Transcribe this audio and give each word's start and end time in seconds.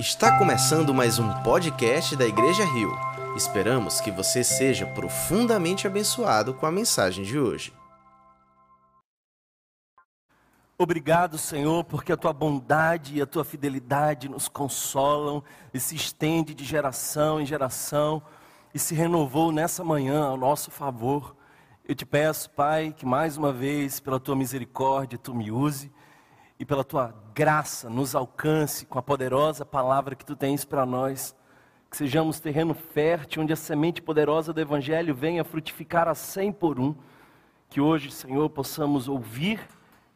Está 0.00 0.38
começando 0.38 0.94
mais 0.94 1.18
um 1.18 1.30
podcast 1.42 2.16
da 2.16 2.24
Igreja 2.24 2.64
Rio. 2.64 2.90
Esperamos 3.36 4.00
que 4.00 4.10
você 4.10 4.42
seja 4.42 4.86
profundamente 4.86 5.86
abençoado 5.86 6.54
com 6.54 6.64
a 6.64 6.72
mensagem 6.72 7.22
de 7.22 7.38
hoje. 7.38 7.70
Obrigado, 10.78 11.36
Senhor, 11.36 11.84
porque 11.84 12.12
a 12.12 12.16
tua 12.16 12.32
bondade 12.32 13.18
e 13.18 13.20
a 13.20 13.26
tua 13.26 13.44
fidelidade 13.44 14.26
nos 14.26 14.48
consolam 14.48 15.44
e 15.74 15.78
se 15.78 15.96
estende 15.96 16.54
de 16.54 16.64
geração 16.64 17.38
em 17.38 17.44
geração 17.44 18.22
e 18.72 18.78
se 18.78 18.94
renovou 18.94 19.52
nessa 19.52 19.84
manhã 19.84 20.24
ao 20.24 20.36
nosso 20.38 20.70
favor. 20.70 21.36
Eu 21.86 21.94
te 21.94 22.06
peço, 22.06 22.48
Pai, 22.48 22.94
que 22.96 23.04
mais 23.04 23.36
uma 23.36 23.52
vez, 23.52 24.00
pela 24.00 24.18
tua 24.18 24.34
misericórdia, 24.34 25.18
tu 25.18 25.34
me 25.34 25.50
use 25.50 25.92
e 26.60 26.64
pela 26.66 26.84
tua 26.84 27.14
graça 27.34 27.88
nos 27.88 28.14
alcance 28.14 28.84
com 28.84 28.98
a 28.98 29.02
poderosa 29.02 29.64
palavra 29.64 30.14
que 30.14 30.26
tu 30.26 30.36
tens 30.36 30.62
para 30.62 30.84
nós. 30.84 31.34
Que 31.90 31.96
sejamos 31.96 32.38
terreno 32.38 32.74
fértil, 32.74 33.42
onde 33.42 33.54
a 33.54 33.56
semente 33.56 34.02
poderosa 34.02 34.52
do 34.52 34.60
Evangelho 34.60 35.14
venha 35.14 35.42
frutificar 35.42 36.06
a 36.06 36.14
cem 36.14 36.52
por 36.52 36.78
um. 36.78 36.94
Que 37.70 37.80
hoje, 37.80 38.10
Senhor, 38.10 38.50
possamos 38.50 39.08
ouvir 39.08 39.58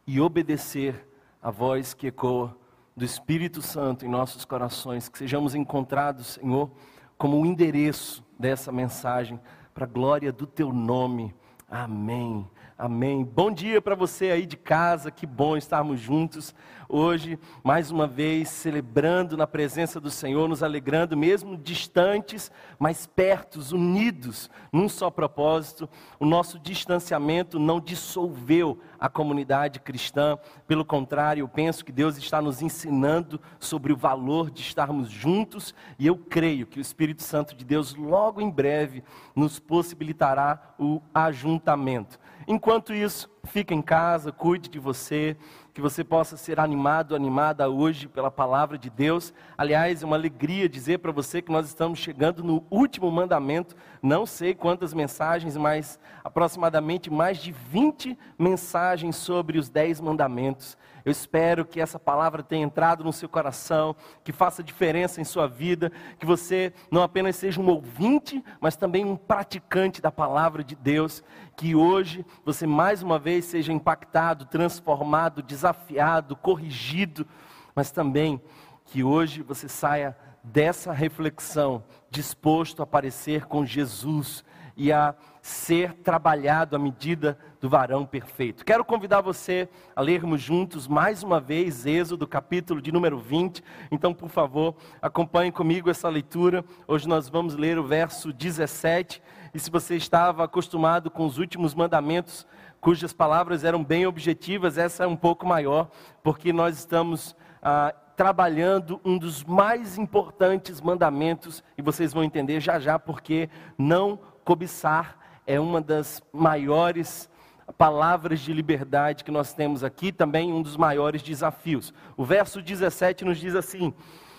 e 0.06 0.20
obedecer 0.20 1.09
a 1.42 1.50
voz 1.50 1.95
que 1.95 2.09
ecoa 2.09 2.55
do 2.95 3.06
Espírito 3.06 3.62
Santo 3.62 4.05
em 4.05 4.08
nossos 4.08 4.45
corações. 4.45 5.08
Que 5.08 5.16
sejamos 5.16 5.55
encontrados, 5.55 6.34
Senhor, 6.34 6.70
como 7.16 7.41
o 7.41 7.47
endereço 7.47 8.22
dessa 8.38 8.70
mensagem, 8.70 9.41
para 9.72 9.84
a 9.84 9.88
glória 9.88 10.30
do 10.30 10.47
teu 10.47 10.74
nome. 10.74 11.34
Amém. 11.70 12.47
Amém. 12.77 13.23
Bom 13.23 13.52
dia 13.52 13.80
para 13.80 13.95
você 13.95 14.33
aí 14.33 14.45
de 14.45 14.56
casa, 14.56 15.09
que 15.09 15.24
bom 15.28 15.56
estarmos 15.56 16.01
juntos 16.01 16.52
hoje, 16.88 17.38
mais 17.62 17.92
uma 17.92 18.05
vez, 18.06 18.48
celebrando 18.48 19.37
na 19.37 19.47
presença 19.47 20.00
do 20.00 20.11
Senhor, 20.11 20.48
nos 20.48 20.61
alegrando, 20.61 21.17
mesmo 21.17 21.56
distantes, 21.56 22.50
mas 22.77 23.06
pertos, 23.06 23.70
unidos, 23.70 24.50
num 24.72 24.89
só 24.89 25.08
propósito. 25.08 25.89
O 26.19 26.27
nosso 26.27 26.58
distanciamento 26.58 27.61
não 27.61 27.78
dissolveu 27.80 28.80
a 28.98 29.08
comunidade 29.08 29.78
cristã, 29.78 30.36
pelo 30.67 30.84
contrário, 30.84 31.42
eu 31.42 31.48
penso 31.48 31.84
que 31.84 31.92
Deus 31.92 32.17
está 32.17 32.42
nos 32.42 32.61
ensinando 32.61 33.41
sobre 33.61 33.92
o 33.92 33.97
valor 33.97 34.50
de 34.50 34.62
estarmos 34.62 35.08
juntos, 35.08 35.75
e 35.97 36.08
eu 36.08 36.17
creio 36.17 36.67
que 36.67 36.78
o 36.78 36.83
Espírito 36.83 37.22
Santo 37.22 37.55
de 37.55 37.64
Deus, 37.64 37.95
logo 37.95 38.41
em 38.41 38.50
breve, 38.50 39.05
nos 39.34 39.61
possibilitará 39.61 40.75
o 40.77 41.00
ajuntamento. 41.14 42.19
Enquanto 42.47 42.92
isso, 42.92 43.31
fique 43.45 43.75
em 43.75 43.81
casa, 43.81 44.31
cuide 44.31 44.69
de 44.69 44.78
você, 44.78 45.37
que 45.73 45.81
você 45.81 46.05
possa 46.05 46.37
ser 46.37 46.61
animado, 46.61 47.17
animada 47.17 47.69
hoje 47.69 48.06
pela 48.06 48.31
palavra 48.31 48.78
de 48.78 48.89
Deus. 48.89 49.34
Aliás, 49.56 50.03
é 50.03 50.06
uma 50.06 50.17
alegria 50.17 50.69
dizer 50.69 50.98
para 50.98 51.11
você 51.11 51.42
que 51.42 51.51
nós 51.51 51.67
estamos 51.67 51.98
chegando 51.98 52.45
no 52.45 52.64
último 52.70 53.11
mandamento. 53.11 53.75
Não 54.05 54.27
sei 54.27 54.55
quantas 54.55 54.92
mensagens, 54.92 55.56
mas 55.56 55.98
aproximadamente 56.22 57.10
mais 57.10 57.38
de 57.38 57.50
20 57.50 58.19
mensagens 58.38 59.16
sobre 59.16 59.56
os 59.58 59.70
10 59.70 60.02
mandamentos. 60.02 60.77
Eu 61.06 61.11
espero 61.11 61.64
que 61.64 61.80
essa 61.80 61.98
palavra 61.98 62.42
tenha 62.42 62.66
entrado 62.66 63.02
no 63.02 63.14
seu 63.14 63.30
coração, 63.30 63.96
que 64.22 64.30
faça 64.30 64.62
diferença 64.62 65.22
em 65.22 65.24
sua 65.24 65.48
vida, 65.48 65.91
que 66.19 66.27
você 66.27 66.70
não 66.91 67.02
apenas 67.02 67.36
seja 67.36 67.58
um 67.58 67.66
ouvinte, 67.66 68.44
mas 68.61 68.77
também 68.77 69.06
um 69.06 69.16
praticante 69.16 70.02
da 70.02 70.12
palavra 70.12 70.62
de 70.62 70.77
Deus. 70.77 71.24
Que 71.56 71.74
hoje 71.74 72.27
você 72.44 72.66
mais 72.66 73.02
uma 73.02 73.18
vez 73.18 73.46
seja 73.46 73.72
impactado, 73.72 74.44
transformado, 74.44 75.42
desafiado, 75.42 76.36
corrigido, 76.36 77.27
mas 77.74 77.91
também 77.91 78.39
que 78.84 79.02
hoje 79.02 79.42
você 79.42 79.66
saia 79.66 80.14
dessa 80.45 80.92
reflexão 80.92 81.83
disposto 82.11 82.83
a 82.83 82.87
parecer 82.87 83.47
com 83.47 83.64
Jesus 83.64 84.45
e 84.77 84.92
a 84.92 85.14
ser 85.41 85.95
trabalhado 85.95 86.74
à 86.77 86.79
medida 86.79 87.39
do 87.61 87.68
varão 87.68 88.05
perfeito. 88.05 88.64
Quero 88.64 88.85
convidar 88.85 89.20
você 89.20 89.68
a 89.95 90.02
lermos 90.02 90.41
juntos 90.41 90.86
mais 90.86 91.23
uma 91.23 91.41
vez 91.41 91.86
Êxodo, 91.86 92.27
capítulo 92.27 92.83
de 92.83 92.92
número 92.92 93.18
20. 93.18 93.63
Então, 93.91 94.13
por 94.13 94.29
favor, 94.29 94.74
acompanhe 95.01 95.52
comigo 95.52 95.89
essa 95.89 96.08
leitura. 96.08 96.64
Hoje 96.86 97.08
nós 97.08 97.29
vamos 97.29 97.55
ler 97.55 97.79
o 97.79 97.85
verso 97.85 98.33
17. 98.33 99.23
E 99.55 99.58
se 99.58 99.70
você 99.70 99.97
estava 99.97 100.45
acostumado 100.45 101.11
com 101.11 101.24
os 101.24 101.39
últimos 101.39 101.74
mandamentos, 101.74 102.47
cujas 102.80 103.13
palavras 103.13 103.64
eram 103.64 103.83
bem 103.83 104.07
objetivas, 104.07 104.77
essa 104.77 105.05
é 105.05 105.07
um 105.07 105.17
pouco 105.17 105.47
maior, 105.47 105.89
porque 106.23 106.52
nós 106.52 106.77
estamos 106.77 107.35
ah, 107.63 107.95
trabalhando 108.17 109.01
um 109.05 109.19
dos 109.19 109.42
mais 109.45 109.98
importantes 109.98 110.80
mandamentos, 110.80 111.63
e 111.77 111.83
vocês 111.83 112.13
vão 112.13 112.25
entender 112.25 112.61
já 112.61 112.79
já 112.79 112.98
porque 112.98 113.48
não 113.77 114.19
cobiçar 114.45 115.19
é 115.47 115.61
uma 115.61 115.80
das 115.80 116.23
maiores 116.33 117.29
palavras 117.77 118.41
de 118.41 118.53
liberdade 118.53 119.24
que 119.24 119.30
nós 119.30 119.53
temos 119.53 119.83
aqui, 119.83 120.13
também 120.13 120.53
um 120.53 120.63
dos 120.63 120.77
maiores 120.77 121.23
desafios. 121.23 121.92
O 122.17 122.24
verso 122.24 122.63
17 122.63 123.24
nos 123.24 123.39
diz 123.39 123.55
assim: 123.55 123.92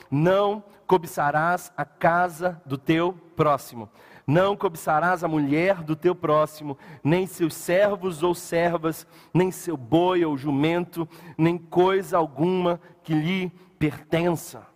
Não 0.10 0.64
cobiçarás 0.88 1.72
a 1.76 1.86
casa 1.86 2.62
do 2.66 2.78
teu 2.78 3.14
próximo, 3.36 3.90
não 4.26 4.56
cobiçarás 4.56 5.24
a 5.24 5.28
mulher 5.28 5.84
do 5.84 5.96
teu 5.96 6.16
próximo, 6.16 6.78
nem 7.04 7.28
seus 7.28 7.54
servos 7.54 8.24
ou 8.24 8.34
servas, 8.34 9.06
nem 9.34 9.52
seu 9.52 9.78
boi 9.78 10.26
ou 10.26 10.38
jumento, 10.38 11.08
nem 11.38 11.58
coisa 11.58 12.18
alguma 12.18 12.80
que 13.04 13.14
lhe 13.14 13.52
pertença. 13.80 14.68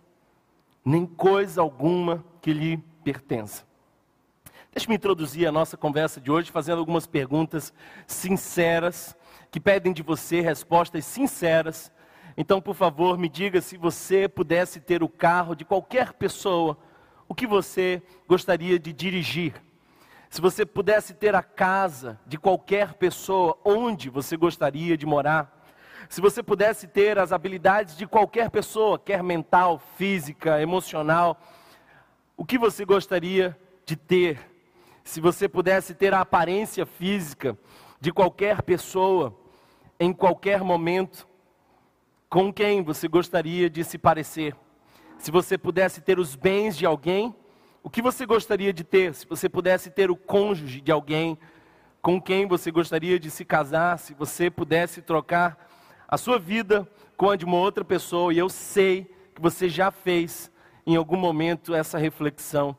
Nem 0.84 1.06
coisa 1.06 1.60
alguma 1.60 2.24
que 2.40 2.52
lhe 2.52 2.76
pertença. 3.04 3.64
Deixe-me 4.72 4.94
introduzir 4.94 5.48
a 5.48 5.52
nossa 5.52 5.76
conversa 5.76 6.20
de 6.20 6.30
hoje 6.30 6.50
fazendo 6.50 6.78
algumas 6.78 7.06
perguntas 7.06 7.72
sinceras, 8.06 9.16
que 9.50 9.58
pedem 9.58 9.92
de 9.92 10.02
você 10.02 10.40
respostas 10.40 11.04
sinceras. 11.04 11.92
Então, 12.36 12.60
por 12.60 12.74
favor, 12.74 13.18
me 13.18 13.28
diga 13.28 13.60
se 13.60 13.76
você 13.76 14.28
pudesse 14.28 14.80
ter 14.80 15.02
o 15.02 15.08
carro 15.08 15.56
de 15.56 15.64
qualquer 15.64 16.12
pessoa, 16.12 16.78
o 17.28 17.34
que 17.34 17.46
você 17.46 18.00
gostaria 18.28 18.78
de 18.78 18.92
dirigir? 18.92 19.54
Se 20.28 20.40
você 20.40 20.64
pudesse 20.64 21.14
ter 21.14 21.34
a 21.34 21.42
casa 21.42 22.20
de 22.24 22.38
qualquer 22.38 22.94
pessoa, 22.94 23.58
onde 23.64 24.08
você 24.08 24.36
gostaria 24.36 24.96
de 24.96 25.04
morar? 25.04 25.59
Se 26.08 26.20
você 26.20 26.42
pudesse 26.42 26.86
ter 26.86 27.18
as 27.18 27.32
habilidades 27.32 27.96
de 27.96 28.06
qualquer 28.06 28.50
pessoa, 28.50 28.98
quer 28.98 29.22
mental, 29.22 29.80
física, 29.96 30.60
emocional, 30.60 31.40
o 32.36 32.44
que 32.44 32.58
você 32.58 32.84
gostaria 32.84 33.56
de 33.84 33.96
ter? 33.96 34.50
se 35.04 35.20
você 35.20 35.48
pudesse 35.48 35.94
ter 35.94 36.14
a 36.14 36.20
aparência 36.20 36.86
física 36.86 37.58
de 38.00 38.12
qualquer 38.12 38.62
pessoa, 38.62 39.36
em 39.98 40.12
qualquer 40.12 40.62
momento, 40.62 41.26
com 42.28 42.52
quem 42.52 42.82
você 42.82 43.08
gostaria 43.08 43.68
de 43.68 43.82
se 43.82 43.98
parecer? 43.98 44.54
Se 45.18 45.30
você 45.30 45.58
pudesse 45.58 46.00
ter 46.00 46.18
os 46.18 46.36
bens 46.36 46.76
de 46.76 46.86
alguém, 46.86 47.34
o 47.82 47.90
que 47.90 48.00
você 48.00 48.24
gostaria 48.24 48.72
de 48.72 48.84
ter? 48.84 49.14
Se 49.14 49.26
você 49.26 49.48
pudesse 49.48 49.90
ter 49.90 50.10
o 50.10 50.16
cônjuge 50.16 50.80
de 50.80 50.92
alguém, 50.92 51.36
com 52.00 52.20
quem 52.20 52.46
você 52.46 52.70
gostaria 52.70 53.18
de 53.18 53.30
se 53.30 53.44
casar? 53.44 53.98
Se 53.98 54.14
você 54.14 54.48
pudesse 54.48 55.02
trocar 55.02 55.58
a 56.10 56.18
sua 56.18 56.40
vida 56.40 56.90
com 57.16 57.30
a 57.30 57.36
de 57.36 57.44
uma 57.44 57.56
outra 57.56 57.84
pessoa, 57.84 58.34
e 58.34 58.38
eu 58.38 58.48
sei 58.48 59.08
que 59.32 59.40
você 59.40 59.68
já 59.68 59.92
fez 59.92 60.50
em 60.84 60.96
algum 60.96 61.16
momento 61.16 61.72
essa 61.72 61.96
reflexão 61.98 62.76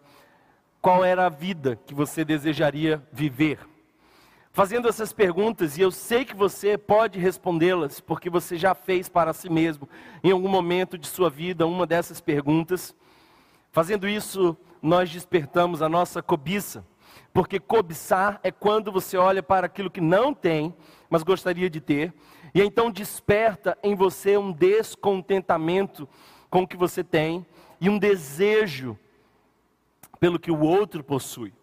qual 0.81 1.06
era 1.06 1.28
a 1.28 1.30
vida 1.30 1.80
que 1.86 1.94
você 1.94 2.25
desejaria 2.25 3.02
viver? 3.14 3.59
Fazendo 4.52 4.90
essas 4.90 5.14
perguntas, 5.14 5.78
e 5.78 5.81
eu 5.81 5.92
sei 5.92 6.25
que 6.25 6.36
você 6.36 6.78
pode 6.78 7.19
respondê-las, 7.19 8.02
porque 8.02 8.30
você 8.30 8.58
já 8.58 8.74
fez 8.74 9.08
para 9.08 9.31
si 9.31 9.48
mesmo, 9.48 9.88
em 10.24 10.31
algum 10.31 10.50
momento 10.50 10.98
de 10.98 11.07
sua 11.07 11.30
vida, 11.30 11.68
uma 11.68 11.86
dessas 11.86 12.19
perguntas. 12.19 12.95
Fazendo 13.72 14.10
isso, 14.10 14.57
nós 14.81 15.10
despertamos 15.10 15.81
a 15.81 15.88
nossa 15.88 16.22
cobiça, 16.22 16.83
porque 17.31 17.60
cobiçar 17.60 18.39
é 18.44 18.51
quando 18.51 18.92
você 18.92 19.16
olha 19.16 19.44
para 19.44 19.68
aquilo 19.68 19.89
que 19.89 20.01
não 20.01 20.33
tem, 20.33 20.75
mas 21.10 21.24
gostaria 21.24 21.69
de 21.69 21.80
ter, 21.80 22.13
e 22.53 22.62
então 22.62 22.92
desperta 22.92 23.77
em 23.81 23.95
você 23.95 24.38
um 24.38 24.51
descontentamento 24.51 26.07
com 26.50 26.63
o 26.63 26.68
que 26.68 26.77
você 26.77 27.03
tem 27.03 27.45
e 27.80 27.89
um 27.89 27.98
desejo 27.98 28.98
pelo 30.19 30.39
que 30.39 30.51
o 30.51 30.59
outro 30.59 31.03
possui. 31.03 31.53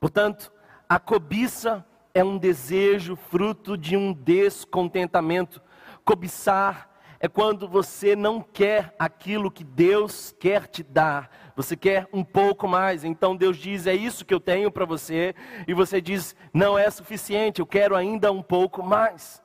Portanto, 0.00 0.52
a 0.88 0.98
cobiça 0.98 1.86
é 2.14 2.24
um 2.24 2.36
desejo 2.36 3.14
fruto 3.14 3.76
de 3.76 3.96
um 3.96 4.12
descontentamento. 4.12 5.62
Cobiçar 6.04 6.90
é 7.20 7.28
quando 7.28 7.68
você 7.68 8.16
não 8.16 8.40
quer 8.40 8.94
aquilo 8.98 9.50
que 9.50 9.62
Deus 9.62 10.34
quer 10.40 10.66
te 10.66 10.82
dar, 10.82 11.30
você 11.54 11.76
quer 11.76 12.08
um 12.12 12.24
pouco 12.24 12.66
mais. 12.66 13.04
Então 13.04 13.36
Deus 13.36 13.56
diz: 13.56 13.86
É 13.86 13.94
isso 13.94 14.24
que 14.24 14.34
eu 14.34 14.40
tenho 14.40 14.72
para 14.72 14.84
você, 14.84 15.32
e 15.68 15.72
você 15.72 16.00
diz: 16.00 16.34
Não 16.52 16.76
é 16.76 16.90
suficiente, 16.90 17.60
eu 17.60 17.66
quero 17.66 17.94
ainda 17.94 18.32
um 18.32 18.42
pouco 18.42 18.82
mais. 18.82 19.40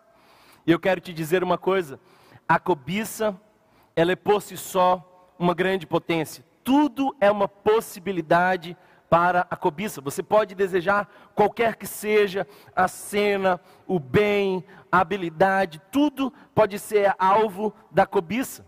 E 0.68 0.72
eu 0.72 0.80
quero 0.80 1.00
te 1.00 1.14
dizer 1.14 1.44
uma 1.46 1.58
coisa: 1.58 1.98
a 2.48 2.60
cobiça, 2.60 3.40
ela 3.96 4.12
é 4.12 4.16
por 4.18 4.42
si 4.42 4.58
só 4.58 5.34
uma 5.40 5.54
grande 5.54 5.88
potência. 5.88 6.44
Tudo 6.62 7.16
é 7.22 7.32
uma 7.32 7.48
possibilidade 7.48 8.76
para 9.10 9.48
a 9.50 9.56
cobiça. 9.56 10.02
Você 10.02 10.22
pode 10.22 10.54
desejar 10.54 11.10
qualquer 11.34 11.78
que 11.78 11.88
seja 11.88 12.46
a 12.76 12.90
cena, 12.90 13.62
o 13.88 13.98
bem, 13.98 14.62
a 14.92 15.00
habilidade, 15.00 15.82
tudo 15.90 16.34
pode 16.54 16.78
ser 16.78 17.16
alvo 17.18 17.74
da 17.90 18.06
cobiça. 18.06 18.66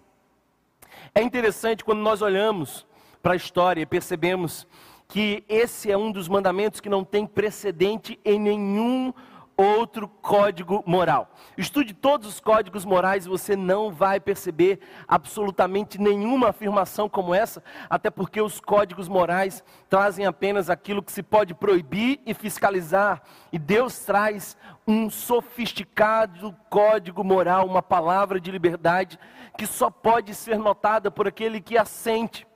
É 1.13 1.22
interessante 1.22 1.84
quando 1.84 2.00
nós 2.00 2.22
olhamos 2.22 2.88
para 3.22 3.34
a 3.34 3.36
história 3.36 3.81
e 3.81 3.86
percebemos 3.86 4.66
que 5.10 5.44
esse 5.50 5.92
é 5.92 5.98
um 5.98 6.10
dos 6.10 6.30
mandamentos 6.30 6.80
que 6.80 6.88
não 6.88 7.04
tem 7.04 7.25
precedente 7.25 8.18
em 8.24 8.40
nenhum 8.40 9.13
outro 9.60 10.08
código 10.08 10.82
moral. 10.88 11.36
Estude 11.58 11.94
todos 11.94 12.30
os 12.30 12.40
códigos 12.40 12.86
morais 12.86 13.26
e 13.26 13.30
você 13.30 13.58
não 13.58 13.92
vai 13.92 14.18
perceber 14.18 14.80
absolutamente 15.06 16.00
nenhuma 16.00 16.50
afirmação 16.50 17.10
como 17.10 17.36
essa, 17.36 17.62
até 17.90 18.10
porque 18.10 18.42
os 18.42 18.62
códigos 18.62 19.10
morais 19.10 19.62
trazem 19.90 20.26
apenas 20.26 20.70
aquilo 20.70 21.04
que 21.04 21.12
se 21.12 21.22
pode 21.22 21.54
proibir 21.54 22.22
e 22.26 22.34
fiscalizar, 22.34 23.22
e 23.52 23.60
Deus 23.60 24.00
traz 24.00 24.56
um 24.88 25.10
sofisticado 25.10 26.56
código 26.70 27.22
moral, 27.22 27.68
uma 27.68 27.84
palavra 27.84 28.40
de 28.40 28.50
liberdade 28.50 29.20
que 29.58 29.68
só 29.68 29.90
pode 29.90 30.34
ser 30.36 30.58
notada 30.58 31.12
por 31.12 31.28
aquele 31.28 31.60
que 31.60 31.78
a 31.78 31.84
sente. 31.84 32.48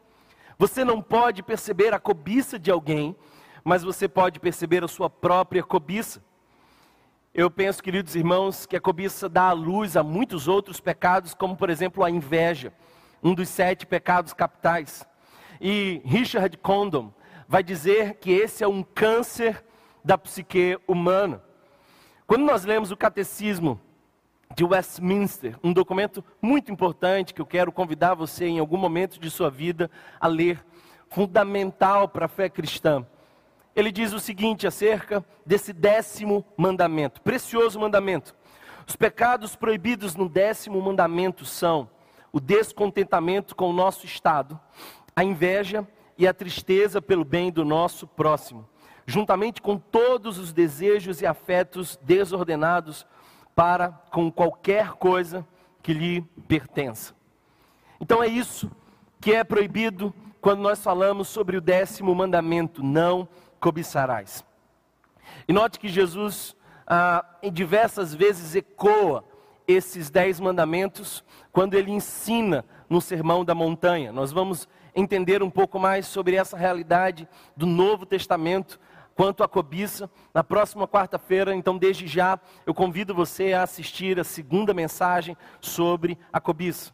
Você 0.57 0.85
não 0.85 1.01
pode 1.01 1.43
perceber 1.43 1.93
a 1.93 1.99
cobiça 1.99 2.57
de 2.57 2.71
alguém, 2.71 3.13
mas 3.61 3.83
você 3.83 4.07
pode 4.07 4.39
perceber 4.39 4.85
a 4.85 4.87
sua 4.87 5.09
própria 5.09 5.61
cobiça. 5.61 6.23
Eu 7.35 7.49
penso, 7.49 7.81
queridos 7.81 8.15
irmãos, 8.15 8.67
que 8.67 8.75
a 8.75 8.79
cobiça 8.79 9.27
dá 9.27 9.49
à 9.49 9.53
luz 9.53 9.97
a 9.97 10.03
muitos 10.03 10.47
outros 10.47 10.79
pecados, 10.79 11.33
como 11.33 11.57
por 11.57 11.71
exemplo 11.71 12.03
a 12.03 12.09
inveja, 12.11 12.71
um 13.23 13.33
dos 13.33 13.49
sete 13.49 13.87
pecados 13.87 14.33
capitais. 14.33 15.03
E 15.59 15.99
Richard 16.05 16.55
Condon 16.57 17.11
vai 17.47 17.63
dizer 17.63 18.19
que 18.19 18.31
esse 18.31 18.63
é 18.63 18.67
um 18.67 18.83
câncer 18.83 19.65
da 20.05 20.15
psique 20.15 20.77
humana. 20.87 21.41
Quando 22.27 22.43
nós 22.43 22.65
lemos 22.65 22.91
o 22.91 22.97
catecismo 22.97 23.81
de 24.55 24.63
Westminster, 24.63 25.57
um 25.63 25.73
documento 25.73 26.23
muito 26.39 26.71
importante 26.71 27.33
que 27.33 27.41
eu 27.41 27.47
quero 27.47 27.71
convidar 27.71 28.13
você 28.13 28.45
em 28.45 28.59
algum 28.59 28.77
momento 28.77 29.19
de 29.19 29.31
sua 29.31 29.49
vida 29.49 29.89
a 30.19 30.27
ler, 30.27 30.63
fundamental 31.09 32.07
para 32.07 32.25
a 32.25 32.29
fé 32.29 32.47
cristã 32.47 33.03
ele 33.75 33.91
diz 33.91 34.13
o 34.13 34.19
seguinte 34.19 34.67
acerca 34.67 35.23
desse 35.45 35.73
décimo 35.73 36.45
mandamento, 36.55 37.21
precioso 37.21 37.79
mandamento. 37.79 38.35
Os 38.87 38.95
pecados 38.95 39.55
proibidos 39.55 40.15
no 40.15 40.27
décimo 40.27 40.81
mandamento 40.81 41.45
são 41.45 41.89
o 42.31 42.39
descontentamento 42.39 43.55
com 43.55 43.69
o 43.69 43.73
nosso 43.73 44.05
estado, 44.05 44.59
a 45.15 45.23
inveja 45.23 45.87
e 46.17 46.27
a 46.27 46.33
tristeza 46.33 47.01
pelo 47.01 47.23
bem 47.23 47.51
do 47.51 47.63
nosso 47.63 48.05
próximo, 48.07 48.67
juntamente 49.05 49.61
com 49.61 49.77
todos 49.77 50.37
os 50.37 50.51
desejos 50.51 51.21
e 51.21 51.25
afetos 51.25 51.97
desordenados 52.01 53.05
para 53.55 53.89
com 54.11 54.31
qualquer 54.31 54.93
coisa 54.93 55.47
que 55.81 55.93
lhe 55.93 56.21
pertença. 56.47 57.13
Então 57.99 58.21
é 58.21 58.27
isso 58.27 58.71
que 59.21 59.33
é 59.33 59.43
proibido 59.43 60.13
quando 60.41 60.59
nós 60.59 60.83
falamos 60.83 61.29
sobre 61.29 61.55
o 61.55 61.61
décimo 61.61 62.13
mandamento: 62.13 62.83
não 62.83 63.27
cobiçarás. 63.63 64.43
E 65.47 65.53
note 65.53 65.79
que 65.79 65.87
Jesus, 65.87 66.53
ah, 66.85 67.23
em 67.41 67.49
diversas 67.49 68.13
vezes, 68.13 68.55
ecoa 68.55 69.23
esses 69.65 70.09
dez 70.09 70.37
mandamentos 70.37 71.23
quando 71.49 71.73
ele 71.75 71.89
ensina 71.89 72.65
no 72.89 72.99
Sermão 72.99 73.45
da 73.45 73.55
Montanha. 73.55 74.11
Nós 74.11 74.33
vamos 74.33 74.67
entender 74.93 75.41
um 75.41 75.49
pouco 75.49 75.79
mais 75.79 76.05
sobre 76.05 76.35
essa 76.35 76.57
realidade 76.57 77.25
do 77.55 77.65
Novo 77.65 78.05
Testamento 78.05 78.77
quanto 79.15 79.45
à 79.45 79.47
cobiça 79.47 80.11
na 80.33 80.43
próxima 80.43 80.85
quarta-feira. 80.85 81.55
Então, 81.55 81.77
desde 81.77 82.05
já, 82.05 82.37
eu 82.65 82.73
convido 82.73 83.15
você 83.15 83.53
a 83.53 83.63
assistir 83.63 84.19
a 84.19 84.25
segunda 84.25 84.73
mensagem 84.73 85.37
sobre 85.61 86.17
a 86.33 86.41
cobiça. 86.41 86.91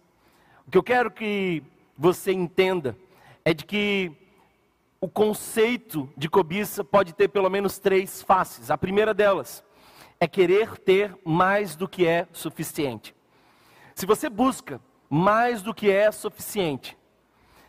O 0.67 0.71
que 0.71 0.77
eu 0.77 0.83
quero 0.83 1.09
que 1.09 1.63
você 1.97 2.31
entenda 2.31 2.95
é 3.43 3.55
de 3.55 3.65
que 3.65 4.28
o 5.01 5.07
conceito 5.07 6.09
de 6.17 6.29
cobiça 6.29 6.83
pode 6.83 7.13
ter 7.13 7.29
pelo 7.29 7.49
menos 7.49 7.79
três 7.79 8.21
faces. 8.21 8.69
A 8.69 8.77
primeira 8.77 9.13
delas 9.13 9.63
é 10.19 10.27
querer 10.27 10.77
ter 10.77 11.17
mais 11.23 11.75
do 11.75 11.87
que 11.87 12.05
é 12.05 12.27
suficiente. 12.33 13.15
Se 13.95 14.05
você 14.05 14.29
busca 14.29 14.81
mais 15.09 15.61
do 15.61 15.73
que 15.73 15.89
é 15.89 16.11
suficiente, 16.11 16.97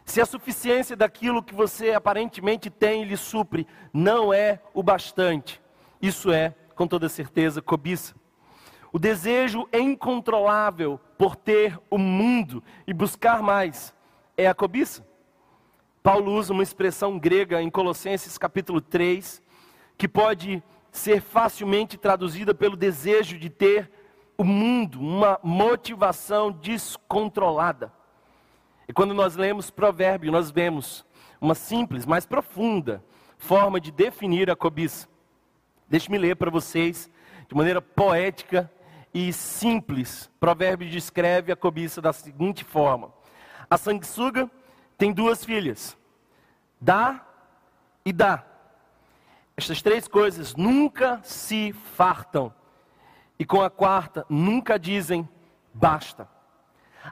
se 0.04 0.20
a 0.20 0.26
suficiência 0.26 0.96
daquilo 0.96 1.42
que 1.42 1.54
você 1.54 1.92
aparentemente 1.92 2.68
tem 2.68 3.04
lhe 3.04 3.16
supre 3.16 3.66
não 3.92 4.34
é 4.34 4.60
o 4.74 4.82
bastante, 4.82 5.62
isso 6.02 6.32
é, 6.32 6.54
com 6.74 6.86
toda 6.86 7.08
certeza, 7.08 7.62
cobiça. 7.62 8.14
O 8.92 8.98
desejo 8.98 9.68
incontrolável 9.72 10.98
por 11.16 11.36
ter 11.36 11.78
o 11.88 11.96
mundo 11.96 12.60
e 12.88 12.92
buscar 12.92 13.40
mais 13.40 13.94
é 14.36 14.48
a 14.48 14.54
cobiça. 14.54 15.06
Paulo 16.02 16.32
usa 16.32 16.54
uma 16.54 16.62
expressão 16.62 17.18
grega 17.18 17.60
em 17.60 17.68
Colossenses 17.68 18.38
capítulo 18.38 18.80
3, 18.80 19.42
que 19.98 20.08
pode 20.08 20.62
ser 20.90 21.20
facilmente 21.20 21.98
traduzida 21.98 22.54
pelo 22.54 22.74
desejo 22.74 23.38
de 23.38 23.50
ter 23.50 23.90
o 24.36 24.42
mundo, 24.42 24.98
uma 24.98 25.38
motivação 25.42 26.50
descontrolada. 26.50 27.92
E 28.88 28.94
quando 28.94 29.12
nós 29.12 29.36
lemos 29.36 29.70
provérbio, 29.70 30.32
nós 30.32 30.50
vemos 30.50 31.04
uma 31.38 31.54
simples, 31.54 32.06
mas 32.06 32.24
profunda 32.24 33.04
forma 33.36 33.78
de 33.78 33.90
definir 33.90 34.50
a 34.50 34.56
cobiça. 34.56 35.06
Deixe-me 35.86 36.16
ler 36.16 36.36
para 36.36 36.50
vocês, 36.50 37.10
de 37.46 37.54
maneira 37.54 37.82
poética 37.82 38.72
e 39.12 39.34
simples. 39.34 40.30
Provérbio 40.40 40.88
descreve 40.88 41.52
a 41.52 41.56
cobiça 41.56 42.00
da 42.00 42.12
seguinte 42.12 42.64
forma: 42.64 43.12
A 43.68 43.76
sanguessuga 43.76 44.50
tem 45.00 45.14
duas 45.14 45.42
filhas. 45.42 45.96
Dá 46.78 47.26
e 48.04 48.12
dá. 48.12 48.44
Estas 49.56 49.80
três 49.80 50.06
coisas 50.06 50.54
nunca 50.54 51.20
se 51.24 51.72
fartam. 51.72 52.52
E 53.38 53.46
com 53.46 53.62
a 53.62 53.70
quarta, 53.70 54.26
nunca 54.28 54.78
dizem 54.78 55.26
basta. 55.72 56.28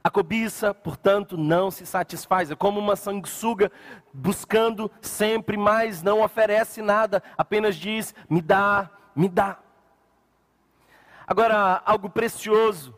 A 0.05 0.11
cobiça, 0.11 0.75
portanto, 0.75 1.39
não 1.39 1.70
se 1.70 1.86
satisfaz. 1.86 2.51
É 2.51 2.55
como 2.55 2.79
uma 2.79 2.94
sanguessuga 2.94 3.72
buscando 4.13 4.91
sempre 5.01 5.56
mais, 5.56 6.03
não 6.03 6.22
oferece 6.22 6.82
nada, 6.82 7.22
apenas 7.39 7.74
diz: 7.74 8.15
me 8.29 8.43
dá, 8.43 8.91
me 9.17 9.31
dá. 9.31 9.58
Agora, 11.27 11.82
algo 11.86 12.10
precioso 12.10 12.94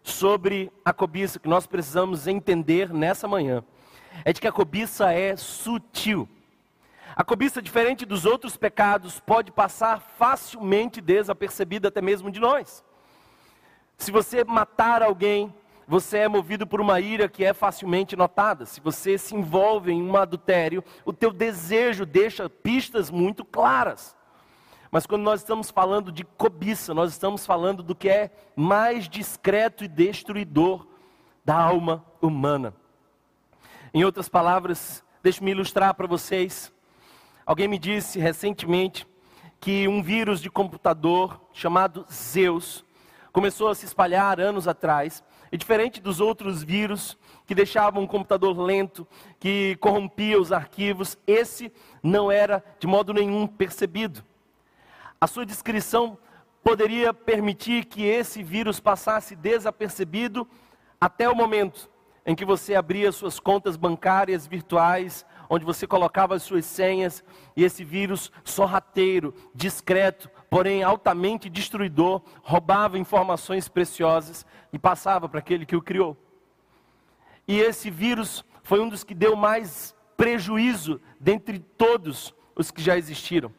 sobre 0.00 0.70
a 0.84 0.92
cobiça 0.92 1.40
que 1.40 1.48
nós 1.48 1.66
precisamos 1.66 2.28
entender 2.28 2.94
nessa 2.94 3.26
manhã 3.26 3.64
é 4.24 4.32
de 4.32 4.40
que 4.40 4.48
a 4.48 4.52
cobiça 4.52 5.12
é 5.12 5.36
sutil. 5.36 6.28
A 7.14 7.24
cobiça, 7.24 7.60
diferente 7.60 8.06
dos 8.06 8.24
outros 8.24 8.56
pecados, 8.56 9.18
pode 9.18 9.50
passar 9.50 10.00
facilmente 10.00 11.00
desapercebida 11.00 11.88
até 11.88 12.00
mesmo 12.00 12.30
de 12.30 12.38
nós. 12.38 12.84
Se 13.96 14.12
você 14.12 14.44
matar 14.44 15.02
alguém, 15.02 15.52
você 15.86 16.18
é 16.18 16.28
movido 16.28 16.66
por 16.66 16.80
uma 16.80 17.00
ira 17.00 17.28
que 17.28 17.44
é 17.44 17.52
facilmente 17.52 18.14
notada. 18.14 18.66
Se 18.66 18.80
você 18.80 19.18
se 19.18 19.34
envolve 19.34 19.90
em 19.90 20.02
um 20.02 20.16
adultério, 20.16 20.84
o 21.04 21.12
teu 21.12 21.32
desejo 21.32 22.06
deixa 22.06 22.48
pistas 22.48 23.10
muito 23.10 23.44
claras. 23.44 24.14
Mas 24.90 25.06
quando 25.06 25.22
nós 25.22 25.40
estamos 25.40 25.70
falando 25.70 26.12
de 26.12 26.24
cobiça, 26.24 26.94
nós 26.94 27.10
estamos 27.10 27.44
falando 27.44 27.82
do 27.82 27.94
que 27.94 28.08
é 28.08 28.30
mais 28.54 29.08
discreto 29.08 29.82
e 29.82 29.88
destruidor 29.88 30.86
da 31.44 31.56
alma 31.56 32.04
humana. 32.20 32.74
Em 33.92 34.04
outras 34.04 34.28
palavras, 34.28 35.02
deixe-me 35.22 35.50
ilustrar 35.52 35.94
para 35.94 36.06
vocês. 36.06 36.70
Alguém 37.46 37.66
me 37.66 37.78
disse 37.78 38.18
recentemente 38.18 39.06
que 39.58 39.88
um 39.88 40.02
vírus 40.02 40.42
de 40.42 40.50
computador 40.50 41.40
chamado 41.54 42.04
Zeus 42.12 42.84
começou 43.32 43.68
a 43.68 43.74
se 43.74 43.86
espalhar 43.86 44.40
anos 44.40 44.68
atrás. 44.68 45.24
E 45.50 45.56
diferente 45.56 46.02
dos 46.02 46.20
outros 46.20 46.62
vírus 46.62 47.16
que 47.46 47.54
deixavam 47.54 48.04
o 48.04 48.08
computador 48.08 48.58
lento, 48.58 49.08
que 49.40 49.76
corrompia 49.76 50.38
os 50.38 50.52
arquivos, 50.52 51.16
esse 51.26 51.72
não 52.02 52.30
era 52.30 52.62
de 52.78 52.86
modo 52.86 53.14
nenhum 53.14 53.46
percebido. 53.46 54.22
A 55.18 55.26
sua 55.26 55.46
descrição 55.46 56.18
poderia 56.62 57.14
permitir 57.14 57.86
que 57.86 58.04
esse 58.04 58.42
vírus 58.42 58.78
passasse 58.80 59.34
desapercebido 59.34 60.46
até 61.00 61.26
o 61.26 61.34
momento 61.34 61.88
em 62.28 62.34
que 62.34 62.44
você 62.44 62.74
abria 62.74 63.10
suas 63.10 63.40
contas 63.40 63.74
bancárias 63.74 64.46
virtuais, 64.46 65.24
onde 65.48 65.64
você 65.64 65.86
colocava 65.86 66.34
as 66.34 66.42
suas 66.42 66.66
senhas, 66.66 67.24
e 67.56 67.64
esse 67.64 67.82
vírus 67.82 68.30
sorrateiro, 68.44 69.34
discreto, 69.54 70.28
porém 70.50 70.82
altamente 70.82 71.48
destruidor, 71.48 72.20
roubava 72.42 72.98
informações 72.98 73.66
preciosas 73.66 74.44
e 74.70 74.78
passava 74.78 75.26
para 75.26 75.38
aquele 75.38 75.64
que 75.64 75.74
o 75.74 75.80
criou. 75.80 76.18
E 77.48 77.60
esse 77.60 77.88
vírus 77.88 78.44
foi 78.62 78.78
um 78.78 78.90
dos 78.90 79.02
que 79.02 79.14
deu 79.14 79.34
mais 79.34 79.96
prejuízo 80.14 81.00
dentre 81.18 81.58
todos 81.58 82.34
os 82.54 82.70
que 82.70 82.82
já 82.82 82.98
existiram. 82.98 83.50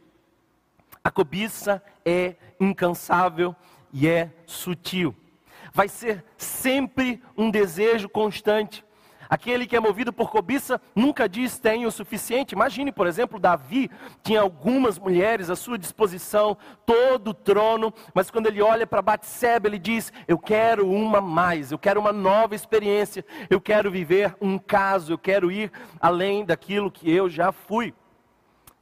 A 1.03 1.09
cobiça 1.09 1.81
é 2.05 2.35
incansável 2.59 3.55
e 3.91 4.07
é 4.07 4.31
sutil. 4.45 5.15
Vai 5.73 5.87
ser 5.87 6.23
sempre 6.37 7.21
um 7.37 7.49
desejo 7.49 8.09
constante. 8.09 8.83
Aquele 9.29 9.67
que 9.67 9.75
é 9.75 9.79
movido 9.79 10.11
por 10.11 10.31
cobiça 10.31 10.81
nunca 10.95 11.29
diz 11.29 11.59
tem 11.59 11.85
o 11.85 11.91
suficiente. 11.91 12.53
Imagine, 12.53 12.91
por 12.91 13.05
exemplo, 13.05 13.39
Davi 13.39 13.91
tinha 14.23 14.41
algumas 14.41 14.97
mulheres 14.97 15.51
à 15.51 15.55
sua 15.55 15.77
disposição, 15.77 16.57
todo 16.83 17.27
o 17.27 17.33
trono, 17.33 17.93
mas 18.11 18.31
quando 18.31 18.47
ele 18.47 18.59
olha 18.59 18.87
para 18.87 19.03
Batseba, 19.03 19.67
ele 19.67 19.77
diz: 19.77 20.11
"Eu 20.27 20.39
quero 20.39 20.89
uma 20.89 21.21
mais, 21.21 21.71
eu 21.71 21.77
quero 21.77 21.99
uma 21.99 22.11
nova 22.11 22.55
experiência, 22.55 23.23
eu 23.51 23.61
quero 23.61 23.91
viver 23.91 24.35
um 24.41 24.57
caso, 24.57 25.13
eu 25.13 25.17
quero 25.17 25.51
ir 25.51 25.71
além 25.99 26.43
daquilo 26.43 26.89
que 26.89 27.11
eu 27.11 27.29
já 27.29 27.51
fui". 27.51 27.93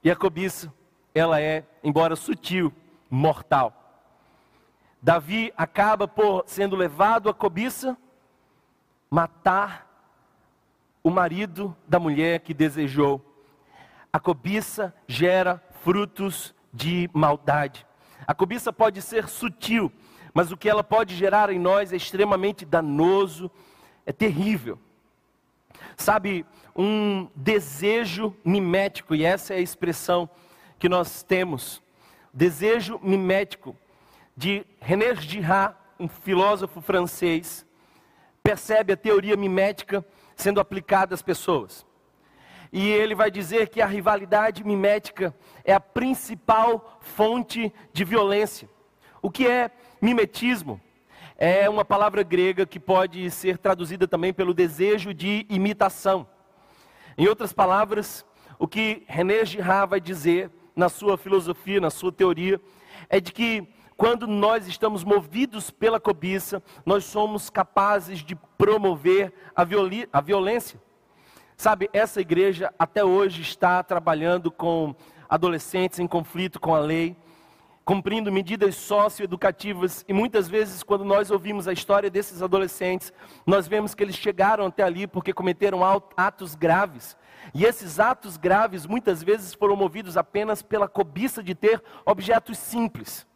E 0.02 0.10
a 0.10 0.16
cobiça, 0.16 0.74
ela 1.14 1.42
é, 1.42 1.66
embora 1.84 2.16
sutil, 2.16 2.72
mortal. 3.10 3.87
Davi 5.02 5.54
acaba 5.56 6.08
por 6.08 6.44
sendo 6.48 6.76
levado 6.76 7.30
à 7.30 7.34
cobiça, 7.34 7.98
matar 9.10 9.88
o 11.04 11.10
marido 11.10 11.76
da 11.88 12.00
mulher 12.00 12.40
que 12.40 12.54
desejou. 12.54 13.24
A 14.12 14.20
cobiça 14.20 14.94
gera 15.08 15.64
frutos 15.84 16.54
de 16.74 17.10
maldade. 17.14 17.86
A 18.26 18.34
cobiça 18.34 18.74
pode 18.74 19.02
ser 19.02 19.28
sutil, 19.28 19.92
mas 20.34 20.52
o 20.52 20.58
que 20.58 20.70
ela 20.70 20.84
pode 20.84 21.16
gerar 21.16 21.50
em 21.50 21.60
nós 21.60 21.94
é 21.94 21.96
extremamente 21.96 22.66
danoso, 22.66 23.50
é 24.06 24.12
terrível. 24.12 24.80
Sabe, 25.96 26.46
um 26.76 27.28
desejo 27.36 28.36
mimético, 28.44 29.16
e 29.16 29.24
essa 29.24 29.54
é 29.54 29.58
a 29.58 29.62
expressão 29.62 30.30
que 30.78 30.90
nós 30.90 31.24
temos. 31.24 31.82
Desejo 32.34 33.00
mimético 33.02 33.76
de 34.38 34.64
René 34.80 35.16
Girard, 35.16 35.76
um 36.00 36.08
filósofo 36.08 36.80
francês, 36.80 37.66
percebe 38.44 38.94
a 38.94 38.98
teoria 38.98 39.36
mimética 39.36 40.06
sendo 40.36 40.60
aplicada 40.60 41.16
às 41.16 41.24
pessoas. 41.24 41.84
E 42.72 42.88
ele 42.88 43.16
vai 43.16 43.32
dizer 43.32 43.70
que 43.70 43.82
a 43.82 43.88
rivalidade 43.88 44.64
mimética 44.64 45.36
é 45.66 45.74
a 45.74 45.80
principal 45.80 47.00
fonte 47.02 47.74
de 47.92 48.06
violência. 48.06 48.70
O 49.24 49.32
que 49.32 49.48
é 49.48 49.72
mimetismo? 50.00 50.80
É 51.36 51.68
uma 51.68 51.84
palavra 51.84 52.22
grega 52.22 52.66
que 52.66 52.80
pode 52.80 53.32
ser 53.32 53.58
traduzida 53.58 54.08
também 54.08 54.32
pelo 54.32 54.54
desejo 54.54 55.16
de 55.16 55.48
imitação. 55.50 56.28
Em 57.18 57.28
outras 57.28 57.52
palavras, 57.52 58.24
o 58.60 58.68
que 58.68 59.04
René 59.08 59.44
Girard 59.46 59.90
vai 59.90 60.00
dizer 60.00 60.52
na 60.76 60.90
sua 60.90 61.18
filosofia, 61.18 61.82
na 61.82 61.90
sua 61.90 62.12
teoria, 62.12 62.62
é 63.10 63.20
de 63.20 63.32
que 63.32 63.68
quando 63.98 64.28
nós 64.28 64.68
estamos 64.68 65.04
movidos 65.04 65.72
pela 65.72 66.00
cobiça, 66.00 66.62
nós 66.86 67.04
somos 67.04 67.50
capazes 67.50 68.20
de 68.20 68.36
promover 68.56 69.34
a, 69.56 69.64
a 70.14 70.22
violência. 70.22 70.80
Sabe, 71.58 71.90
essa 71.92 72.22
igreja 72.22 72.72
até 72.78 73.04
hoje 73.04 73.42
está 73.42 73.82
trabalhando 73.82 74.52
com 74.52 74.96
adolescentes 75.28 75.98
em 75.98 76.06
conflito 76.06 76.60
com 76.60 76.76
a 76.76 76.80
lei, 76.80 77.18
cumprindo 77.84 78.32
medidas 78.32 78.76
socioeducativas, 78.76 80.06
e 80.08 80.14
muitas 80.14 80.48
vezes, 80.48 80.84
quando 80.84 81.04
nós 81.04 81.32
ouvimos 81.32 81.68
a 81.68 81.74
história 81.74 82.10
desses 82.10 82.44
adolescentes, 82.44 83.12
nós 83.48 83.68
vemos 83.68 83.96
que 83.96 84.04
eles 84.04 84.16
chegaram 84.16 84.68
até 84.68 84.84
ali 84.84 85.08
porque 85.08 85.34
cometeram 85.34 85.80
atos 86.16 86.54
graves. 86.54 87.18
E 87.52 87.66
esses 87.66 88.00
atos 88.00 88.38
graves 88.38 88.86
muitas 88.86 89.24
vezes 89.24 89.56
foram 89.56 89.76
movidos 89.76 90.18
apenas 90.18 90.62
pela 90.62 90.88
cobiça 90.88 91.42
de 91.42 91.56
ter 91.56 91.82
objetos 92.06 92.60
simples. 92.60 93.27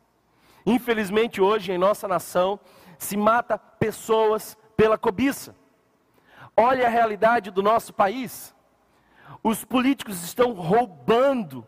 Infelizmente, 0.66 1.42
hoje 1.42 1.72
em 1.72 1.78
nossa 1.78 2.08
nação, 2.08 2.60
se 2.98 3.18
mata 3.18 3.58
pessoas 3.58 4.58
pela 4.76 4.98
cobiça. 4.98 5.56
Olha 6.56 6.86
a 6.86 6.90
realidade 6.90 7.50
do 7.50 7.64
nosso 7.64 7.94
país. 7.94 8.56
Os 9.44 9.66
políticos 9.66 10.24
estão 10.24 10.54
roubando 10.54 11.66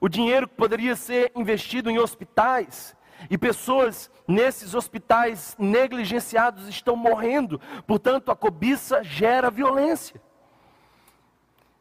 o 0.00 0.08
dinheiro 0.08 0.46
que 0.46 0.54
poderia 0.54 0.94
ser 0.94 1.32
investido 1.34 1.90
em 1.90 1.98
hospitais, 1.98 2.94
e 3.30 3.38
pessoas 3.38 4.10
nesses 4.28 4.74
hospitais 4.74 5.56
negligenciados 5.58 6.68
estão 6.68 6.94
morrendo, 6.94 7.60
portanto, 7.86 8.30
a 8.30 8.36
cobiça 8.36 9.02
gera 9.02 9.50
violência. 9.50 10.20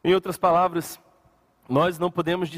Em 0.04 0.14
outras 0.14 0.38
palavras, 0.38 1.00
nós 1.68 1.98
não 1.98 2.12
podemos 2.12 2.50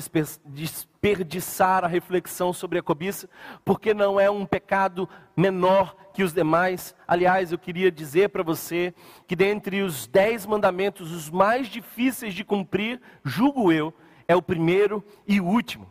desperdiçar 0.46 1.86
a 1.86 1.88
reflexão 1.88 2.52
sobre 2.52 2.78
a 2.78 2.84
cobiça, 2.84 3.30
porque 3.64 3.94
não 3.94 4.20
é 4.20 4.30
um 4.30 4.46
pecado 4.46 5.08
menor 5.36 5.96
que 6.14 6.24
os 6.24 6.34
demais. 6.34 6.94
Aliás, 7.08 7.52
eu 7.52 7.58
queria 7.58 7.90
dizer 7.90 8.30
para 8.30 8.44
você 8.44 8.94
que 9.26 9.36
dentre 9.36 9.82
os 9.82 10.08
dez 10.08 10.46
mandamentos, 10.46 11.12
os 11.12 11.30
mais 11.30 11.68
difíceis 11.68 12.34
de 12.34 12.44
cumprir, 12.44 13.02
julgo 13.24 13.72
eu, 13.72 13.94
é 14.28 14.36
o 14.36 14.42
primeiro 14.42 15.02
e 15.26 15.40
o 15.40 15.46
último. 15.46 15.90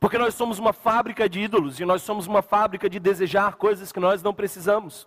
Porque 0.00 0.16
nós 0.16 0.34
somos 0.34 0.58
uma 0.58 0.72
fábrica 0.72 1.28
de 1.28 1.40
ídolos 1.40 1.78
e 1.78 1.84
nós 1.84 2.02
somos 2.02 2.26
uma 2.26 2.40
fábrica 2.40 2.88
de 2.88 2.98
desejar 2.98 3.56
coisas 3.56 3.92
que 3.92 4.00
nós 4.00 4.22
não 4.22 4.32
precisamos. 4.32 5.06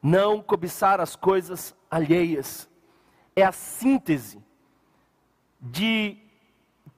Não 0.00 0.40
cobiçar 0.40 1.00
as 1.00 1.16
coisas 1.16 1.74
alheias. 1.90 2.70
É 3.34 3.42
a 3.42 3.52
síntese 3.52 4.42
de 5.62 6.18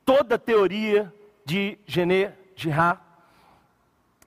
toda 0.06 0.36
a 0.36 0.38
teoria 0.38 1.12
de 1.44 1.78
Gené 1.86 2.32
Girard, 2.56 3.00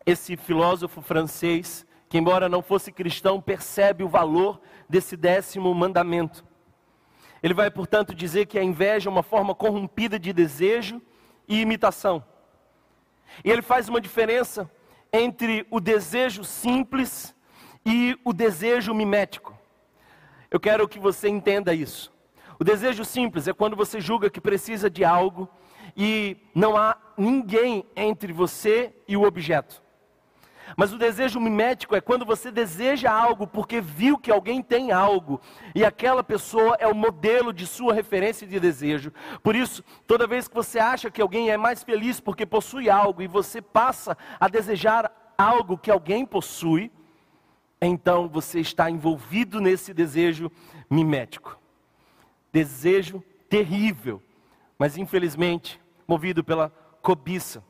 esse 0.05 0.37
filósofo 0.37 1.01
francês, 1.01 1.85
que 2.07 2.19
embora 2.19 2.47
não 2.47 2.61
fosse 2.61 2.91
cristão, 2.91 3.41
percebe 3.41 4.03
o 4.03 4.07
valor 4.07 4.61
desse 4.87 5.17
décimo 5.17 5.73
mandamento. 5.73 6.45
Ele 7.41 7.53
vai, 7.53 7.69
portanto, 7.71 8.13
dizer 8.13 8.45
que 8.45 8.59
a 8.59 8.63
inveja 8.63 9.09
é 9.09 9.11
uma 9.11 9.23
forma 9.23 9.55
corrompida 9.55 10.19
de 10.19 10.31
desejo 10.31 11.01
e 11.47 11.59
imitação. 11.59 12.23
E 13.43 13.51
ele 13.51 13.61
faz 13.61 13.89
uma 13.89 13.99
diferença 13.99 14.69
entre 15.11 15.65
o 15.69 15.79
desejo 15.79 16.43
simples 16.43 17.35
e 17.85 18.17
o 18.23 18.33
desejo 18.33 18.93
mimético. 18.93 19.57
Eu 20.49 20.59
quero 20.59 20.87
que 20.87 20.99
você 20.99 21.27
entenda 21.27 21.73
isso. 21.73 22.11
O 22.59 22.63
desejo 22.63 23.05
simples 23.05 23.47
é 23.47 23.53
quando 23.53 23.75
você 23.75 24.01
julga 24.01 24.29
que 24.29 24.41
precisa 24.41 24.89
de 24.89 25.05
algo 25.05 25.47
e 25.95 26.37
não 26.55 26.75
há 26.75 26.97
ninguém 27.17 27.85
entre 27.95 28.33
você 28.33 28.93
e 29.07 29.15
o 29.15 29.23
objeto. 29.23 29.83
Mas 30.75 30.91
o 30.91 30.97
desejo 30.97 31.39
mimético 31.39 31.95
é 31.95 32.01
quando 32.01 32.25
você 32.25 32.51
deseja 32.51 33.11
algo 33.11 33.47
porque 33.47 33.79
viu 33.79 34.17
que 34.17 34.31
alguém 34.31 34.61
tem 34.61 34.91
algo 34.91 35.39
e 35.73 35.85
aquela 35.85 36.23
pessoa 36.23 36.75
é 36.79 36.87
o 36.87 36.95
modelo 36.95 37.53
de 37.53 37.65
sua 37.65 37.93
referência 37.93 38.45
de 38.45 38.59
desejo. 38.59 39.13
Por 39.41 39.55
isso, 39.55 39.83
toda 40.05 40.27
vez 40.27 40.47
que 40.47 40.55
você 40.55 40.77
acha 40.79 41.09
que 41.09 41.21
alguém 41.21 41.49
é 41.49 41.57
mais 41.57 41.83
feliz 41.83 42.19
porque 42.19 42.45
possui 42.45 42.89
algo 42.89 43.21
e 43.21 43.27
você 43.27 43.61
passa 43.61 44.17
a 44.39 44.47
desejar 44.49 45.33
algo 45.37 45.77
que 45.77 45.91
alguém 45.91 46.25
possui, 46.25 46.91
então 47.79 48.27
você 48.27 48.59
está 48.59 48.89
envolvido 48.89 49.61
nesse 49.61 49.93
desejo 49.93 50.51
mimético 50.89 51.57
desejo 52.51 53.23
terrível, 53.49 54.21
mas 54.77 54.97
infelizmente 54.97 55.79
movido 56.07 56.43
pela 56.43 56.69
cobiça. 57.01 57.63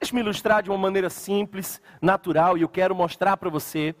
Deixe-me 0.00 0.20
ilustrar 0.20 0.62
de 0.62 0.70
uma 0.70 0.78
maneira 0.78 1.10
simples, 1.10 1.80
natural, 2.00 2.56
e 2.58 2.62
eu 2.62 2.68
quero 2.68 2.94
mostrar 2.94 3.36
para 3.36 3.50
você 3.50 3.94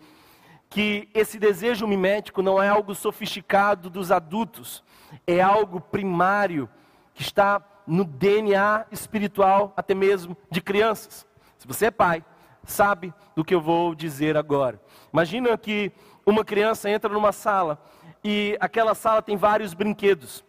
que 0.68 1.08
esse 1.14 1.38
desejo 1.38 1.86
mimético 1.86 2.42
não 2.42 2.60
é 2.62 2.68
algo 2.68 2.94
sofisticado 2.94 3.88
dos 3.88 4.10
adultos, 4.10 4.82
é 5.26 5.40
algo 5.40 5.80
primário 5.80 6.68
que 7.12 7.22
está 7.22 7.62
no 7.86 8.04
DNA 8.04 8.86
espiritual, 8.90 9.72
até 9.76 9.94
mesmo 9.94 10.36
de 10.50 10.60
crianças. 10.60 11.26
Se 11.58 11.66
você 11.66 11.86
é 11.86 11.90
pai, 11.90 12.24
sabe 12.64 13.12
do 13.36 13.44
que 13.44 13.54
eu 13.54 13.60
vou 13.60 13.94
dizer 13.94 14.36
agora. 14.36 14.80
Imagina 15.12 15.56
que 15.56 15.92
uma 16.26 16.44
criança 16.44 16.90
entra 16.90 17.12
numa 17.12 17.30
sala 17.32 17.80
e 18.24 18.56
aquela 18.58 18.94
sala 18.94 19.20
tem 19.20 19.36
vários 19.36 19.74
brinquedos. 19.74 20.42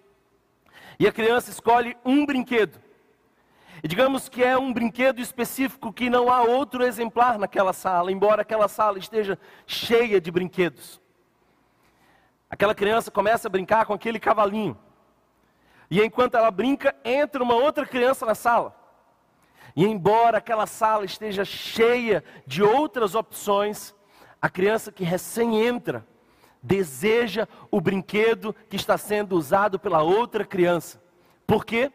E 0.98 1.06
a 1.06 1.12
criança 1.12 1.52
escolhe 1.52 1.98
um 2.06 2.26
brinquedo. 2.26 2.80
E 3.84 3.88
digamos 3.88 4.30
que 4.30 4.42
é 4.42 4.58
um 4.58 4.72
brinquedo 4.72 5.20
específico 5.20 5.92
que 5.92 6.10
não 6.10 6.32
há 6.32 6.42
outro 6.42 6.84
exemplar 6.84 7.38
naquela 7.38 7.74
sala, 7.74 8.12
embora 8.12 8.44
aquela 8.44 8.70
sala 8.70 8.98
esteja 8.98 9.38
cheia 9.68 10.22
de 10.22 10.32
brinquedos. 10.32 11.02
Aquela 12.50 12.74
criança 12.74 13.12
começa 13.12 13.50
a 13.50 13.52
brincar 13.52 13.86
com 13.86 13.94
aquele 13.94 14.20
cavalinho. 14.20 14.78
E 15.92 16.02
enquanto 16.02 16.36
ela 16.36 16.50
brinca, 16.50 16.96
entra 17.04 17.44
uma 17.44 17.56
outra 17.56 17.86
criança 17.86 18.26
na 18.26 18.34
sala. 18.34 18.74
E 19.76 19.84
embora 19.84 20.38
aquela 20.38 20.66
sala 20.66 21.04
esteja 21.04 21.44
cheia 21.44 22.24
de 22.48 22.64
outras 22.64 23.14
opções, 23.14 23.94
a 24.42 24.50
criança 24.50 24.92
que 24.92 25.04
recém 25.04 25.62
entra 25.62 26.08
deseja 26.66 27.48
o 27.70 27.80
brinquedo 27.80 28.56
que 28.68 28.76
está 28.76 28.98
sendo 28.98 29.36
usado 29.36 29.78
pela 29.78 30.02
outra 30.02 30.44
criança. 30.44 31.02
Por 31.46 31.64
quê? 31.64 31.92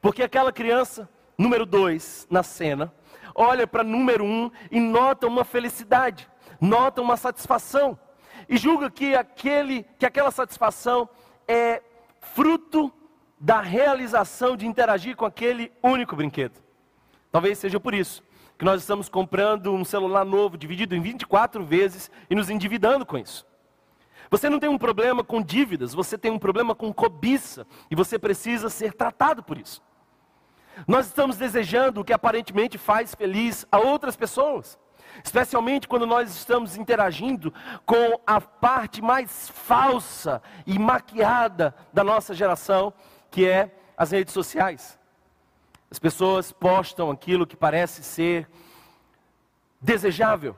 Porque 0.00 0.22
aquela 0.22 0.52
criança, 0.52 1.08
número 1.36 1.64
dois, 1.64 2.26
na 2.28 2.42
cena, 2.42 2.92
olha 3.34 3.66
para 3.66 3.84
número 3.84 4.24
um 4.24 4.50
e 4.70 4.80
nota 4.80 5.26
uma 5.26 5.44
felicidade, 5.44 6.28
nota 6.60 7.00
uma 7.00 7.16
satisfação 7.16 7.98
e 8.48 8.56
julga 8.56 8.90
que, 8.90 9.14
aquele, 9.14 9.84
que 9.98 10.04
aquela 10.04 10.32
satisfação 10.32 11.08
é 11.46 11.82
fruto 12.20 12.92
da 13.38 13.60
realização 13.60 14.56
de 14.56 14.66
interagir 14.66 15.14
com 15.14 15.24
aquele 15.24 15.70
único 15.80 16.16
brinquedo. 16.16 16.60
Talvez 17.30 17.58
seja 17.58 17.78
por 17.78 17.94
isso 17.94 18.22
que 18.58 18.64
nós 18.64 18.80
estamos 18.80 19.08
comprando 19.08 19.72
um 19.72 19.84
celular 19.84 20.24
novo, 20.24 20.58
dividido 20.58 20.96
em 20.96 21.00
24 21.00 21.64
vezes 21.64 22.10
e 22.28 22.34
nos 22.34 22.50
endividando 22.50 23.06
com 23.06 23.16
isso. 23.16 23.46
Você 24.30 24.50
não 24.50 24.58
tem 24.58 24.68
um 24.68 24.78
problema 24.78 25.24
com 25.24 25.42
dívidas, 25.42 25.94
você 25.94 26.18
tem 26.18 26.30
um 26.30 26.38
problema 26.38 26.74
com 26.74 26.92
cobiça 26.92 27.66
e 27.90 27.94
você 27.94 28.18
precisa 28.18 28.68
ser 28.68 28.92
tratado 28.92 29.42
por 29.42 29.56
isso. 29.56 29.82
Nós 30.86 31.06
estamos 31.06 31.36
desejando 31.36 32.00
o 32.00 32.04
que 32.04 32.12
aparentemente 32.12 32.78
faz 32.78 33.14
feliz 33.14 33.66
a 33.72 33.78
outras 33.78 34.16
pessoas, 34.16 34.78
especialmente 35.24 35.88
quando 35.88 36.06
nós 36.06 36.30
estamos 36.34 36.76
interagindo 36.76 37.52
com 37.84 38.20
a 38.26 38.40
parte 38.40 39.02
mais 39.02 39.48
falsa 39.48 40.42
e 40.66 40.78
maquiada 40.78 41.74
da 41.92 42.04
nossa 42.04 42.34
geração, 42.34 42.92
que 43.30 43.46
é 43.46 43.74
as 43.96 44.10
redes 44.10 44.32
sociais. 44.32 44.98
As 45.90 45.98
pessoas 45.98 46.52
postam 46.52 47.10
aquilo 47.10 47.46
que 47.46 47.56
parece 47.56 48.04
ser 48.04 48.48
desejável, 49.80 50.54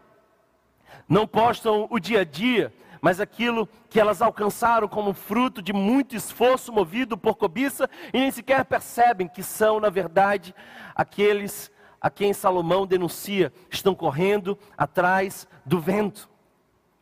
não 1.08 1.26
postam 1.26 1.86
o 1.88 1.98
dia 1.98 2.20
a 2.20 2.24
dia 2.24 2.72
mas 3.00 3.20
aquilo 3.20 3.68
que 3.88 3.98
elas 3.98 4.20
alcançaram 4.20 4.86
como 4.86 5.14
fruto 5.14 5.62
de 5.62 5.72
muito 5.72 6.14
esforço 6.14 6.72
movido 6.72 7.16
por 7.16 7.36
cobiça 7.36 7.88
e 8.12 8.18
nem 8.18 8.30
sequer 8.30 8.64
percebem 8.64 9.28
que 9.28 9.42
são, 9.42 9.80
na 9.80 9.88
verdade, 9.88 10.54
aqueles 10.94 11.70
a 12.00 12.08
quem 12.08 12.32
Salomão 12.32 12.86
denuncia 12.86 13.52
estão 13.70 13.94
correndo 13.94 14.58
atrás 14.76 15.46
do 15.64 15.78
vento. 15.78 16.28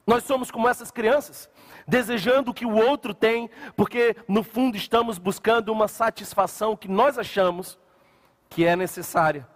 Nós 0.06 0.24
somos 0.24 0.50
como 0.50 0.68
essas 0.68 0.90
crianças, 0.90 1.50
desejando 1.86 2.50
o 2.50 2.54
que 2.54 2.64
o 2.64 2.74
outro 2.74 3.12
tem, 3.12 3.50
porque 3.76 4.16
no 4.26 4.42
fundo 4.42 4.76
estamos 4.76 5.18
buscando 5.18 5.70
uma 5.70 5.86
satisfação 5.86 6.76
que 6.76 6.88
nós 6.88 7.18
achamos 7.18 7.78
que 8.48 8.64
é 8.64 8.74
necessária 8.74 9.46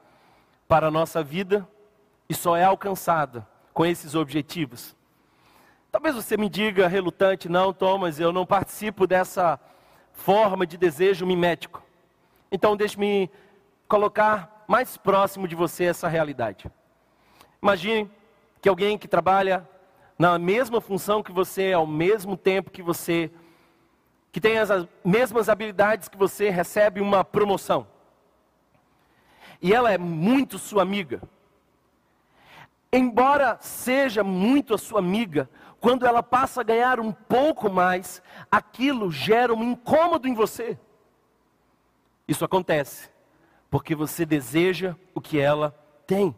para 0.69 0.89
a 0.89 0.91
nossa 0.91 1.23
vida 1.23 1.67
e 2.29 2.35
só 2.35 2.57
é 2.57 2.65
alcançada 2.65 3.47
com 3.73 3.85
esses 3.85 4.15
objetivos. 4.15 4.95
Talvez 5.93 6.15
você 6.15 6.39
me 6.39 6.49
diga 6.49 6.89
relutante, 6.89 7.51
não, 7.51 7.71
Thomas, 7.71 8.19
eu 8.19 8.33
não 8.33 8.47
participo 8.47 9.07
dessa 9.07 9.61
forma 10.15 10.67
de 10.67 10.79
desejo 10.79 11.27
mimético. 11.27 11.83
Então, 12.51 12.75
deixe-me 12.75 13.31
colocar 13.87 14.65
mais 14.67 14.97
próximo 14.97 15.47
de 15.47 15.55
você 15.55 15.85
essa 15.85 16.09
realidade. 16.09 16.71
Imagine 17.63 18.11
que 18.63 18.71
alguém 18.71 18.97
que 18.97 19.07
trabalha 19.07 19.69
na 20.19 20.39
mesma 20.39 20.81
função 20.81 21.23
que 21.23 21.31
você, 21.31 21.75
ao 21.75 21.87
mesmo 21.87 22.39
tempo 22.39 22.71
que 22.71 22.81
você, 22.81 23.31
que 24.33 24.41
tem 24.41 24.57
as 24.57 24.71
mesmas 25.05 25.51
habilidades 25.51 26.09
que 26.09 26.17
você, 26.17 26.49
recebe 26.49 27.03
uma 27.03 27.23
promoção. 27.23 27.87
E 29.61 29.75
ela 29.75 29.93
é 29.93 29.99
muito 29.99 30.59
sua 30.59 30.81
amiga. 30.81 31.21
Embora 32.91 33.59
seja 33.61 34.25
muito 34.25 34.73
a 34.73 34.79
sua 34.79 34.99
amiga, 34.99 35.51
quando 35.83 36.07
ela 36.07 36.23
passa 36.23 36.61
a 36.61 36.65
ganhar 36.65 37.01
um 37.01 37.11
pouco 37.11 37.69
mais, 37.69 38.23
aquilo 38.49 39.11
gera 39.11 39.53
um 39.53 39.65
incômodo 39.65 40.29
em 40.29 40.33
você. 40.33 40.79
Isso 42.27 42.45
acontece 42.45 43.11
porque 43.69 43.93
você 43.93 44.25
deseja 44.25 44.95
o 45.13 45.21
que 45.21 45.41
ela 45.41 45.75
tem. 46.07 46.33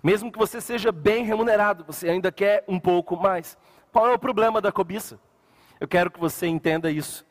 Mesmo 0.00 0.30
que 0.30 0.38
você 0.38 0.60
seja 0.60 0.92
bem 0.92 1.24
remunerado, 1.24 1.82
você 1.84 2.08
ainda 2.08 2.30
quer 2.30 2.62
um 2.68 2.78
pouco 2.78 3.16
mais. 3.16 3.58
Qual 3.92 4.06
é 4.06 4.14
o 4.14 4.18
problema 4.18 4.60
da 4.60 4.70
cobiça? 4.70 5.18
Eu 5.80 5.88
quero 5.88 6.08
que 6.08 6.20
você 6.20 6.46
entenda 6.46 6.88
isso. 6.88 7.26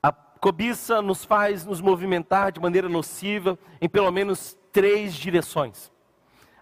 A 0.00 0.12
cobiça 0.12 1.02
nos 1.02 1.24
faz 1.24 1.66
nos 1.66 1.80
movimentar 1.80 2.52
de 2.52 2.60
maneira 2.60 2.88
nociva 2.88 3.58
em 3.80 3.88
pelo 3.88 4.12
menos 4.12 4.56
três 4.70 5.12
direções. 5.12 5.90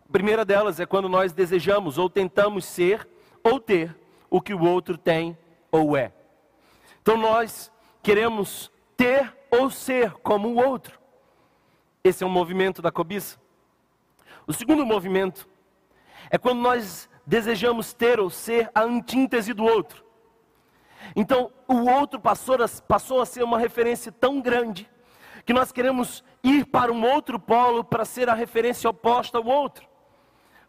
A 0.08 0.10
primeira 0.10 0.42
delas 0.42 0.80
é 0.80 0.86
quando 0.86 1.08
nós 1.08 1.34
desejamos 1.34 1.98
ou 1.98 2.08
tentamos 2.08 2.64
ser 2.64 3.06
ou 3.44 3.60
ter 3.60 4.00
o 4.32 4.40
que 4.40 4.54
o 4.54 4.64
outro 4.64 4.96
tem 4.96 5.36
ou 5.70 5.94
é. 5.94 6.10
Então 7.02 7.18
nós 7.18 7.70
queremos 8.02 8.72
ter 8.96 9.30
ou 9.50 9.70
ser 9.70 10.12
como 10.14 10.48
o 10.48 10.56
outro. 10.56 10.98
Esse 12.02 12.24
é 12.24 12.26
um 12.26 12.30
movimento 12.30 12.80
da 12.80 12.90
cobiça. 12.90 13.38
O 14.46 14.52
segundo 14.54 14.86
movimento 14.86 15.46
é 16.30 16.38
quando 16.38 16.60
nós 16.60 17.10
desejamos 17.26 17.92
ter 17.92 18.18
ou 18.18 18.30
ser 18.30 18.70
a 18.74 18.82
antítese 18.82 19.52
do 19.52 19.64
outro. 19.64 20.02
Então, 21.14 21.52
o 21.68 21.90
outro 21.90 22.18
passou 22.18 22.54
a, 22.54 22.66
passou 22.88 23.20
a 23.20 23.26
ser 23.26 23.42
uma 23.42 23.58
referência 23.58 24.10
tão 24.10 24.40
grande 24.40 24.90
que 25.44 25.52
nós 25.52 25.70
queremos 25.70 26.24
ir 26.42 26.64
para 26.64 26.90
um 26.90 27.04
outro 27.04 27.38
polo 27.38 27.84
para 27.84 28.06
ser 28.06 28.30
a 28.30 28.34
referência 28.34 28.88
oposta 28.88 29.36
ao 29.36 29.44
outro. 29.44 29.86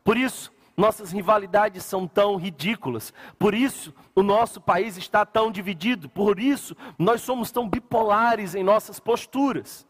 Por 0.03 0.17
isso, 0.17 0.51
nossas 0.75 1.11
rivalidades 1.11 1.85
são 1.85 2.07
tão 2.07 2.35
ridículas. 2.35 3.13
Por 3.37 3.53
isso, 3.53 3.93
o 4.15 4.23
nosso 4.23 4.59
país 4.59 4.97
está 4.97 5.25
tão 5.25 5.51
dividido. 5.51 6.09
Por 6.09 6.39
isso, 6.39 6.75
nós 6.97 7.21
somos 7.21 7.51
tão 7.51 7.69
bipolares 7.69 8.55
em 8.55 8.63
nossas 8.63 8.99
posturas. 8.99 9.85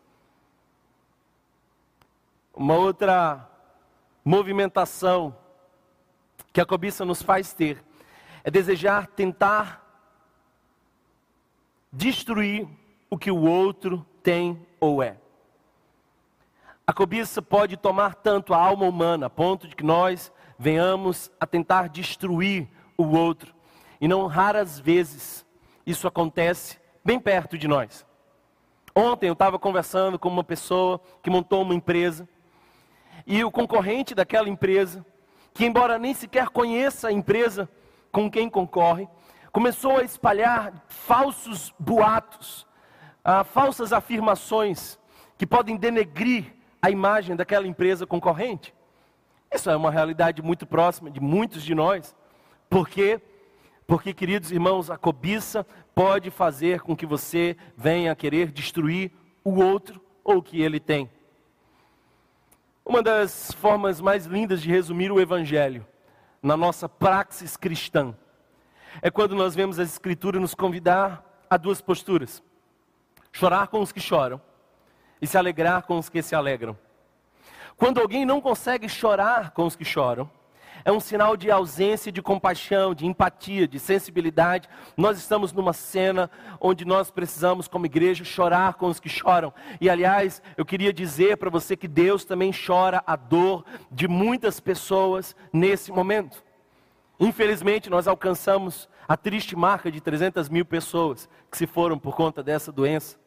Uma 2.54 2.76
outra 2.76 3.50
movimentação 4.24 5.36
que 6.52 6.62
a 6.62 6.66
cobiça 6.66 7.04
nos 7.04 7.22
faz 7.22 7.54
ter 7.54 7.84
é 8.44 8.52
desejar 8.52 9.08
tentar 9.08 9.82
destruir 11.92 12.68
o 13.10 13.18
que 13.18 13.32
o 13.32 13.42
outro 13.42 14.06
tem 14.22 14.66
ou 14.80 15.02
é. 15.02 15.18
A 16.86 16.92
cobiça 16.92 17.42
pode 17.42 17.78
tomar 17.78 18.16
tanto 18.16 18.54
a 18.54 18.58
alma 18.58 18.86
humana, 18.86 19.28
a 19.28 19.30
ponto 19.30 19.68
de 19.68 19.76
que 19.76 19.84
nós 19.84 20.32
venhamos 20.58 21.32
a 21.40 21.46
tentar 21.46 21.90
destruir 21.90 22.68
o 22.98 23.04
outro. 23.04 23.54
E 24.00 24.08
não 24.08 24.28
raras 24.28 24.80
vezes 24.80 25.46
isso 25.86 26.08
acontece 26.08 26.80
bem 27.04 27.20
perto 27.20 27.58
de 27.58 27.68
nós. 27.68 28.06
Ontem 28.96 29.28
eu 29.28 29.34
estava 29.34 29.58
conversando 29.58 30.20
com 30.20 30.30
uma 30.30 30.44
pessoa 30.44 31.02
que 31.22 31.30
montou 31.30 31.62
uma 31.62 31.74
empresa 31.74 32.28
e 33.26 33.44
o 33.44 33.52
concorrente 33.52 34.14
daquela 34.14 34.50
empresa, 34.50 35.06
que 35.54 35.66
embora 35.66 35.98
nem 35.98 36.14
sequer 36.14 36.50
conheça 36.50 37.08
a 37.08 37.12
empresa 37.12 37.70
com 38.12 38.30
quem 38.30 38.50
concorre, 38.50 39.08
começou 39.52 39.98
a 39.98 40.04
espalhar 40.04 40.74
falsos 40.88 41.74
boatos, 41.80 42.68
ah, 43.24 43.44
falsas 43.44 43.94
afirmações 43.94 45.00
que 45.38 45.48
podem 45.48 45.78
denegrir 45.78 46.54
a 46.82 46.90
imagem 46.90 47.36
daquela 47.36 47.68
empresa 47.68 48.06
concorrente. 48.06 48.74
Isso 49.54 49.70
é 49.70 49.76
uma 49.76 49.92
realidade 49.92 50.42
muito 50.42 50.66
próxima 50.66 51.12
de 51.12 51.20
muitos 51.20 51.64
de 51.64 51.76
nós. 51.76 52.16
Por 52.70 52.90
quê? 52.90 53.22
Porque, 53.86 54.14
queridos 54.14 54.52
irmãos, 54.52 54.90
a 54.90 54.98
cobiça 54.98 55.66
pode 55.94 56.32
fazer 56.32 56.82
com 56.82 56.96
que 56.96 57.06
você 57.06 57.56
venha 57.78 58.12
a 58.12 58.16
querer 58.16 58.52
destruir 58.52 59.12
o 59.44 59.62
outro 59.62 60.02
ou 60.24 60.38
o 60.38 60.44
que 60.44 60.62
ele 60.62 60.80
tem. 60.80 61.10
Uma 62.86 63.04
das 63.04 63.52
formas 63.52 64.02
mais 64.02 64.26
lindas 64.26 64.62
de 64.62 64.70
resumir 64.70 65.12
o 65.12 65.22
Evangelho 65.22 65.86
na 66.42 66.58
nossa 66.58 66.90
praxis 66.90 67.56
cristã 67.56 68.16
é 69.02 69.10
quando 69.10 69.36
nós 69.36 69.56
vemos 69.56 69.80
a 69.80 69.84
Escritura 69.84 70.40
nos 70.40 70.56
convidar 70.56 71.46
a 71.50 71.58
duas 71.58 71.80
posturas: 71.80 72.44
chorar 73.32 73.68
com 73.68 73.82
os 73.82 73.92
que 73.92 74.00
choram 74.00 74.42
e 75.22 75.28
se 75.28 75.38
alegrar 75.38 75.84
com 75.84 75.98
os 75.98 76.10
que 76.10 76.22
se 76.22 76.36
alegram. 76.36 76.78
Quando 77.78 78.00
alguém 78.00 78.26
não 78.26 78.40
consegue 78.40 78.88
chorar 78.88 79.52
com 79.52 79.66
os 79.66 79.76
que 79.76 79.86
choram, 79.86 80.30
é 80.86 80.92
um 80.92 81.00
sinal 81.00 81.38
de 81.38 81.50
ausência 81.50 82.12
de 82.12 82.22
compaixão, 82.22 82.94
de 82.94 83.06
empatia, 83.06 83.68
de 83.68 83.80
sensibilidade. 83.80 84.68
Nós 84.98 85.18
estamos 85.18 85.54
numa 85.54 85.72
cena 85.72 86.30
onde 86.60 86.84
nós 86.84 87.10
precisamos, 87.10 87.70
como 87.70 87.86
igreja, 87.86 88.26
chorar 88.26 88.74
com 88.74 88.88
os 88.88 89.00
que 89.00 89.08
choram. 89.08 89.54
E 89.80 89.90
aliás, 89.90 90.42
eu 90.58 90.66
queria 90.66 90.92
dizer 90.92 91.38
para 91.38 91.50
você 91.50 91.78
que 91.78 91.88
Deus 91.88 92.26
também 92.26 92.52
chora 92.52 93.02
a 93.08 93.16
dor 93.16 93.66
de 93.90 94.08
muitas 94.08 94.60
pessoas 94.60 95.36
nesse 95.54 95.92
momento. 95.92 96.44
Infelizmente, 97.18 97.90
nós 97.90 98.08
alcançamos 98.08 98.90
a 99.08 99.16
triste 99.16 99.56
marca 99.56 99.90
de 99.90 100.02
300 100.02 100.50
mil 100.50 100.66
pessoas 100.66 101.30
que 101.50 101.58
se 101.58 101.68
foram 101.68 101.98
por 101.98 102.16
conta 102.16 102.44
dessa 102.44 102.72
doença. 102.72 103.18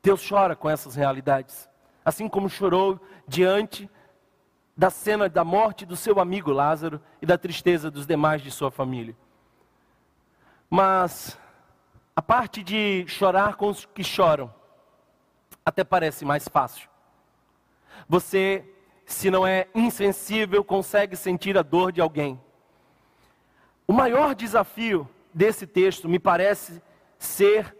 Deus 0.00 0.24
chora 0.28 0.54
com 0.54 0.70
essas 0.70 0.94
realidades 0.94 1.68
assim 2.06 2.28
como 2.28 2.48
chorou 2.48 3.00
diante 3.26 3.90
da 4.76 4.90
cena 4.90 5.28
da 5.28 5.42
morte 5.42 5.84
do 5.84 5.96
seu 5.96 6.20
amigo 6.20 6.52
Lázaro 6.52 7.00
e 7.20 7.26
da 7.26 7.36
tristeza 7.36 7.90
dos 7.90 8.06
demais 8.06 8.40
de 8.40 8.48
sua 8.48 8.70
família. 8.70 9.16
Mas 10.70 11.36
a 12.14 12.22
parte 12.22 12.62
de 12.62 13.04
chorar 13.08 13.56
com 13.56 13.70
os 13.70 13.84
que 13.86 14.04
choram 14.04 14.54
até 15.64 15.82
parece 15.82 16.24
mais 16.24 16.46
fácil. 16.46 16.88
Você, 18.08 18.64
se 19.04 19.28
não 19.28 19.44
é 19.44 19.66
insensível, 19.74 20.62
consegue 20.62 21.16
sentir 21.16 21.58
a 21.58 21.62
dor 21.62 21.90
de 21.90 22.00
alguém. 22.00 22.40
O 23.84 23.92
maior 23.92 24.32
desafio 24.32 25.08
desse 25.34 25.66
texto 25.66 26.08
me 26.08 26.20
parece 26.20 26.80
ser 27.18 27.76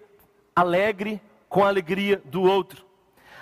alegre 0.55 1.23
com 1.49 1.65
a 1.65 1.69
alegria 1.69 2.21
do 2.25 2.43
outro. 2.43 2.86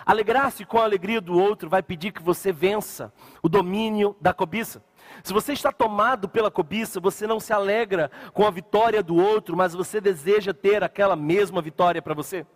Alegrar-se 0.05 0.65
com 0.65 0.79
a 0.79 0.85
alegria 0.85 1.21
do 1.21 1.39
outro 1.39 1.69
vai 1.69 1.83
pedir 1.83 2.13
que 2.13 2.23
você 2.23 2.53
vença 2.53 3.13
o 3.43 3.49
domínio 3.49 4.17
da 4.21 4.35
cobiça. 4.35 4.83
Se 5.23 5.33
você 5.33 5.53
está 5.53 5.73
tomado 5.73 6.29
pela 6.29 6.51
cobiça, 6.51 7.01
você 7.01 7.27
não 7.27 7.41
se 7.41 7.53
alegra 7.53 8.11
com 8.33 8.47
a 8.47 8.51
vitória 8.51 9.03
do 9.03 9.17
outro, 9.17 9.57
mas 9.57 9.75
você 9.75 10.01
deseja 10.01 10.53
ter 10.53 10.83
aquela 10.83 11.17
mesma 11.17 11.63
vitória 11.63 12.03
para 12.03 12.15
você. 12.15 12.47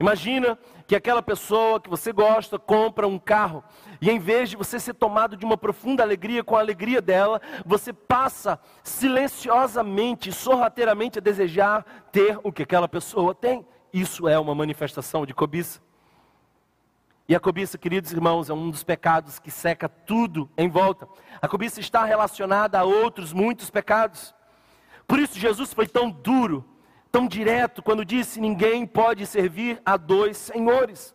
Imagina 0.00 0.56
que 0.86 0.94
aquela 0.94 1.20
pessoa 1.20 1.80
que 1.80 1.90
você 1.90 2.12
gosta 2.12 2.56
compra 2.56 3.08
um 3.08 3.18
carro 3.18 3.64
e 4.00 4.08
em 4.08 4.18
vez 4.20 4.48
de 4.48 4.56
você 4.56 4.78
ser 4.78 4.94
tomado 4.94 5.36
de 5.36 5.44
uma 5.44 5.56
profunda 5.56 6.04
alegria 6.04 6.44
com 6.44 6.56
a 6.56 6.60
alegria 6.60 7.02
dela, 7.02 7.42
você 7.66 7.92
passa 7.92 8.60
silenciosamente, 8.84 10.30
sorrateiramente 10.30 11.18
a 11.18 11.22
desejar 11.22 11.84
ter 12.12 12.38
o 12.44 12.52
que 12.52 12.62
aquela 12.62 12.86
pessoa 12.86 13.34
tem. 13.34 13.66
Isso 13.92 14.28
é 14.28 14.38
uma 14.38 14.54
manifestação 14.54 15.26
de 15.26 15.34
cobiça. 15.34 15.87
E 17.28 17.36
a 17.36 17.40
cobiça, 17.40 17.76
queridos 17.76 18.10
irmãos, 18.10 18.48
é 18.48 18.54
um 18.54 18.70
dos 18.70 18.82
pecados 18.82 19.38
que 19.38 19.50
seca 19.50 19.86
tudo 19.86 20.48
em 20.56 20.66
volta. 20.66 21.06
A 21.42 21.46
cobiça 21.46 21.78
está 21.78 22.02
relacionada 22.02 22.78
a 22.78 22.84
outros 22.84 23.34
muitos 23.34 23.68
pecados. 23.68 24.34
Por 25.06 25.18
isso 25.18 25.38
Jesus 25.38 25.74
foi 25.74 25.86
tão 25.86 26.08
duro, 26.10 26.64
tão 27.12 27.28
direto 27.28 27.82
quando 27.82 28.02
disse: 28.02 28.40
ninguém 28.40 28.86
pode 28.86 29.26
servir 29.26 29.78
a 29.84 29.98
dois 29.98 30.38
senhores. 30.38 31.14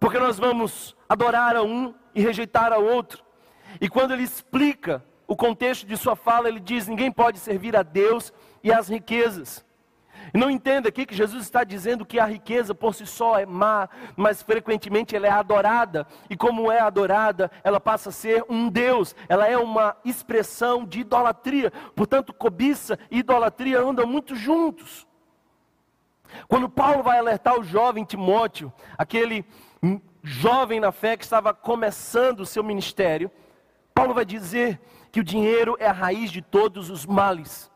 Porque 0.00 0.18
nós 0.18 0.36
vamos 0.36 0.96
adorar 1.08 1.54
a 1.54 1.62
um 1.62 1.94
e 2.12 2.20
rejeitar 2.20 2.72
a 2.72 2.78
outro. 2.78 3.22
E 3.80 3.88
quando 3.88 4.12
ele 4.12 4.24
explica 4.24 5.04
o 5.28 5.36
contexto 5.36 5.86
de 5.86 5.96
sua 5.96 6.16
fala, 6.16 6.48
ele 6.48 6.58
diz: 6.58 6.88
ninguém 6.88 7.12
pode 7.12 7.38
servir 7.38 7.76
a 7.76 7.84
Deus 7.84 8.32
e 8.64 8.72
às 8.72 8.88
riquezas. 8.88 9.64
E 10.32 10.38
não 10.38 10.50
entenda 10.50 10.88
aqui 10.88 11.04
que 11.04 11.14
Jesus 11.14 11.42
está 11.42 11.64
dizendo 11.64 12.06
que 12.06 12.18
a 12.18 12.24
riqueza 12.24 12.74
por 12.74 12.94
si 12.94 13.06
só 13.06 13.38
é 13.38 13.46
má, 13.46 13.88
mas 14.16 14.42
frequentemente 14.42 15.16
ela 15.16 15.26
é 15.26 15.30
adorada, 15.30 16.06
e 16.28 16.36
como 16.36 16.70
é 16.70 16.80
adorada, 16.80 17.50
ela 17.64 17.80
passa 17.80 18.10
a 18.10 18.12
ser 18.12 18.44
um 18.48 18.68
Deus, 18.68 19.14
ela 19.28 19.46
é 19.46 19.56
uma 19.56 19.96
expressão 20.04 20.84
de 20.84 21.00
idolatria. 21.00 21.72
Portanto, 21.94 22.32
cobiça 22.32 22.98
e 23.10 23.18
idolatria 23.18 23.80
andam 23.80 24.06
muito 24.06 24.34
juntos. 24.34 25.06
Quando 26.46 26.68
Paulo 26.68 27.02
vai 27.02 27.18
alertar 27.18 27.58
o 27.58 27.64
jovem 27.64 28.04
Timóteo, 28.04 28.72
aquele 28.96 29.44
jovem 30.22 30.80
na 30.80 30.92
fé 30.92 31.16
que 31.16 31.24
estava 31.24 31.52
começando 31.52 32.40
o 32.40 32.46
seu 32.46 32.62
ministério, 32.62 33.30
Paulo 33.94 34.14
vai 34.14 34.24
dizer 34.24 34.80
que 35.10 35.20
o 35.20 35.24
dinheiro 35.24 35.76
é 35.80 35.86
a 35.86 35.92
raiz 35.92 36.30
de 36.30 36.40
todos 36.40 36.88
os 36.90 37.04
males. 37.04 37.69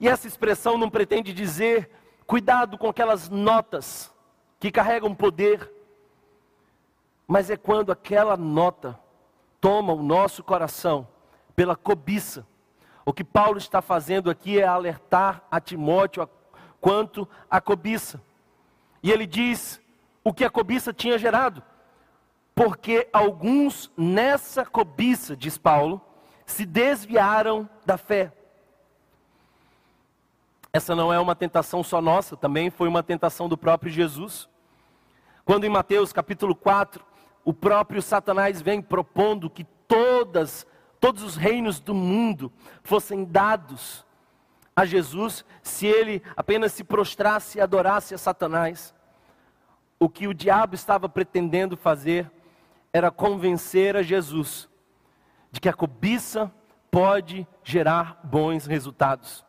E 0.00 0.08
essa 0.08 0.26
expressão 0.26 0.76
não 0.76 0.90
pretende 0.90 1.32
dizer 1.32 1.90
cuidado 2.26 2.76
com 2.78 2.88
aquelas 2.88 3.28
notas 3.28 4.12
que 4.58 4.70
carregam 4.70 5.14
poder, 5.14 5.70
mas 7.26 7.50
é 7.50 7.56
quando 7.56 7.92
aquela 7.92 8.36
nota 8.36 8.98
toma 9.60 9.92
o 9.92 10.02
nosso 10.02 10.42
coração 10.42 11.06
pela 11.54 11.76
cobiça. 11.76 12.46
O 13.04 13.12
que 13.12 13.24
Paulo 13.24 13.58
está 13.58 13.82
fazendo 13.82 14.30
aqui 14.30 14.58
é 14.58 14.66
alertar 14.66 15.42
a 15.50 15.60
Timóteo 15.60 16.28
quanto 16.80 17.28
à 17.50 17.60
cobiça. 17.60 18.20
E 19.02 19.10
ele 19.10 19.26
diz 19.26 19.80
o 20.22 20.32
que 20.32 20.44
a 20.44 20.50
cobiça 20.50 20.92
tinha 20.92 21.18
gerado. 21.18 21.62
Porque 22.54 23.08
alguns 23.12 23.90
nessa 23.96 24.64
cobiça, 24.64 25.36
diz 25.36 25.58
Paulo, 25.58 26.00
se 26.46 26.64
desviaram 26.64 27.68
da 27.84 27.98
fé. 27.98 28.32
Essa 30.74 30.92
não 30.96 31.12
é 31.12 31.20
uma 31.20 31.36
tentação 31.36 31.84
só 31.84 32.02
nossa, 32.02 32.36
também 32.36 32.68
foi 32.68 32.88
uma 32.88 33.00
tentação 33.00 33.48
do 33.48 33.56
próprio 33.56 33.92
Jesus. 33.92 34.48
Quando 35.44 35.62
em 35.62 35.68
Mateus 35.68 36.12
capítulo 36.12 36.52
4, 36.52 37.00
o 37.44 37.54
próprio 37.54 38.02
Satanás 38.02 38.60
vem 38.60 38.82
propondo 38.82 39.48
que 39.48 39.62
todas, 39.86 40.66
todos 40.98 41.22
os 41.22 41.36
reinos 41.36 41.78
do 41.78 41.94
mundo 41.94 42.52
fossem 42.82 43.24
dados 43.24 44.04
a 44.74 44.84
Jesus, 44.84 45.44
se 45.62 45.86
ele 45.86 46.20
apenas 46.36 46.72
se 46.72 46.82
prostrasse 46.82 47.58
e 47.58 47.60
adorasse 47.60 48.12
a 48.12 48.18
Satanás. 48.18 48.92
O 49.96 50.08
que 50.08 50.26
o 50.26 50.34
diabo 50.34 50.74
estava 50.74 51.08
pretendendo 51.08 51.76
fazer 51.76 52.28
era 52.92 53.12
convencer 53.12 53.94
a 53.94 54.02
Jesus 54.02 54.68
de 55.52 55.60
que 55.60 55.68
a 55.68 55.72
cobiça 55.72 56.52
pode 56.90 57.46
gerar 57.62 58.18
bons 58.24 58.66
resultados. 58.66 59.44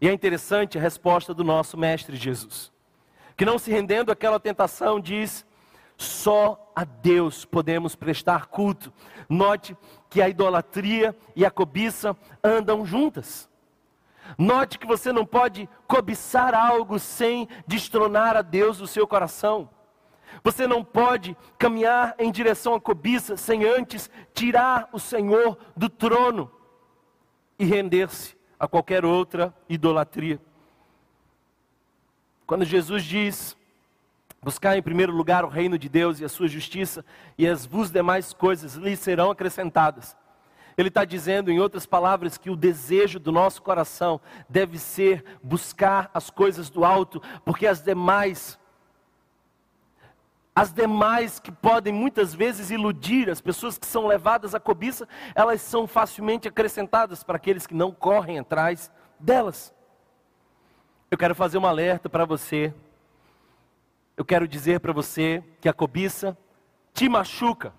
E 0.00 0.08
é 0.08 0.12
interessante 0.12 0.78
a 0.78 0.80
resposta 0.80 1.34
do 1.34 1.42
nosso 1.42 1.76
Mestre 1.76 2.16
Jesus, 2.16 2.72
que 3.36 3.44
não 3.44 3.58
se 3.58 3.70
rendendo 3.70 4.12
àquela 4.12 4.38
tentação, 4.38 5.00
diz: 5.00 5.44
só 5.96 6.72
a 6.74 6.84
Deus 6.84 7.44
podemos 7.44 7.96
prestar 7.96 8.46
culto. 8.46 8.92
Note 9.28 9.76
que 10.08 10.22
a 10.22 10.28
idolatria 10.28 11.14
e 11.34 11.44
a 11.44 11.50
cobiça 11.50 12.16
andam 12.42 12.86
juntas. 12.86 13.48
Note 14.38 14.78
que 14.78 14.86
você 14.86 15.12
não 15.12 15.26
pode 15.26 15.68
cobiçar 15.88 16.54
algo 16.54 16.98
sem 16.98 17.48
destronar 17.66 18.36
a 18.36 18.42
Deus 18.42 18.78
do 18.78 18.86
seu 18.86 19.06
coração. 19.06 19.68
Você 20.44 20.66
não 20.66 20.84
pode 20.84 21.36
caminhar 21.58 22.14
em 22.18 22.30
direção 22.30 22.74
à 22.74 22.80
cobiça 22.80 23.36
sem 23.36 23.64
antes 23.64 24.08
tirar 24.32 24.88
o 24.92 25.00
Senhor 25.00 25.58
do 25.76 25.88
trono 25.88 26.50
e 27.58 27.64
render-se 27.64 28.37
a 28.58 28.66
qualquer 28.66 29.04
outra 29.04 29.54
idolatria. 29.68 30.40
Quando 32.46 32.64
Jesus 32.64 33.04
diz: 33.04 33.56
Buscar 34.42 34.76
em 34.76 34.82
primeiro 34.82 35.12
lugar 35.12 35.44
o 35.44 35.48
reino 35.48 35.78
de 35.78 35.88
Deus 35.88 36.20
e 36.20 36.24
a 36.24 36.28
sua 36.28 36.48
justiça, 36.48 37.04
e 37.36 37.46
as 37.46 37.66
vos 37.66 37.90
demais 37.90 38.32
coisas 38.32 38.74
lhe 38.74 38.96
serão 38.96 39.30
acrescentadas. 39.30 40.16
Ele 40.76 40.88
está 40.88 41.04
dizendo, 41.04 41.50
em 41.50 41.58
outras 41.58 41.84
palavras, 41.84 42.38
que 42.38 42.50
o 42.50 42.56
desejo 42.56 43.18
do 43.18 43.32
nosso 43.32 43.60
coração 43.60 44.20
deve 44.48 44.78
ser 44.78 45.24
buscar 45.42 46.08
as 46.14 46.30
coisas 46.30 46.70
do 46.70 46.84
alto, 46.84 47.20
porque 47.44 47.66
as 47.66 47.82
demais 47.82 48.57
as 50.58 50.72
demais 50.72 51.38
que 51.38 51.52
podem 51.52 51.92
muitas 51.92 52.34
vezes 52.34 52.72
iludir 52.72 53.30
as 53.30 53.40
pessoas 53.40 53.78
que 53.78 53.86
são 53.86 54.08
levadas 54.08 54.56
à 54.56 54.60
cobiça, 54.60 55.06
elas 55.32 55.60
são 55.62 55.86
facilmente 55.86 56.48
acrescentadas 56.48 57.22
para 57.22 57.36
aqueles 57.36 57.64
que 57.64 57.74
não 57.74 57.92
correm 57.92 58.40
atrás 58.40 58.90
delas. 59.20 59.72
Eu 61.08 61.16
quero 61.16 61.32
fazer 61.32 61.58
um 61.58 61.64
alerta 61.64 62.08
para 62.08 62.24
você. 62.24 62.74
Eu 64.16 64.24
quero 64.24 64.48
dizer 64.48 64.80
para 64.80 64.92
você 64.92 65.44
que 65.60 65.68
a 65.68 65.72
cobiça 65.72 66.36
te 66.92 67.08
machuca. 67.08 67.72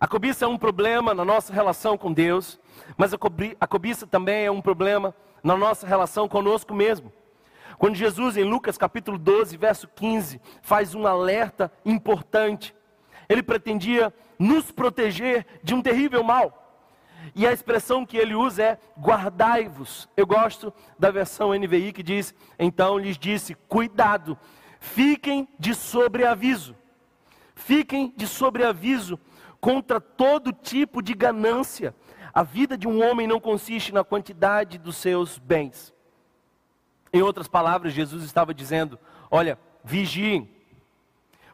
A 0.00 0.08
cobiça 0.08 0.44
é 0.44 0.48
um 0.48 0.58
problema 0.58 1.14
na 1.14 1.24
nossa 1.24 1.52
relação 1.52 1.96
com 1.96 2.12
Deus, 2.12 2.58
mas 2.96 3.12
a 3.14 3.66
cobiça 3.68 4.08
também 4.08 4.46
é 4.46 4.50
um 4.50 4.60
problema 4.60 5.14
na 5.40 5.56
nossa 5.56 5.86
relação 5.86 6.28
conosco 6.28 6.74
mesmo. 6.74 7.12
Quando 7.78 7.94
Jesus, 7.94 8.36
em 8.36 8.44
Lucas 8.44 8.78
capítulo 8.78 9.18
12, 9.18 9.56
verso 9.56 9.88
15, 9.88 10.40
faz 10.62 10.94
um 10.94 11.06
alerta 11.06 11.70
importante, 11.84 12.74
ele 13.28 13.42
pretendia 13.42 14.12
nos 14.38 14.70
proteger 14.70 15.46
de 15.62 15.74
um 15.74 15.82
terrível 15.82 16.22
mal. 16.22 16.62
E 17.34 17.46
a 17.46 17.52
expressão 17.52 18.06
que 18.06 18.16
ele 18.16 18.34
usa 18.34 18.62
é 18.62 18.78
guardai-vos. 18.98 20.08
Eu 20.16 20.26
gosto 20.26 20.72
da 20.98 21.10
versão 21.10 21.52
NVI 21.52 21.92
que 21.92 22.02
diz: 22.02 22.34
então 22.58 22.98
lhes 22.98 23.18
disse, 23.18 23.54
cuidado, 23.68 24.38
fiquem 24.78 25.48
de 25.58 25.74
sobreaviso. 25.74 26.76
Fiquem 27.54 28.12
de 28.16 28.26
sobreaviso 28.26 29.18
contra 29.60 30.00
todo 30.00 30.52
tipo 30.52 31.02
de 31.02 31.14
ganância. 31.14 31.94
A 32.32 32.42
vida 32.42 32.76
de 32.76 32.86
um 32.86 33.02
homem 33.02 33.26
não 33.26 33.40
consiste 33.40 33.92
na 33.92 34.04
quantidade 34.04 34.78
dos 34.78 34.96
seus 34.96 35.38
bens. 35.38 35.95
Em 37.16 37.22
outras 37.22 37.48
palavras, 37.48 37.94
Jesus 37.94 38.22
estava 38.24 38.52
dizendo: 38.52 38.98
olha, 39.30 39.58
vigiem, 39.82 40.50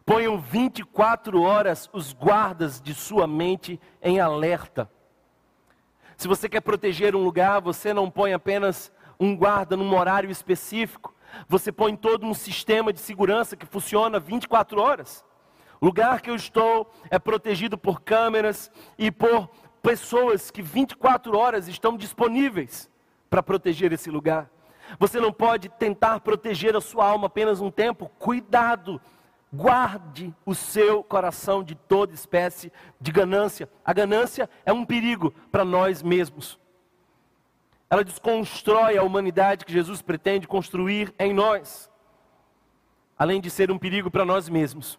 ponham 0.05 0.37
24 0.37 1.40
horas 1.40 1.88
os 1.92 2.12
guardas 2.12 2.81
de 2.81 2.92
sua 2.92 3.29
mente 3.29 3.81
em 4.03 4.18
alerta. 4.18 4.90
Se 6.16 6.27
você 6.27 6.48
quer 6.48 6.62
proteger 6.62 7.14
um 7.14 7.22
lugar, 7.22 7.61
você 7.61 7.94
não 7.94 8.11
põe 8.11 8.33
apenas 8.33 8.90
um 9.20 9.37
guarda 9.37 9.77
num 9.77 9.96
horário 9.96 10.33
específico, 10.33 11.14
você 11.46 11.70
põe 11.70 11.94
todo 11.94 12.27
um 12.27 12.35
sistema 12.35 12.92
de 12.92 12.98
segurança 12.98 13.57
que 13.57 13.64
funciona 13.64 14.18
24 14.18 14.81
horas. 14.81 15.25
O 15.81 15.87
lugar 15.87 16.20
que 16.22 16.31
eu 16.31 16.35
estou 16.35 16.92
é 17.09 17.20
protegido 17.20 17.79
por 17.79 18.01
câmeras 18.01 18.68
e 18.98 19.12
por 19.12 19.48
pessoas 19.81 20.51
que 20.51 20.61
24 20.61 21.38
horas 21.38 21.68
estão 21.68 21.96
disponíveis 21.96 22.90
para 23.31 23.44
proteger 23.44 23.92
esse 23.92 24.11
lugar. 24.11 24.51
Você 24.99 25.21
não 25.21 25.33
pode 25.33 25.68
tentar 25.68 26.21
proteger 26.21 26.77
a 26.77 26.81
sua 26.81 27.07
alma 27.07 27.27
apenas 27.27 27.61
um 27.61 27.71
tempo. 27.71 28.11
Cuidado, 28.18 29.01
guarde 29.53 30.35
o 30.47 30.55
seu 30.55 31.03
coração 31.05 31.62
de 31.62 31.75
toda 31.75 32.14
espécie 32.14 32.73
de 33.01 33.12
ganância. 33.12 33.68
A 33.85 33.92
ganância 33.92 34.49
é 34.64 34.73
um 34.73 34.85
perigo 34.85 35.33
para 35.51 35.64
nós 35.64 36.03
mesmos. 36.03 36.59
Ela 37.90 38.03
desconstrói 38.03 38.97
a 38.97 39.03
humanidade 39.03 39.64
que 39.66 39.73
Jesus 39.73 40.01
pretende 40.01 40.49
construir 40.49 41.14
em 41.18 41.35
nós. 41.35 41.90
Além 43.18 43.40
de 43.40 43.51
ser 43.51 43.71
um 43.71 43.79
perigo 43.79 44.11
para 44.11 44.25
nós 44.25 44.49
mesmos, 44.49 44.99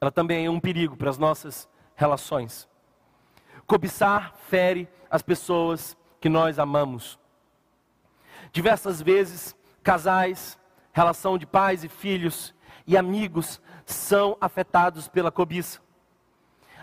ela 0.00 0.12
também 0.12 0.46
é 0.46 0.50
um 0.50 0.60
perigo 0.60 0.96
para 0.96 1.10
as 1.10 1.18
nossas 1.18 1.68
relações. 1.96 2.68
Cobiçar 3.66 4.34
fere 4.48 4.88
as 5.10 5.20
pessoas 5.20 5.96
que 6.20 6.28
nós 6.28 6.58
amamos. 6.58 7.18
Diversas 8.52 9.00
vezes, 9.00 9.56
casais, 9.82 10.58
relação 10.92 11.38
de 11.38 11.46
pais 11.46 11.84
e 11.84 11.88
filhos 11.88 12.54
e 12.86 12.96
amigos 12.96 13.60
são 13.84 14.36
afetados 14.40 15.08
pela 15.08 15.30
cobiça. 15.30 15.80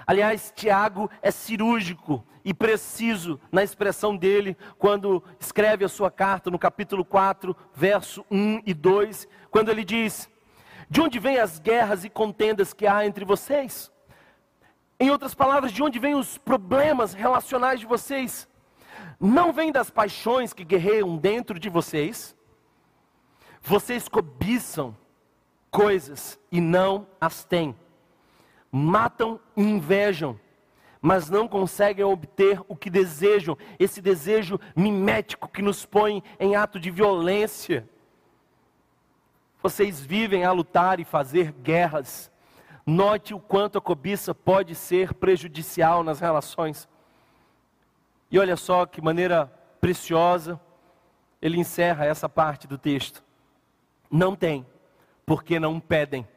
Aliás, 0.07 0.53
Tiago 0.55 1.09
é 1.21 1.31
cirúrgico 1.31 2.23
e 2.43 2.53
preciso 2.53 3.39
na 3.51 3.63
expressão 3.63 4.15
dele 4.15 4.55
quando 4.77 5.23
escreve 5.39 5.83
a 5.83 5.89
sua 5.89 6.11
carta 6.11 6.51
no 6.51 6.59
capítulo 6.59 7.03
4, 7.03 7.55
verso 7.73 8.23
1 8.29 8.61
e 8.65 8.73
2, 8.73 9.27
quando 9.49 9.69
ele 9.69 9.83
diz: 9.83 10.29
De 10.87 11.01
onde 11.01 11.17
vêm 11.17 11.39
as 11.39 11.57
guerras 11.57 12.05
e 12.05 12.09
contendas 12.09 12.71
que 12.71 12.85
há 12.85 13.05
entre 13.05 13.25
vocês? 13.25 13.91
Em 14.99 15.09
outras 15.09 15.33
palavras, 15.33 15.71
de 15.71 15.81
onde 15.81 15.97
vêm 15.97 16.13
os 16.15 16.37
problemas 16.37 17.13
relacionais 17.13 17.79
de 17.79 17.85
vocês? 17.85 18.47
Não 19.19 19.53
vem 19.53 19.71
das 19.71 19.89
paixões 19.89 20.53
que 20.53 20.63
guerreiam 20.63 21.17
dentro 21.17 21.59
de 21.59 21.69
vocês? 21.69 22.35
Vocês 23.61 24.07
cobiçam 24.07 24.95
coisas 25.71 26.39
e 26.51 26.61
não 26.61 27.07
as 27.19 27.43
têm. 27.43 27.75
Matam 28.71 29.39
e 29.57 29.61
invejam, 29.61 30.39
mas 31.01 31.29
não 31.29 31.47
conseguem 31.47 32.05
obter 32.05 32.61
o 32.67 32.75
que 32.75 32.89
desejam. 32.89 33.57
Esse 33.79 34.01
desejo 34.01 34.59
mimético 34.75 35.47
que 35.47 35.61
nos 35.61 35.85
põe 35.85 36.23
em 36.39 36.55
ato 36.55 36.79
de 36.79 36.91
violência. 36.91 37.89
Vocês 39.61 39.99
vivem 39.99 40.45
a 40.45 40.51
lutar 40.51 40.99
e 40.99 41.05
fazer 41.05 41.51
guerras. 41.51 42.31
Note 42.85 43.33
o 43.33 43.39
quanto 43.39 43.79
a 43.79 43.81
cobiça 43.81 44.35
pode 44.35 44.75
ser 44.75 45.13
prejudicial 45.15 46.03
nas 46.03 46.19
relações. 46.19 46.87
E 48.31 48.39
olha 48.39 48.55
só 48.55 48.85
que 48.85 49.01
maneira 49.01 49.47
preciosa 49.79 50.59
ele 51.41 51.59
encerra 51.59 52.05
essa 52.05 52.27
parte 52.27 52.67
do 52.67 52.77
texto. 52.77 53.23
Não 54.09 54.35
tem, 54.35 54.65
porque 55.25 55.59
não 55.59 55.79
pedem. 55.79 56.27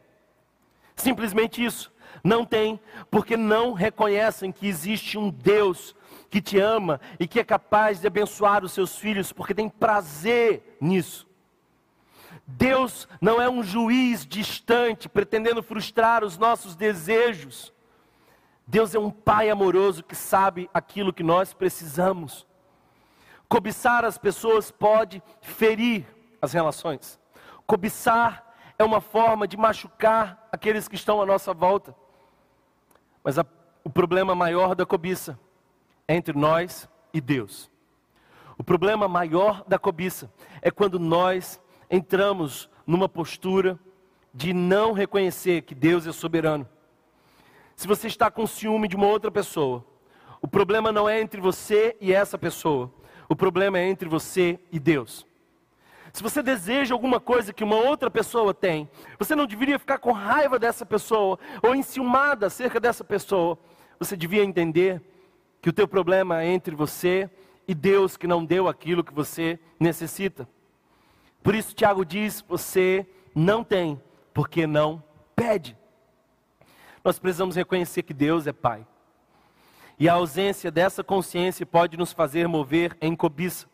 Simplesmente 0.94 1.64
isso. 1.64 1.92
Não 2.24 2.44
tem, 2.44 2.80
porque 3.10 3.36
não 3.36 3.72
reconhecem 3.72 4.50
que 4.50 4.66
existe 4.66 5.16
um 5.16 5.30
Deus 5.30 5.94
que 6.30 6.40
te 6.40 6.58
ama 6.58 7.00
e 7.18 7.26
que 7.26 7.40
é 7.40 7.44
capaz 7.44 8.00
de 8.00 8.06
abençoar 8.06 8.64
os 8.64 8.72
seus 8.72 8.98
filhos, 8.98 9.32
porque 9.32 9.54
tem 9.54 9.68
prazer 9.68 10.76
nisso. 10.80 11.26
Deus 12.46 13.06
não 13.20 13.40
é 13.40 13.48
um 13.48 13.62
juiz 13.62 14.26
distante, 14.26 15.08
pretendendo 15.08 15.62
frustrar 15.62 16.24
os 16.24 16.36
nossos 16.36 16.74
desejos. 16.74 17.72
Deus 18.70 18.94
é 18.94 18.98
um 18.98 19.10
pai 19.10 19.48
amoroso 19.48 20.04
que 20.04 20.14
sabe 20.14 20.68
aquilo 20.74 21.10
que 21.10 21.22
nós 21.22 21.54
precisamos. 21.54 22.46
Cobiçar 23.48 24.04
as 24.04 24.18
pessoas 24.18 24.70
pode 24.70 25.22
ferir 25.40 26.04
as 26.42 26.52
relações. 26.52 27.18
Cobiçar 27.66 28.44
é 28.78 28.84
uma 28.84 29.00
forma 29.00 29.48
de 29.48 29.56
machucar 29.56 30.46
aqueles 30.52 30.86
que 30.86 30.96
estão 30.96 31.22
à 31.22 31.24
nossa 31.24 31.54
volta. 31.54 31.96
Mas 33.24 33.38
a, 33.38 33.46
o 33.82 33.88
problema 33.88 34.34
maior 34.34 34.74
da 34.74 34.84
cobiça 34.84 35.40
é 36.06 36.14
entre 36.14 36.38
nós 36.38 36.86
e 37.10 37.22
Deus. 37.22 37.70
O 38.58 38.62
problema 38.62 39.08
maior 39.08 39.64
da 39.66 39.78
cobiça 39.78 40.30
é 40.60 40.70
quando 40.70 40.98
nós 40.98 41.58
entramos 41.90 42.68
numa 42.86 43.08
postura 43.08 43.78
de 44.34 44.52
não 44.52 44.92
reconhecer 44.92 45.62
que 45.62 45.74
Deus 45.74 46.06
é 46.06 46.12
soberano 46.12 46.68
se 47.78 47.86
você 47.86 48.08
está 48.08 48.28
com 48.28 48.44
ciúme 48.44 48.88
de 48.88 48.96
uma 48.96 49.06
outra 49.06 49.30
pessoa, 49.30 49.84
o 50.42 50.48
problema 50.48 50.90
não 50.90 51.08
é 51.08 51.20
entre 51.20 51.40
você 51.40 51.96
e 52.00 52.12
essa 52.12 52.36
pessoa, 52.36 52.92
o 53.28 53.36
problema 53.36 53.78
é 53.78 53.88
entre 53.88 54.08
você 54.08 54.58
e 54.72 54.80
Deus. 54.80 55.24
Se 56.12 56.20
você 56.20 56.42
deseja 56.42 56.92
alguma 56.92 57.20
coisa 57.20 57.52
que 57.52 57.62
uma 57.62 57.76
outra 57.76 58.10
pessoa 58.10 58.52
tem, 58.52 58.90
você 59.16 59.36
não 59.36 59.46
deveria 59.46 59.78
ficar 59.78 59.98
com 59.98 60.10
raiva 60.10 60.58
dessa 60.58 60.84
pessoa 60.84 61.38
ou 61.62 61.72
enciumada 61.72 62.46
acerca 62.46 62.80
dessa 62.80 63.04
pessoa. 63.04 63.56
Você 64.00 64.16
devia 64.16 64.42
entender 64.42 65.00
que 65.62 65.68
o 65.68 65.72
teu 65.72 65.86
problema 65.86 66.42
é 66.42 66.48
entre 66.48 66.74
você 66.74 67.30
e 67.68 67.76
Deus 67.76 68.16
que 68.16 68.26
não 68.26 68.44
deu 68.44 68.66
aquilo 68.66 69.04
que 69.04 69.14
você 69.14 69.56
necessita. 69.78 70.48
Por 71.44 71.54
isso 71.54 71.76
Tiago 71.76 72.04
diz: 72.04 72.40
você 72.48 73.06
não 73.36 73.62
tem, 73.62 74.02
porque 74.34 74.66
não 74.66 75.00
pede 75.36 75.77
nós 77.08 77.18
precisamos 77.18 77.56
reconhecer 77.56 78.02
que 78.02 78.12
Deus 78.12 78.46
é 78.46 78.52
Pai. 78.52 78.86
E 79.98 80.10
a 80.10 80.12
ausência 80.12 80.70
dessa 80.70 81.02
consciência 81.02 81.64
pode 81.64 81.96
nos 81.96 82.12
fazer 82.12 82.46
mover 82.46 82.94
em 83.00 83.16
cobiça. 83.16 83.66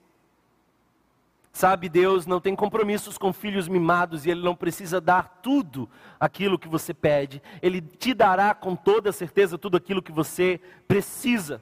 Sabe, 1.52 1.88
Deus 1.88 2.26
não 2.26 2.40
tem 2.40 2.54
compromissos 2.54 3.18
com 3.18 3.32
filhos 3.32 3.66
mimados 3.66 4.24
e 4.24 4.30
Ele 4.30 4.40
não 4.40 4.54
precisa 4.54 5.00
dar 5.00 5.40
tudo 5.42 5.90
aquilo 6.20 6.56
que 6.56 6.68
você 6.68 6.94
pede. 6.94 7.42
Ele 7.60 7.80
te 7.80 8.14
dará 8.14 8.54
com 8.54 8.76
toda 8.76 9.10
certeza 9.10 9.58
tudo 9.58 9.76
aquilo 9.76 10.00
que 10.00 10.12
você 10.12 10.60
precisa. 10.86 11.60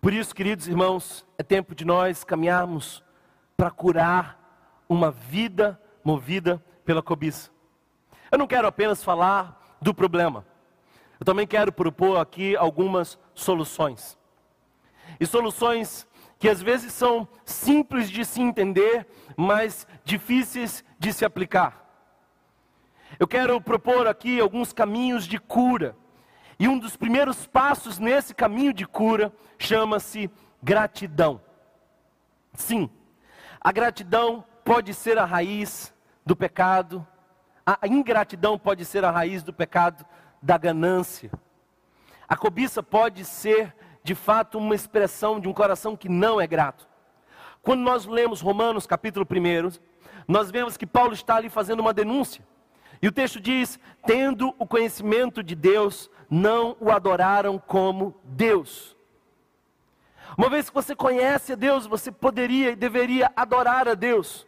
Por 0.00 0.12
isso, 0.12 0.34
queridos 0.34 0.66
irmãos, 0.66 1.24
é 1.38 1.44
tempo 1.44 1.72
de 1.72 1.84
nós 1.84 2.24
caminharmos 2.24 3.00
para 3.56 3.70
curar 3.70 4.84
uma 4.88 5.12
vida 5.12 5.80
movida 6.02 6.60
pela 6.84 7.00
cobiça. 7.00 7.48
Eu 8.28 8.38
não 8.38 8.48
quero 8.48 8.66
apenas 8.66 9.04
falar 9.04 9.62
do 9.80 9.94
problema. 9.94 10.44
Eu 11.18 11.24
também 11.24 11.46
quero 11.46 11.72
propor 11.72 12.18
aqui 12.18 12.56
algumas 12.56 13.18
soluções. 13.34 14.18
E 15.18 15.26
soluções 15.26 16.06
que 16.38 16.48
às 16.48 16.60
vezes 16.60 16.92
são 16.92 17.26
simples 17.44 18.10
de 18.10 18.24
se 18.24 18.40
entender, 18.40 19.06
mas 19.36 19.86
difíceis 20.04 20.84
de 20.98 21.12
se 21.12 21.24
aplicar. 21.24 21.84
Eu 23.18 23.26
quero 23.26 23.60
propor 23.60 24.06
aqui 24.06 24.40
alguns 24.40 24.72
caminhos 24.72 25.26
de 25.26 25.38
cura. 25.38 25.96
E 26.58 26.68
um 26.68 26.78
dos 26.78 26.96
primeiros 26.96 27.46
passos 27.46 27.98
nesse 27.98 28.34
caminho 28.34 28.72
de 28.72 28.86
cura 28.86 29.32
chama-se 29.58 30.30
gratidão. 30.62 31.40
Sim, 32.54 32.90
a 33.60 33.72
gratidão 33.72 34.44
pode 34.64 34.92
ser 34.94 35.18
a 35.18 35.24
raiz 35.24 35.94
do 36.24 36.34
pecado, 36.34 37.06
a 37.66 37.88
ingratidão 37.88 38.56
pode 38.56 38.84
ser 38.84 39.04
a 39.04 39.10
raiz 39.10 39.42
do 39.42 39.52
pecado 39.52 40.06
da 40.40 40.56
ganância. 40.56 41.32
A 42.28 42.36
cobiça 42.36 42.80
pode 42.80 43.24
ser, 43.24 43.74
de 44.04 44.14
fato, 44.14 44.58
uma 44.58 44.74
expressão 44.74 45.40
de 45.40 45.48
um 45.48 45.52
coração 45.52 45.96
que 45.96 46.08
não 46.08 46.40
é 46.40 46.46
grato. 46.46 46.86
Quando 47.62 47.80
nós 47.80 48.06
lemos 48.06 48.40
Romanos 48.40 48.86
capítulo 48.86 49.26
1, 49.28 49.80
nós 50.28 50.50
vemos 50.50 50.76
que 50.76 50.86
Paulo 50.86 51.12
está 51.12 51.36
ali 51.36 51.48
fazendo 51.48 51.80
uma 51.80 51.92
denúncia. 51.92 52.46
E 53.02 53.08
o 53.08 53.12
texto 53.12 53.40
diz: 53.40 53.80
tendo 54.06 54.54
o 54.58 54.66
conhecimento 54.66 55.42
de 55.42 55.56
Deus, 55.56 56.08
não 56.30 56.76
o 56.80 56.92
adoraram 56.92 57.58
como 57.58 58.14
Deus. 58.22 58.96
Uma 60.38 60.48
vez 60.48 60.68
que 60.68 60.74
você 60.74 60.94
conhece 60.94 61.54
a 61.54 61.56
Deus, 61.56 61.86
você 61.86 62.12
poderia 62.12 62.70
e 62.70 62.76
deveria 62.76 63.32
adorar 63.34 63.88
a 63.88 63.94
Deus. 63.94 64.45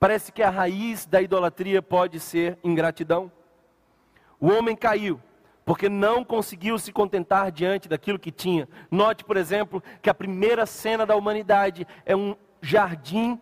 Parece 0.00 0.32
que 0.32 0.42
a 0.42 0.48
raiz 0.48 1.04
da 1.04 1.20
idolatria 1.20 1.82
pode 1.82 2.18
ser 2.18 2.58
ingratidão. 2.64 3.30
O 4.40 4.48
homem 4.48 4.74
caiu 4.74 5.20
porque 5.62 5.90
não 5.90 6.24
conseguiu 6.24 6.78
se 6.78 6.90
contentar 6.90 7.52
diante 7.52 7.86
daquilo 7.86 8.18
que 8.18 8.32
tinha. 8.32 8.66
Note, 8.90 9.24
por 9.24 9.36
exemplo, 9.36 9.82
que 10.00 10.08
a 10.08 10.14
primeira 10.14 10.64
cena 10.64 11.04
da 11.04 11.14
humanidade 11.14 11.86
é 12.06 12.16
um 12.16 12.34
jardim 12.62 13.38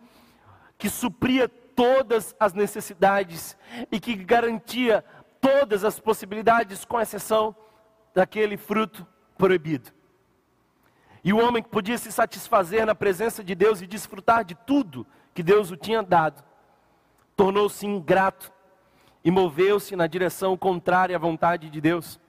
que 0.77 0.89
supria 0.89 1.47
todas 1.47 2.35
as 2.37 2.53
necessidades 2.53 3.57
e 3.89 3.99
que 3.99 4.13
garantia 4.13 5.03
todas 5.39 5.85
as 5.85 5.97
possibilidades, 5.97 6.83
com 6.83 6.99
exceção 6.99 7.55
daquele 8.13 8.57
fruto 8.57 9.07
proibido. 9.37 9.91
E 11.23 11.31
o 11.31 11.39
homem 11.39 11.63
podia 11.63 11.97
se 11.97 12.11
satisfazer 12.11 12.85
na 12.85 12.93
presença 12.93 13.41
de 13.41 13.55
Deus 13.55 13.81
e 13.81 13.87
desfrutar 13.87 14.43
de 14.43 14.55
tudo 14.55 15.07
que 15.33 15.41
Deus 15.41 15.71
o 15.71 15.77
tinha 15.77 16.03
dado, 16.03 16.43
tornou-se 17.39 17.87
ingrato 17.87 18.51
e 19.23 19.31
moveu-se 19.31 19.95
na 19.95 20.07
direção 20.07 20.57
contrária 20.57 21.15
à 21.15 21.19
vontade 21.19 21.69
de 21.69 21.79
Deus. 21.79 22.19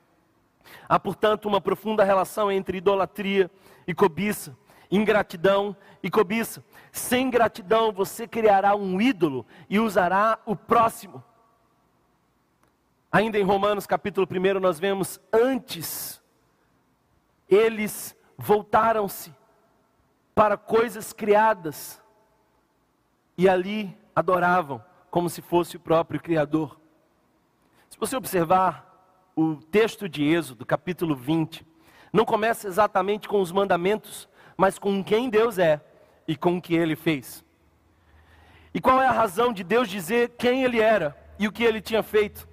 Há, 0.89 1.01
portanto, 1.01 1.47
uma 1.47 1.61
profunda 1.61 2.05
relação 2.05 2.49
entre 2.49 2.79
idolatria 2.79 3.51
e 3.89 3.93
cobiça, 3.93 4.57
ingratidão 4.89 5.77
e 6.01 6.09
cobiça. 6.09 6.65
Sem 6.93 7.29
gratidão, 7.29 7.91
você 7.91 8.29
criará 8.29 8.77
um 8.77 9.01
ídolo 9.01 9.45
e 9.69 9.81
usará 9.81 10.39
o 10.47 10.55
próximo. 10.55 11.21
Ainda 13.11 13.37
em 13.37 13.43
Romanos 13.43 13.89
capítulo 13.89 14.29
1, 14.31 14.61
nós 14.61 14.79
vemos 14.79 15.19
antes, 15.33 16.23
eles 17.49 18.17
voltaram-se 18.39 19.35
para 20.37 20.57
coisas 20.57 21.13
criadas 21.13 22.01
e 23.37 23.49
ali 23.49 23.99
adoravam 24.15 24.89
como 25.11 25.29
se 25.29 25.43
fosse 25.43 25.77
o 25.77 25.81
próprio 25.81 26.21
Criador. 26.21 26.79
Se 27.89 27.99
você 27.99 28.17
observar 28.17 28.87
o 29.35 29.57
texto 29.57 30.09
de 30.09 30.25
Êxodo, 30.25 30.65
capítulo 30.65 31.17
20, 31.17 31.67
não 32.13 32.25
começa 32.25 32.69
exatamente 32.69 33.29
com 33.29 33.41
os 33.41 33.53
mandamentos, 33.53 34.29
mas 34.57 34.79
com 34.79 35.03
quem 35.03 35.29
Deus 35.29 35.59
é 35.59 35.81
e 36.27 36.37
com 36.37 36.57
o 36.57 36.63
que 36.63 36.75
ele 36.75 36.95
fez. 36.95 37.45
E 38.73 38.81
qual 38.81 39.03
é 39.03 39.07
a 39.07 39.13
razão 39.13 39.53
de 39.53 39.65
Deus 39.65 39.89
dizer 39.89 40.31
quem 40.39 40.63
ele 40.63 40.81
era 40.81 41.17
e 41.39 41.49
o 41.49 41.53
que 41.53 41.65
ele 41.65 41.81
tinha 41.81 42.03
feito? 42.03 42.49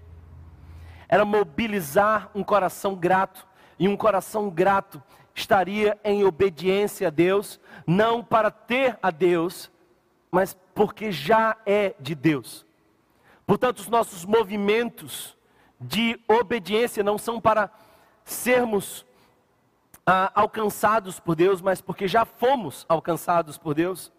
Era 1.08 1.24
mobilizar 1.24 2.32
um 2.34 2.43
coração 2.43 2.96
grato, 2.96 3.48
e 3.80 3.88
um 3.88 3.96
coração 3.96 4.50
grato 4.50 5.02
estaria 5.36 6.00
em 6.04 6.24
obediência 6.24 7.08
a 7.08 7.12
Deus, 7.12 7.60
não 7.86 8.24
para 8.24 8.50
ter 8.50 8.98
a 9.02 9.12
Deus, 9.12 9.72
mas 10.38 10.56
porque 10.76 11.12
já 11.12 11.58
é 11.65 11.95
de 12.00 12.13
Deus. 12.13 12.63
Portanto, 13.43 13.80
os 13.80 13.88
nossos 13.88 14.23
movimentos 14.23 15.36
de 15.82 16.19
obediência 16.28 17.04
não 17.04 17.17
são 17.17 17.41
para 17.41 17.71
sermos 18.23 19.04
ah, 20.06 20.32
alcançados 20.36 21.19
por 21.19 21.36
Deus, 21.36 21.60
mas 21.60 21.82
porque 21.82 22.08
já 22.08 22.23
fomos 22.23 22.86
alcançados 22.88 23.58
por 23.58 23.73
Deus. 23.73 24.13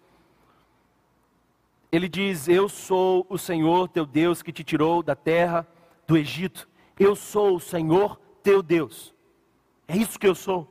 Ele 1.92 2.08
diz: 2.08 2.48
Eu 2.48 2.68
sou 2.68 3.24
o 3.28 3.38
Senhor 3.38 3.88
teu 3.88 4.04
Deus 4.04 4.42
que 4.42 4.52
te 4.52 4.64
tirou 4.64 5.04
da 5.04 5.14
terra 5.14 5.64
do 6.04 6.16
Egito. 6.16 6.68
Eu 6.98 7.14
sou 7.14 7.54
o 7.54 7.60
Senhor 7.60 8.20
teu 8.42 8.60
Deus. 8.60 9.14
É 9.86 9.96
isso 9.96 10.18
que 10.18 10.26
eu 10.26 10.34
sou. 10.34 10.66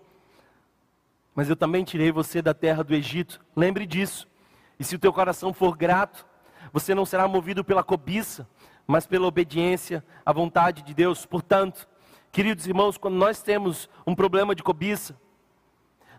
Mas 1.34 1.50
eu 1.50 1.56
também 1.56 1.86
tirei 1.86 2.12
você 2.12 2.42
da 2.42 2.54
terra 2.54 2.84
do 2.84 2.94
Egito. 2.94 3.40
Lembre 3.56 3.86
disso. 3.86 4.28
E 4.80 4.84
se 4.84 4.96
o 4.96 5.00
teu 5.00 5.12
coração 5.12 5.54
for 5.54 5.76
grato, 5.76 6.26
você 6.72 6.94
não 6.94 7.06
será 7.06 7.28
movido 7.28 7.63
pela 7.63 7.84
cobiça, 7.84 8.48
mas 8.86 9.06
pela 9.06 9.28
obediência 9.28 10.04
à 10.26 10.32
vontade 10.32 10.82
de 10.82 10.94
Deus. 10.94 11.26
Portanto, 11.26 11.88
queridos 12.32 12.68
irmãos, 12.68 12.98
quando 12.98 13.16
nós 13.16 13.42
temos 13.42 13.90
um 14.06 14.16
problema 14.16 14.54
de 14.54 14.63
cobiça, 14.63 15.20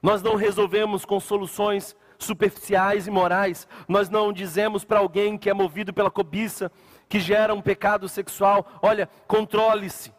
nós 0.03 0.23
não 0.23 0.37
resolvemos 0.37 1.05
com 1.05 1.19
soluções 1.19 1.97
superficiais 2.19 3.07
e 3.07 3.11
morais. 3.11 3.67
Nós 3.87 4.11
não 4.11 4.33
dizemos 4.33 4.85
para 4.85 4.99
alguém 4.99 5.39
que 5.39 5.49
é 5.49 5.55
movido 5.55 5.93
pela 5.93 6.11
cobiça, 6.11 6.71
que 7.09 7.21
gera 7.21 7.55
um 7.55 7.63
pecado 7.63 8.09
sexual, 8.09 8.67
olha, 8.83 9.09
controle-se. 9.27 10.13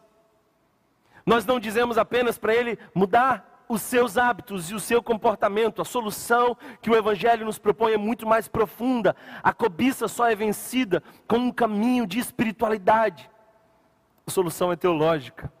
Nós 1.24 1.44
não 1.44 1.60
dizemos 1.60 1.98
apenas 1.98 2.38
para 2.38 2.54
ele 2.54 2.78
mudar 2.94 3.49
os 3.70 3.82
seus 3.82 4.18
hábitos 4.18 4.68
e 4.68 4.74
o 4.74 4.80
seu 4.80 5.00
comportamento. 5.00 5.80
A 5.80 5.84
solução 5.84 6.56
que 6.82 6.90
o 6.90 6.96
Evangelho 6.96 7.46
nos 7.46 7.56
propõe 7.56 7.92
é 7.92 7.96
muito 7.96 8.26
mais 8.26 8.48
profunda. 8.48 9.14
A 9.44 9.52
cobiça 9.52 10.08
só 10.08 10.28
é 10.28 10.34
vencida 10.34 11.00
com 11.28 11.36
um 11.36 11.52
caminho 11.52 12.04
de 12.04 12.18
espiritualidade. 12.18 13.30
A 14.26 14.30
solução 14.30 14.72
é 14.72 14.76
teológica. 14.76 15.52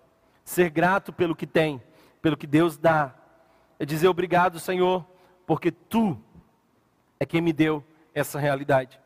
Ser 0.44 0.70
grato 0.70 1.12
pelo 1.12 1.36
que 1.36 1.46
tem, 1.46 1.80
pelo 2.20 2.36
que 2.36 2.48
Deus 2.48 2.76
dá. 2.76 3.14
É 3.78 3.86
dizer 3.86 4.08
obrigado, 4.08 4.58
Senhor, 4.58 5.06
porque 5.46 5.70
tu 5.70 6.20
é 7.20 7.24
quem 7.24 7.40
me 7.40 7.52
deu 7.52 7.84
essa 8.12 8.40
realidade. 8.40 9.00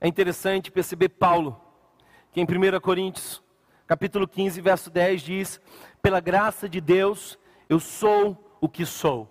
É 0.00 0.08
interessante 0.08 0.72
perceber 0.72 1.10
Paulo, 1.10 1.60
que 2.32 2.40
em 2.40 2.44
1 2.44 2.80
Coríntios, 2.80 3.40
capítulo 3.86 4.26
15, 4.26 4.60
verso 4.60 4.90
10 4.90 5.22
diz: 5.22 5.60
"Pela 6.02 6.18
graça 6.18 6.68
de 6.68 6.80
Deus, 6.80 7.38
eu 7.68 7.80
sou 7.80 8.56
o 8.60 8.68
que 8.68 8.84
sou". 8.84 9.28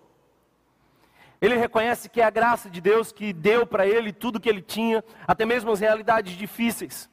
Ele 1.41 1.57
reconhece 1.57 2.09
que 2.09 2.21
é 2.21 2.23
a 2.23 2.29
graça 2.29 2.69
de 2.69 2.81
Deus 2.81 3.11
que 3.11 3.33
deu 3.33 3.67
para 3.67 3.85
ele 3.85 4.11
tudo 4.13 4.39
que 4.39 4.49
ele 4.49 4.61
tinha, 4.61 5.03
até 5.27 5.45
mesmo 5.45 5.71
as 5.71 5.79
realidades 5.79 6.33
difíceis. 6.33 7.09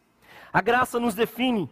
A 0.53 0.61
graça 0.61 1.01
nos 1.01 1.15
define. 1.15 1.71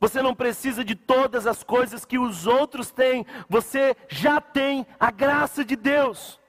Você 0.00 0.20
não 0.20 0.34
precisa 0.34 0.84
de 0.84 0.96
todas 0.96 1.46
as 1.46 1.62
coisas 1.62 2.04
que 2.04 2.18
os 2.18 2.46
outros 2.46 2.90
têm, 2.90 3.24
você 3.48 3.96
já 4.08 4.40
tem 4.40 4.84
a 4.98 5.10
graça 5.10 5.64
de 5.64 5.76
Deus. 5.76 6.40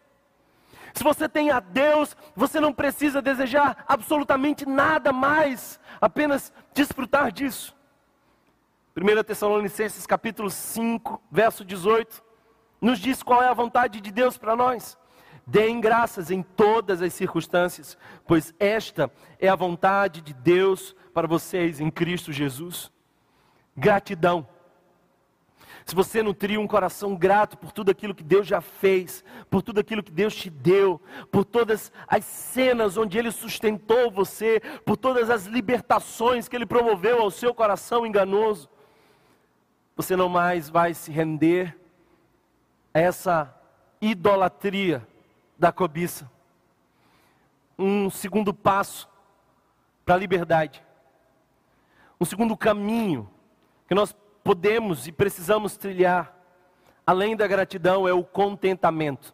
Se 0.93 1.03
você 1.03 1.27
tem 1.27 1.51
a 1.51 1.59
Deus, 1.59 2.15
você 2.35 2.59
não 2.59 2.73
precisa 2.73 3.21
desejar 3.21 3.83
absolutamente 3.87 4.65
nada 4.65 5.11
mais, 5.13 5.79
apenas 5.99 6.53
desfrutar 6.73 7.31
disso. 7.31 7.75
1 8.95 9.23
Tessalonicenses 9.23 10.05
capítulo 10.05 10.51
5, 10.51 11.19
verso 11.31 11.65
18, 11.65 12.23
nos 12.79 12.99
diz 12.99 13.23
qual 13.23 13.41
é 13.41 13.47
a 13.47 13.53
vontade 13.53 13.99
de 13.99 14.11
Deus 14.11 14.37
para 14.37 14.55
nós. 14.55 14.97
Deem 15.47 15.81
graças 15.81 16.29
em 16.29 16.43
todas 16.43 17.01
as 17.01 17.11
circunstâncias, 17.13 17.97
pois 18.27 18.53
esta 18.59 19.11
é 19.39 19.49
a 19.49 19.55
vontade 19.55 20.21
de 20.21 20.33
Deus 20.33 20.95
para 21.11 21.27
vocês 21.27 21.79
em 21.79 21.89
Cristo 21.89 22.31
Jesus. 22.31 22.91
Gratidão 23.75 24.47
se 25.85 25.95
você 25.95 26.23
nutrir 26.23 26.59
um 26.59 26.67
coração 26.67 27.15
grato 27.15 27.57
por 27.57 27.71
tudo 27.71 27.91
aquilo 27.91 28.15
que 28.15 28.23
Deus 28.23 28.47
já 28.47 28.61
fez, 28.61 29.23
por 29.49 29.61
tudo 29.61 29.79
aquilo 29.79 30.01
que 30.01 30.11
Deus 30.11 30.33
te 30.33 30.49
deu, 30.49 31.01
por 31.31 31.43
todas 31.43 31.91
as 32.07 32.23
cenas 32.23 32.95
onde 32.95 33.17
Ele 33.17 33.31
sustentou 33.31 34.09
você, 34.09 34.61
por 34.85 34.95
todas 34.95 35.29
as 35.29 35.45
libertações 35.45 36.47
que 36.47 36.55
Ele 36.55 36.65
promoveu 36.65 37.21
ao 37.21 37.29
seu 37.29 37.53
coração 37.53 38.05
enganoso, 38.05 38.69
você 39.95 40.15
não 40.15 40.27
mais 40.27 40.69
vai 40.69 40.93
se 40.93 41.11
render 41.11 41.77
a 42.93 42.99
essa 42.99 43.55
idolatria 44.01 45.05
da 45.57 45.71
cobiça. 45.71 46.29
Um 47.77 48.09
segundo 48.09 48.53
passo 48.53 49.07
para 50.05 50.15
a 50.15 50.17
liberdade, 50.17 50.83
um 52.19 52.25
segundo 52.25 52.55
caminho 52.57 53.29
que 53.87 53.95
nós 53.95 54.15
podemos 54.43 55.07
e 55.07 55.11
precisamos 55.11 55.77
trilhar, 55.77 56.35
além 57.05 57.35
da 57.35 57.47
gratidão, 57.47 58.07
é 58.07 58.13
o 58.13 58.23
contentamento. 58.23 59.33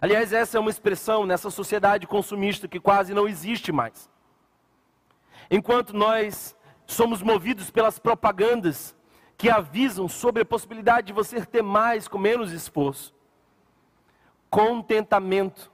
Aliás, 0.00 0.32
essa 0.32 0.58
é 0.58 0.60
uma 0.60 0.70
expressão 0.70 1.24
nessa 1.24 1.50
sociedade 1.50 2.06
consumista 2.06 2.68
que 2.68 2.80
quase 2.80 3.14
não 3.14 3.26
existe 3.26 3.72
mais. 3.72 4.10
Enquanto 5.50 5.94
nós 5.94 6.56
somos 6.86 7.22
movidos 7.22 7.70
pelas 7.70 7.98
propagandas 7.98 8.95
que 9.36 9.50
avisam 9.50 10.08
sobre 10.08 10.42
a 10.42 10.46
possibilidade 10.46 11.08
de 11.08 11.12
você 11.12 11.44
ter 11.44 11.62
mais 11.62 12.08
com 12.08 12.18
menos 12.18 12.52
esforço, 12.52 13.14
contentamento 14.48 15.70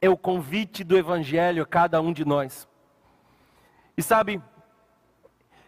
é 0.00 0.08
o 0.08 0.16
convite 0.16 0.82
do 0.82 0.96
Evangelho 0.96 1.62
a 1.62 1.66
cada 1.66 2.00
um 2.00 2.12
de 2.12 2.24
nós. 2.24 2.68
E 3.96 4.02
sabe, 4.02 4.42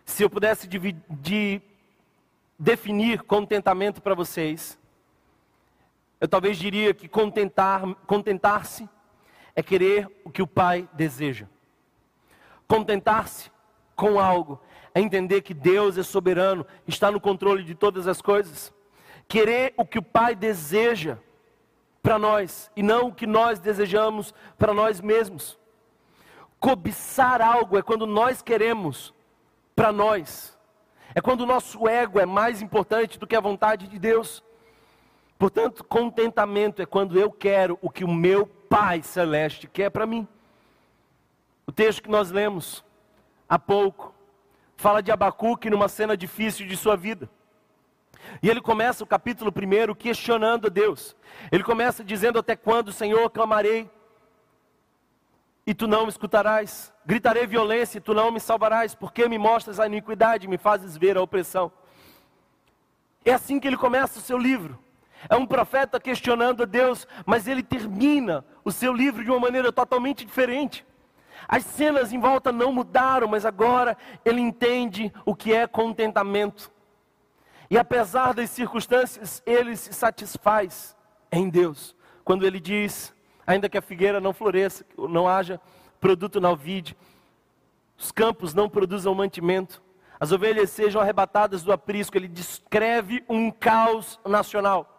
se 0.05 0.23
eu 0.23 0.29
pudesse 0.29 0.66
dividir, 0.66 1.62
definir 2.59 3.23
contentamento 3.23 4.03
para 4.03 4.14
vocês, 4.14 4.79
eu 6.21 6.27
talvez 6.27 6.59
diria 6.59 6.92
que 6.92 7.09
contentar, 7.09 7.83
contentar-se 8.07 8.88
é 9.55 9.62
querer 9.62 10.11
o 10.25 10.31
que 10.31 10.42
o 10.42 10.47
Pai 10.47 10.88
deseja. 10.92 11.47
Contentar-se 12.66 13.51
com 13.95 14.19
algo 14.19 14.61
é 14.96 15.00
entender 15.02 15.42
que 15.42 15.52
Deus 15.52 15.98
é 15.98 16.02
soberano, 16.02 16.66
está 16.88 17.10
no 17.10 17.21
controle 17.21 17.62
de 17.62 17.75
todas 17.75 18.08
as 18.08 18.23
coisas. 18.23 18.73
Querer 19.29 19.75
o 19.77 19.85
que 19.85 19.98
o 19.98 20.02
Pai 20.02 20.35
deseja 20.35 21.18
para 22.02 22.18
nós 22.18 22.71
e 22.75 22.83
não 22.83 23.08
o 23.08 23.14
que 23.14 23.27
nós 23.27 23.58
desejamos 23.58 24.33
para 24.56 24.73
nós 24.73 24.98
mesmos. 25.02 25.58
Cobiçar 26.58 27.42
algo 27.42 27.77
é 27.77 27.83
quando 27.83 28.06
nós 28.06 28.40
queremos 28.40 29.12
para 29.75 29.92
nós. 29.92 30.58
É 31.14 31.21
quando 31.21 31.42
o 31.42 31.46
nosso 31.46 31.87
ego 31.87 32.18
é 32.18 32.25
mais 32.25 32.62
importante 32.62 33.18
do 33.18 33.27
que 33.27 33.37
a 33.37 33.40
vontade 33.40 33.87
de 33.88 33.98
Deus. 33.98 34.42
Portanto, 35.38 35.85
contentamento 35.85 36.81
é 36.81 36.87
quando 36.87 37.21
eu 37.21 37.31
quero 37.31 37.79
o 37.83 37.90
que 37.90 38.02
o 38.02 38.10
meu 38.10 38.46
Pai 38.46 39.02
Celeste 39.02 39.68
quer 39.68 39.90
para 39.90 40.06
mim. 40.06 40.27
O 41.66 41.73
texto 41.73 42.02
que 42.02 42.10
nós 42.10 42.31
lemos 42.31 42.83
há 43.46 43.58
pouco 43.58 44.15
fala 44.77 45.02
de 45.02 45.10
Abacuque 45.10 45.70
numa 45.70 45.88
cena 45.88 46.16
difícil 46.16 46.66
de 46.66 46.77
sua 46.77 46.96
vida. 46.96 47.29
E 48.42 48.50
ele 48.50 48.60
começa 48.60 49.04
o 49.04 49.06
capítulo 49.06 49.52
primeiro 49.52 49.94
questionando 49.94 50.66
a 50.66 50.70
Deus. 50.70 51.16
Ele 51.50 51.62
começa 51.62 52.04
dizendo: 52.04 52.38
Até 52.38 52.56
quando, 52.56 52.92
Senhor, 52.92 53.31
clamarei 53.31 53.90
e 55.66 55.74
tu 55.74 55.87
não 55.87 56.04
me 56.04 56.10
escutarás. 56.10 56.92
Gritarei 57.04 57.46
violência 57.46 57.98
e 57.98 58.00
tu 58.00 58.14
não 58.14 58.31
me 58.31 58.40
salvarás, 58.40 58.94
porque 58.94 59.29
me 59.29 59.38
mostras 59.38 59.81
a 59.81 59.87
iniquidade 59.87 60.46
e 60.46 60.48
me 60.48 60.58
fazes 60.58 60.96
ver 60.96 61.16
a 61.16 61.22
opressão. 61.22 61.72
É 63.24 63.33
assim 63.33 63.58
que 63.58 63.66
ele 63.66 63.77
começa 63.77 64.18
o 64.18 64.22
seu 64.22 64.38
livro. 64.38 64.79
É 65.29 65.35
um 65.35 65.46
profeta 65.46 65.98
questionando 65.98 66.62
a 66.62 66.66
Deus, 66.66 67.06
mas 67.24 67.48
ele 67.48 67.62
termina 67.62 68.44
o 68.64 68.70
seu 68.70 68.92
livro 68.92 69.24
de 69.24 69.31
uma 69.31 69.40
maneira 69.40 69.72
totalmente 69.72 70.24
diferente. 70.24 70.87
As 71.49 71.65
cenas 71.65 72.13
em 72.13 72.19
volta 72.19 72.51
não 72.51 72.73
mudaram, 72.73 73.29
mas 73.29 73.44
agora 73.44 73.97
ele 74.25 74.40
entende 74.40 75.13
o 75.25 75.35
que 75.35 75.53
é 75.53 75.67
contentamento. 75.67 76.71
E 77.71 77.79
apesar 77.79 78.33
das 78.33 78.51
circunstâncias, 78.51 79.42
ele 79.47 79.77
se 79.77 79.92
satisfaz 79.92 80.97
em 81.31 81.49
Deus. 81.49 81.94
Quando 82.25 82.47
ele 82.47 82.61
diz: 82.61 83.15
ainda 83.47 83.69
que 83.69 83.79
a 83.79 83.83
figueira 83.83 84.21
não 84.21 84.33
floresça, 84.33 84.85
não 84.97 85.29
haja 85.29 85.61
produto 86.01 86.40
na 86.40 86.55
vide, 86.55 86.97
os 87.97 88.13
campos 88.13 88.53
não 88.53 88.69
produzam 88.69 89.15
mantimento, 89.15 89.83
as 90.19 90.33
ovelhas 90.33 90.71
sejam 90.71 91.01
arrebatadas 91.01 91.63
do 91.63 91.73
aprisco, 91.73 92.17
ele 92.17 92.29
descreve 92.29 93.25
um 93.29 93.51
caos 93.51 94.19
nacional. 94.25 94.92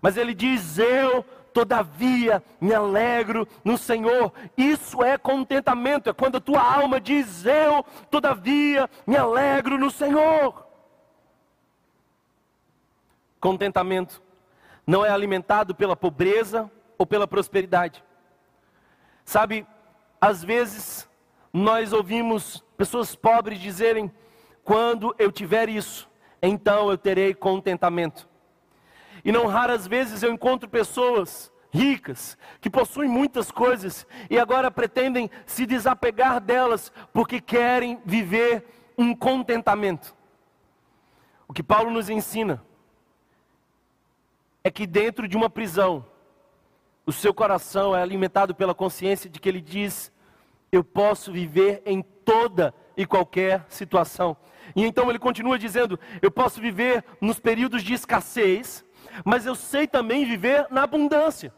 Mas 0.00 0.16
ele 0.16 0.34
diz: 0.34 0.78
Eu, 0.78 1.24
todavia, 1.58 2.40
me 2.60 2.72
alegro 2.72 3.48
no 3.64 3.76
Senhor. 3.76 4.32
Isso 4.56 5.02
é 5.02 5.18
contentamento, 5.18 6.08
é 6.08 6.12
quando 6.12 6.36
a 6.36 6.40
tua 6.40 6.62
alma 6.62 7.00
diz: 7.00 7.44
Eu, 7.44 7.84
todavia, 8.08 8.88
me 9.04 9.16
alegro 9.16 9.76
no 9.76 9.90
Senhor. 9.90 10.64
Contentamento 13.40 14.22
não 14.86 15.04
é 15.04 15.10
alimentado 15.10 15.74
pela 15.74 15.96
pobreza 15.96 16.70
ou 16.96 17.04
pela 17.04 17.26
prosperidade. 17.26 18.04
Sabe, 19.24 19.66
às 20.20 20.44
vezes 20.44 21.08
nós 21.52 21.92
ouvimos 21.92 22.64
pessoas 22.76 23.16
pobres 23.16 23.58
dizerem: 23.58 24.12
quando 24.62 25.12
eu 25.18 25.32
tiver 25.32 25.68
isso, 25.68 26.08
então 26.40 26.88
eu 26.88 26.96
terei 26.96 27.34
contentamento. 27.34 28.28
E 29.28 29.32
não 29.32 29.46
raras 29.46 29.86
vezes 29.86 30.22
eu 30.22 30.32
encontro 30.32 30.70
pessoas 30.70 31.52
ricas, 31.70 32.38
que 32.62 32.70
possuem 32.70 33.10
muitas 33.10 33.50
coisas 33.50 34.06
e 34.30 34.38
agora 34.38 34.70
pretendem 34.70 35.30
se 35.44 35.66
desapegar 35.66 36.40
delas 36.40 36.90
porque 37.12 37.38
querem 37.38 38.00
viver 38.06 38.64
um 38.96 39.14
contentamento. 39.14 40.16
O 41.46 41.52
que 41.52 41.62
Paulo 41.62 41.90
nos 41.90 42.08
ensina 42.08 42.64
é 44.64 44.70
que 44.70 44.86
dentro 44.86 45.28
de 45.28 45.36
uma 45.36 45.50
prisão, 45.50 46.06
o 47.04 47.12
seu 47.12 47.34
coração 47.34 47.94
é 47.94 48.00
alimentado 48.00 48.54
pela 48.54 48.74
consciência 48.74 49.28
de 49.28 49.38
que 49.38 49.46
ele 49.50 49.60
diz: 49.60 50.10
Eu 50.72 50.82
posso 50.82 51.30
viver 51.30 51.82
em 51.84 52.00
toda 52.00 52.72
e 52.96 53.04
qualquer 53.04 53.66
situação. 53.68 54.38
E 54.74 54.84
então 54.84 55.10
ele 55.10 55.18
continua 55.18 55.58
dizendo: 55.58 56.00
Eu 56.22 56.30
posso 56.30 56.62
viver 56.62 57.04
nos 57.20 57.38
períodos 57.38 57.82
de 57.82 57.92
escassez, 57.92 58.84
mas 59.24 59.46
eu 59.46 59.54
sei 59.54 59.86
também 59.86 60.24
viver 60.24 60.66
na 60.70 60.82
abundância. 60.82 61.52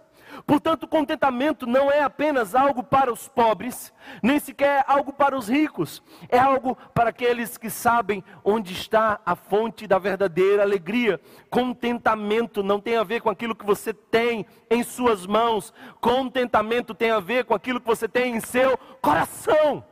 Portanto, 0.46 0.86
contentamento 0.86 1.66
não 1.66 1.90
é 1.90 2.02
apenas 2.02 2.54
algo 2.54 2.82
para 2.82 3.12
os 3.12 3.28
pobres, 3.28 3.92
nem 4.22 4.38
sequer 4.38 4.84
algo 4.86 5.12
para 5.12 5.36
os 5.36 5.48
ricos, 5.48 6.02
é 6.28 6.38
algo 6.38 6.76
para 6.94 7.10
aqueles 7.10 7.56
que 7.56 7.68
sabem 7.68 8.24
onde 8.44 8.72
está 8.72 9.20
a 9.24 9.34
fonte 9.34 9.86
da 9.86 9.98
verdadeira 9.98 10.62
alegria. 10.62 11.20
Contentamento 11.50 12.62
não 12.62 12.80
tem 12.80 12.96
a 12.96 13.04
ver 13.04 13.20
com 13.20 13.30
aquilo 13.30 13.54
que 13.54 13.66
você 13.66 13.92
tem 13.92 14.46
em 14.70 14.82
suas 14.82 15.26
mãos, 15.26 15.72
contentamento 16.00 16.94
tem 16.94 17.10
a 17.10 17.20
ver 17.20 17.44
com 17.44 17.54
aquilo 17.54 17.80
que 17.80 17.86
você 17.86 18.08
tem 18.08 18.36
em 18.36 18.40
seu 18.40 18.78
coração. 19.00 19.84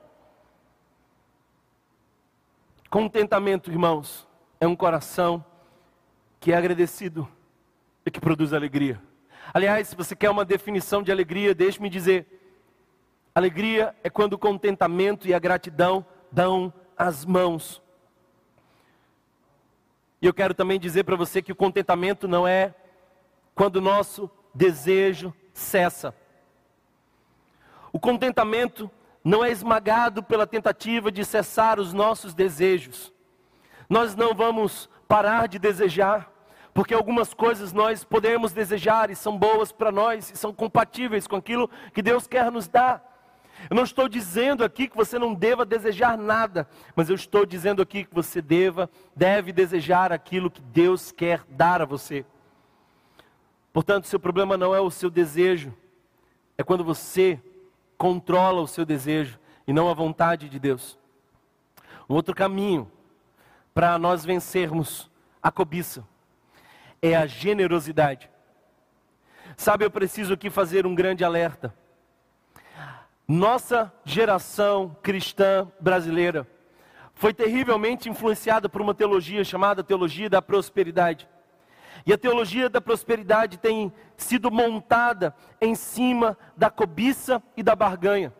Contentamento, 2.88 3.70
irmãos, 3.70 4.26
é 4.58 4.66
um 4.66 4.74
coração 4.74 5.44
que 6.40 6.52
é 6.52 6.56
agradecido 6.56 7.28
que 8.10 8.20
produz 8.20 8.52
alegria. 8.52 9.00
Aliás, 9.52 9.88
se 9.88 9.96
você 9.96 10.14
quer 10.14 10.30
uma 10.30 10.44
definição 10.44 11.02
de 11.02 11.10
alegria, 11.10 11.54
deixe-me 11.54 11.88
dizer: 11.88 12.26
alegria 13.34 13.94
é 14.02 14.10
quando 14.10 14.34
o 14.34 14.38
contentamento 14.38 15.26
e 15.26 15.34
a 15.34 15.38
gratidão 15.38 16.04
dão 16.30 16.72
as 16.96 17.24
mãos. 17.24 17.82
E 20.20 20.26
eu 20.26 20.34
quero 20.34 20.52
também 20.52 20.80
dizer 20.80 21.04
para 21.04 21.16
você 21.16 21.40
que 21.40 21.52
o 21.52 21.56
contentamento 21.56 22.26
não 22.26 22.46
é 22.46 22.74
quando 23.54 23.76
o 23.76 23.80
nosso 23.80 24.30
desejo 24.54 25.32
cessa. 25.52 26.14
O 27.92 28.00
contentamento 28.00 28.90
não 29.22 29.44
é 29.44 29.50
esmagado 29.50 30.22
pela 30.22 30.46
tentativa 30.46 31.10
de 31.10 31.24
cessar 31.24 31.78
os 31.78 31.92
nossos 31.92 32.34
desejos. 32.34 33.12
Nós 33.88 34.14
não 34.14 34.34
vamos 34.34 34.88
parar 35.06 35.48
de 35.48 35.58
desejar, 35.58 36.30
porque 36.78 36.94
algumas 36.94 37.34
coisas 37.34 37.72
nós 37.72 38.04
podemos 38.04 38.52
desejar 38.52 39.10
e 39.10 39.16
são 39.16 39.36
boas 39.36 39.72
para 39.72 39.90
nós 39.90 40.30
e 40.30 40.36
são 40.36 40.54
compatíveis 40.54 41.26
com 41.26 41.34
aquilo 41.34 41.68
que 41.92 42.00
Deus 42.00 42.28
quer 42.28 42.52
nos 42.52 42.68
dar. 42.68 43.02
Eu 43.68 43.74
não 43.74 43.82
estou 43.82 44.08
dizendo 44.08 44.62
aqui 44.62 44.86
que 44.86 44.96
você 44.96 45.18
não 45.18 45.34
deva 45.34 45.64
desejar 45.64 46.16
nada, 46.16 46.68
mas 46.94 47.08
eu 47.08 47.16
estou 47.16 47.44
dizendo 47.44 47.82
aqui 47.82 48.04
que 48.04 48.14
você 48.14 48.40
deva, 48.40 48.88
deve 49.16 49.50
desejar 49.50 50.12
aquilo 50.12 50.48
que 50.48 50.60
Deus 50.60 51.10
quer 51.10 51.42
dar 51.48 51.82
a 51.82 51.84
você. 51.84 52.24
Portanto, 53.72 54.06
seu 54.06 54.20
problema 54.20 54.56
não 54.56 54.72
é 54.72 54.80
o 54.80 54.88
seu 54.88 55.10
desejo, 55.10 55.74
é 56.56 56.62
quando 56.62 56.84
você 56.84 57.42
controla 57.96 58.62
o 58.62 58.68
seu 58.68 58.84
desejo 58.84 59.36
e 59.66 59.72
não 59.72 59.90
a 59.90 59.94
vontade 59.94 60.48
de 60.48 60.60
Deus. 60.60 60.96
Um 62.08 62.14
outro 62.14 62.36
caminho 62.36 62.88
para 63.74 63.98
nós 63.98 64.24
vencermos 64.24 65.10
a 65.42 65.50
cobiça 65.50 66.06
é 67.00 67.14
a 67.14 67.26
generosidade. 67.26 68.30
Sabe, 69.56 69.84
eu 69.84 69.90
preciso 69.90 70.34
aqui 70.34 70.50
fazer 70.50 70.86
um 70.86 70.94
grande 70.94 71.24
alerta. 71.24 71.74
Nossa 73.26 73.92
geração 74.04 74.96
cristã 75.02 75.70
brasileira 75.80 76.46
foi 77.14 77.34
terrivelmente 77.34 78.08
influenciada 78.08 78.68
por 78.68 78.80
uma 78.80 78.94
teologia 78.94 79.42
chamada 79.42 79.82
teologia 79.82 80.30
da 80.30 80.40
prosperidade. 80.40 81.28
E 82.06 82.12
a 82.12 82.18
teologia 82.18 82.70
da 82.70 82.80
prosperidade 82.80 83.58
tem 83.58 83.92
sido 84.16 84.50
montada 84.50 85.34
em 85.60 85.74
cima 85.74 86.38
da 86.56 86.70
cobiça 86.70 87.42
e 87.56 87.62
da 87.62 87.74
barganha. 87.74 88.32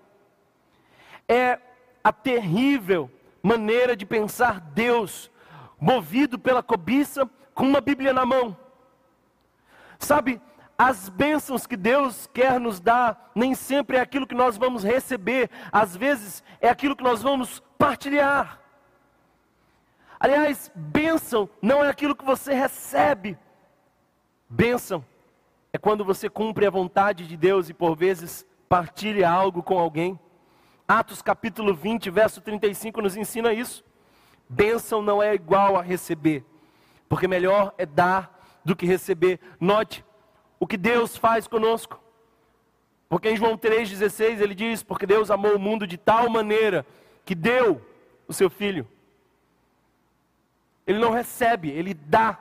É 1.29 1.59
a 2.03 2.13
terrível 2.13 3.11
maneira 3.43 3.97
de 3.97 4.07
pensar 4.07 4.61
Deus, 4.61 5.31
movido 5.81 6.39
pela 6.39 6.63
cobiça 6.63 7.29
com 7.59 7.67
uma 7.67 7.81
Bíblia 7.81 8.13
na 8.13 8.25
mão. 8.25 8.57
Sabe, 9.99 10.41
as 10.79 11.09
bênçãos 11.09 11.67
que 11.67 11.77
Deus 11.77 12.31
quer 12.33 12.61
nos 12.61 12.79
dar, 12.79 13.33
nem 13.35 13.53
sempre 13.53 13.97
é 13.97 14.01
aquilo 14.01 14.29
que 14.29 14.35
nós 14.35 14.57
vamos 14.57 14.85
receber, 14.85 15.51
às 15.73 15.97
vezes 15.97 16.45
é 16.61 16.69
aquilo 16.69 16.95
que 16.95 17.03
nós 17.03 17.21
vamos 17.21 17.61
partilhar. 17.77 18.61
Aliás, 20.21 20.71
bênção 20.73 21.51
não 21.61 21.85
é 21.85 21.89
aquilo 21.89 22.15
que 22.15 22.25
você 22.25 22.55
recebe, 22.55 23.37
bênção 24.49 25.05
é 25.73 25.79
quando 25.79 26.05
você 26.05 26.31
cumpre 26.31 26.65
a 26.65 26.71
vontade 26.71 27.27
de 27.27 27.37
Deus 27.37 27.69
e 27.69 27.75
por 27.75 27.97
vezes 27.97 28.47
partilha 28.69 29.29
algo 29.29 29.65
com 29.65 29.81
alguém. 29.81 30.17
Atos 30.87 31.21
capítulo 31.21 31.75
20, 31.75 32.09
verso 32.09 32.41
35 32.41 33.03
nos 33.03 33.17
ensina 33.17 33.53
isso. 33.53 33.85
Bênção 34.49 35.03
não 35.03 35.21
é 35.21 35.35
igual 35.35 35.77
a 35.77 35.83
receber 35.83 36.45
porque 37.09 37.27
melhor 37.27 37.75
é 37.79 37.87
dar 37.87 38.39
do 38.65 38.77
que 38.77 38.87
receber. 38.87 39.41
Note 39.61 40.05
o 40.61 40.67
que 40.67 40.77
Deus 40.77 41.17
faz 41.17 41.47
conosco. 41.47 42.01
Porque 43.09 43.31
em 43.31 43.37
João 43.37 43.57
3,16 43.57 44.41
ele 44.41 44.55
diz: 44.55 44.83
Porque 44.83 45.07
Deus 45.07 45.31
amou 45.31 45.57
o 45.57 45.59
mundo 45.59 45.87
de 45.87 45.97
tal 45.97 46.29
maneira 46.29 46.85
que 47.25 47.35
deu 47.35 47.81
o 48.27 48.33
seu 48.33 48.51
filho. 48.51 48.87
Ele 50.87 50.99
não 50.99 51.11
recebe, 51.11 51.71
ele 51.71 51.95
dá. 51.95 52.39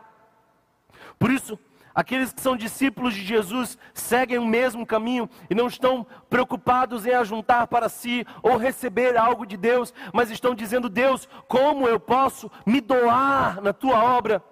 Por 1.18 1.32
isso, 1.32 1.58
aqueles 1.96 2.32
que 2.32 2.42
são 2.42 2.56
discípulos 2.56 3.14
de 3.14 3.24
Jesus 3.24 3.78
seguem 3.94 4.38
o 4.38 4.46
mesmo 4.46 4.86
caminho 4.86 5.30
e 5.50 5.56
não 5.56 5.68
estão 5.68 6.06
preocupados 6.30 7.06
em 7.06 7.14
ajuntar 7.14 7.68
para 7.68 7.90
si 7.90 8.26
ou 8.44 8.58
receber 8.58 9.18
algo 9.18 9.46
de 9.46 9.56
Deus, 9.56 9.94
mas 10.14 10.30
estão 10.30 10.54
dizendo: 10.54 10.90
Deus, 10.90 11.28
como 11.48 11.88
eu 11.88 12.00
posso 12.00 12.52
me 12.66 12.82
doar 12.82 13.62
na 13.62 13.72
tua 13.72 14.04
obra? 14.04 14.44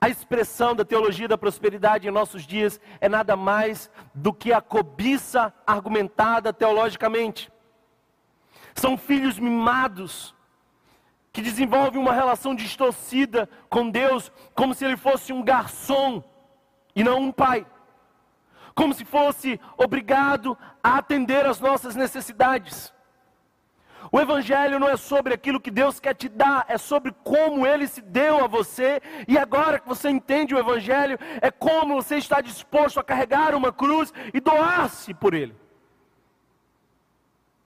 A 0.00 0.08
expressão 0.08 0.74
da 0.74 0.82
teologia 0.82 1.28
da 1.28 1.36
prosperidade 1.36 2.08
em 2.08 2.10
nossos 2.10 2.46
dias 2.46 2.80
é 3.02 3.08
nada 3.08 3.36
mais 3.36 3.90
do 4.14 4.32
que 4.32 4.50
a 4.50 4.60
cobiça 4.60 5.52
argumentada 5.66 6.54
teologicamente. 6.54 7.52
São 8.74 8.96
filhos 8.96 9.38
mimados 9.38 10.34
que 11.30 11.42
desenvolvem 11.42 12.00
uma 12.00 12.14
relação 12.14 12.54
distorcida 12.54 13.46
com 13.68 13.90
Deus, 13.90 14.32
como 14.54 14.74
se 14.74 14.86
ele 14.86 14.96
fosse 14.96 15.34
um 15.34 15.42
garçom 15.42 16.24
e 16.96 17.04
não 17.04 17.20
um 17.20 17.32
pai. 17.32 17.66
Como 18.74 18.94
se 18.94 19.04
fosse 19.04 19.60
obrigado 19.76 20.56
a 20.82 20.96
atender 20.96 21.44
às 21.44 21.60
nossas 21.60 21.94
necessidades. 21.94 22.90
O 24.12 24.18
Evangelho 24.18 24.80
não 24.80 24.88
é 24.88 24.96
sobre 24.96 25.32
aquilo 25.32 25.60
que 25.60 25.70
Deus 25.70 26.00
quer 26.00 26.14
te 26.14 26.28
dar, 26.28 26.64
é 26.68 26.76
sobre 26.76 27.12
como 27.22 27.64
Ele 27.64 27.86
se 27.86 28.00
deu 28.00 28.44
a 28.44 28.48
você, 28.48 29.00
e 29.28 29.38
agora 29.38 29.78
que 29.78 29.86
você 29.86 30.10
entende 30.10 30.54
o 30.54 30.58
Evangelho, 30.58 31.18
é 31.40 31.50
como 31.50 31.94
você 31.94 32.16
está 32.16 32.40
disposto 32.40 32.98
a 32.98 33.04
carregar 33.04 33.54
uma 33.54 33.72
cruz 33.72 34.12
e 34.34 34.40
doar-se 34.40 35.14
por 35.14 35.32
Ele. 35.32 35.54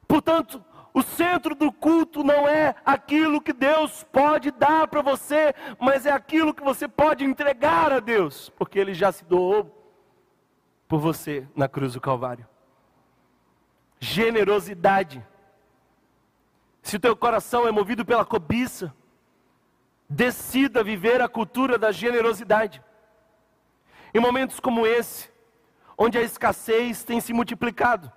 Portanto, 0.07 0.63
o 0.93 1.03
centro 1.03 1.55
do 1.55 1.73
culto 1.73 2.23
não 2.23 2.47
é 2.47 2.75
aquilo 2.85 3.41
que 3.41 3.53
Deus 3.53 4.05
pode 4.13 4.51
dar 4.51 4.87
para 4.87 5.01
você, 5.01 5.55
mas 5.81 6.05
é 6.05 6.13
aquilo 6.13 6.53
que 6.53 6.63
você 6.63 6.87
pode 6.87 7.25
entregar 7.25 7.91
a 7.91 8.01
Deus, 8.01 8.51
porque 8.51 8.79
Ele 8.79 8.93
já 8.93 9.11
se 9.11 9.25
doou 9.25 9.75
por 10.87 11.01
você 11.01 11.49
na 11.57 11.69
cruz 11.69 11.95
do 11.95 12.01
Calvário. 12.03 12.47
Generosidade 13.99 15.27
se 16.85 16.97
o 16.97 17.01
teu 17.01 17.17
coração 17.17 17.67
é 17.67 17.71
movido 17.73 18.05
pela 18.05 18.27
cobiça, 18.27 18.95
decida 20.07 20.85
viver 20.85 21.23
a 21.23 21.27
cultura 21.27 21.79
da 21.79 21.91
generosidade. 21.91 22.83
Em 24.13 24.21
momentos 24.21 24.61
como 24.61 24.87
esse, 24.87 25.31
onde 25.97 26.19
a 26.19 26.23
escassez 26.23 27.03
tem 27.03 27.23
se 27.23 27.33
multiplicado, 27.33 28.13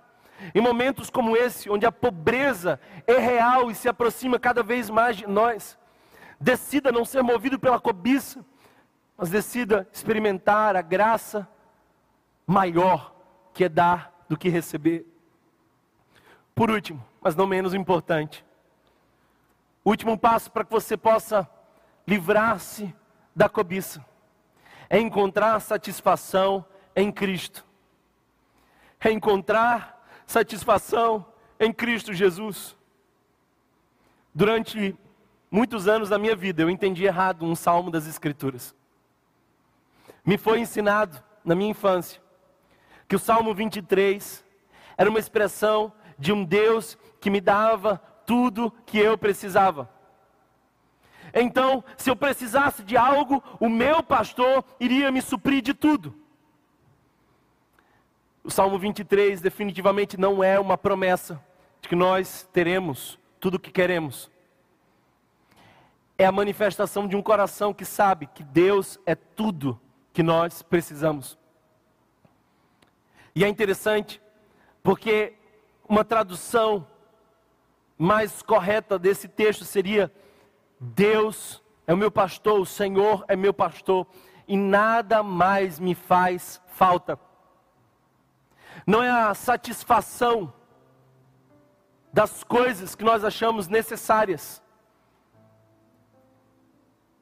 em 0.54 0.60
momentos 0.60 1.08
como 1.08 1.34
esse, 1.34 1.70
onde 1.70 1.86
a 1.86 1.90
pobreza 1.90 2.78
é 3.06 3.16
real 3.16 3.70
e 3.70 3.74
se 3.74 3.88
aproxima 3.88 4.38
cada 4.38 4.62
vez 4.62 4.90
mais 4.90 5.16
de 5.16 5.26
nós, 5.26 5.78
decida 6.38 6.92
não 6.92 7.06
ser 7.06 7.22
movido 7.22 7.58
pela 7.58 7.80
cobiça, 7.80 8.44
mas 9.16 9.30
decida 9.30 9.88
experimentar 9.90 10.76
a 10.76 10.82
graça 10.82 11.48
maior 12.46 13.16
que 13.54 13.64
é 13.64 13.68
dar 13.68 14.12
do 14.28 14.36
que 14.36 14.50
receber. 14.50 15.06
Por 16.54 16.70
último, 16.70 17.02
mas 17.18 17.34
não 17.34 17.46
menos 17.46 17.72
importante, 17.72 18.44
último 19.88 20.18
passo 20.18 20.50
para 20.50 20.64
que 20.64 20.70
você 20.70 20.96
possa 20.96 21.48
livrar-se 22.06 22.94
da 23.34 23.48
cobiça 23.48 24.04
é 24.90 24.98
encontrar 24.98 25.60
satisfação 25.60 26.64
em 26.96 27.12
Cristo. 27.12 27.64
É 29.00 29.10
encontrar 29.10 30.02
satisfação 30.26 31.26
em 31.60 31.72
Cristo 31.72 32.12
Jesus. 32.12 32.76
Durante 34.34 34.96
muitos 35.50 35.86
anos 35.86 36.08
da 36.08 36.18
minha 36.18 36.34
vida, 36.34 36.62
eu 36.62 36.70
entendi 36.70 37.04
errado 37.04 37.44
um 37.44 37.54
salmo 37.54 37.90
das 37.90 38.06
Escrituras. 38.06 38.74
Me 40.24 40.36
foi 40.36 40.60
ensinado 40.60 41.22
na 41.44 41.54
minha 41.54 41.70
infância 41.70 42.20
que 43.06 43.16
o 43.16 43.18
Salmo 43.18 43.54
23 43.54 44.44
era 44.96 45.08
uma 45.08 45.18
expressão 45.18 45.92
de 46.18 46.32
um 46.32 46.44
Deus 46.44 46.98
que 47.20 47.30
me 47.30 47.40
dava 47.40 48.02
tudo 48.28 48.70
que 48.84 48.98
eu 48.98 49.16
precisava. 49.16 49.88
Então, 51.32 51.82
se 51.96 52.10
eu 52.10 52.14
precisasse 52.14 52.82
de 52.82 52.94
algo, 52.94 53.42
o 53.58 53.70
meu 53.70 54.02
pastor 54.02 54.62
iria 54.78 55.10
me 55.10 55.22
suprir 55.22 55.62
de 55.62 55.72
tudo. 55.72 56.14
O 58.44 58.50
Salmo 58.50 58.78
23 58.78 59.40
definitivamente 59.40 60.20
não 60.20 60.44
é 60.44 60.60
uma 60.60 60.76
promessa 60.76 61.42
de 61.80 61.88
que 61.88 61.96
nós 61.96 62.46
teremos 62.52 63.18
tudo 63.40 63.54
o 63.54 63.58
que 63.58 63.70
queremos. 63.70 64.30
É 66.18 66.26
a 66.26 66.32
manifestação 66.32 67.08
de 67.08 67.16
um 67.16 67.22
coração 67.22 67.72
que 67.72 67.86
sabe 67.86 68.26
que 68.26 68.42
Deus 68.42 69.00
é 69.06 69.14
tudo 69.14 69.80
que 70.12 70.22
nós 70.22 70.60
precisamos. 70.60 71.38
E 73.34 73.42
é 73.42 73.48
interessante, 73.48 74.20
porque 74.82 75.32
uma 75.88 76.04
tradução 76.04 76.86
mais 77.98 78.40
correta 78.40 78.98
desse 78.98 79.26
texto 79.26 79.64
seria: 79.64 80.12
Deus 80.78 81.62
é 81.86 81.92
o 81.92 81.96
meu 81.96 82.10
pastor, 82.10 82.60
o 82.60 82.66
Senhor 82.66 83.24
é 83.26 83.34
meu 83.34 83.52
pastor, 83.52 84.06
e 84.46 84.56
nada 84.56 85.22
mais 85.22 85.80
me 85.80 85.94
faz 85.94 86.62
falta. 86.68 87.18
Não 88.86 89.02
é 89.02 89.10
a 89.10 89.34
satisfação 89.34 90.52
das 92.12 92.44
coisas 92.44 92.94
que 92.94 93.04
nós 93.04 93.24
achamos 93.24 93.68
necessárias, 93.68 94.62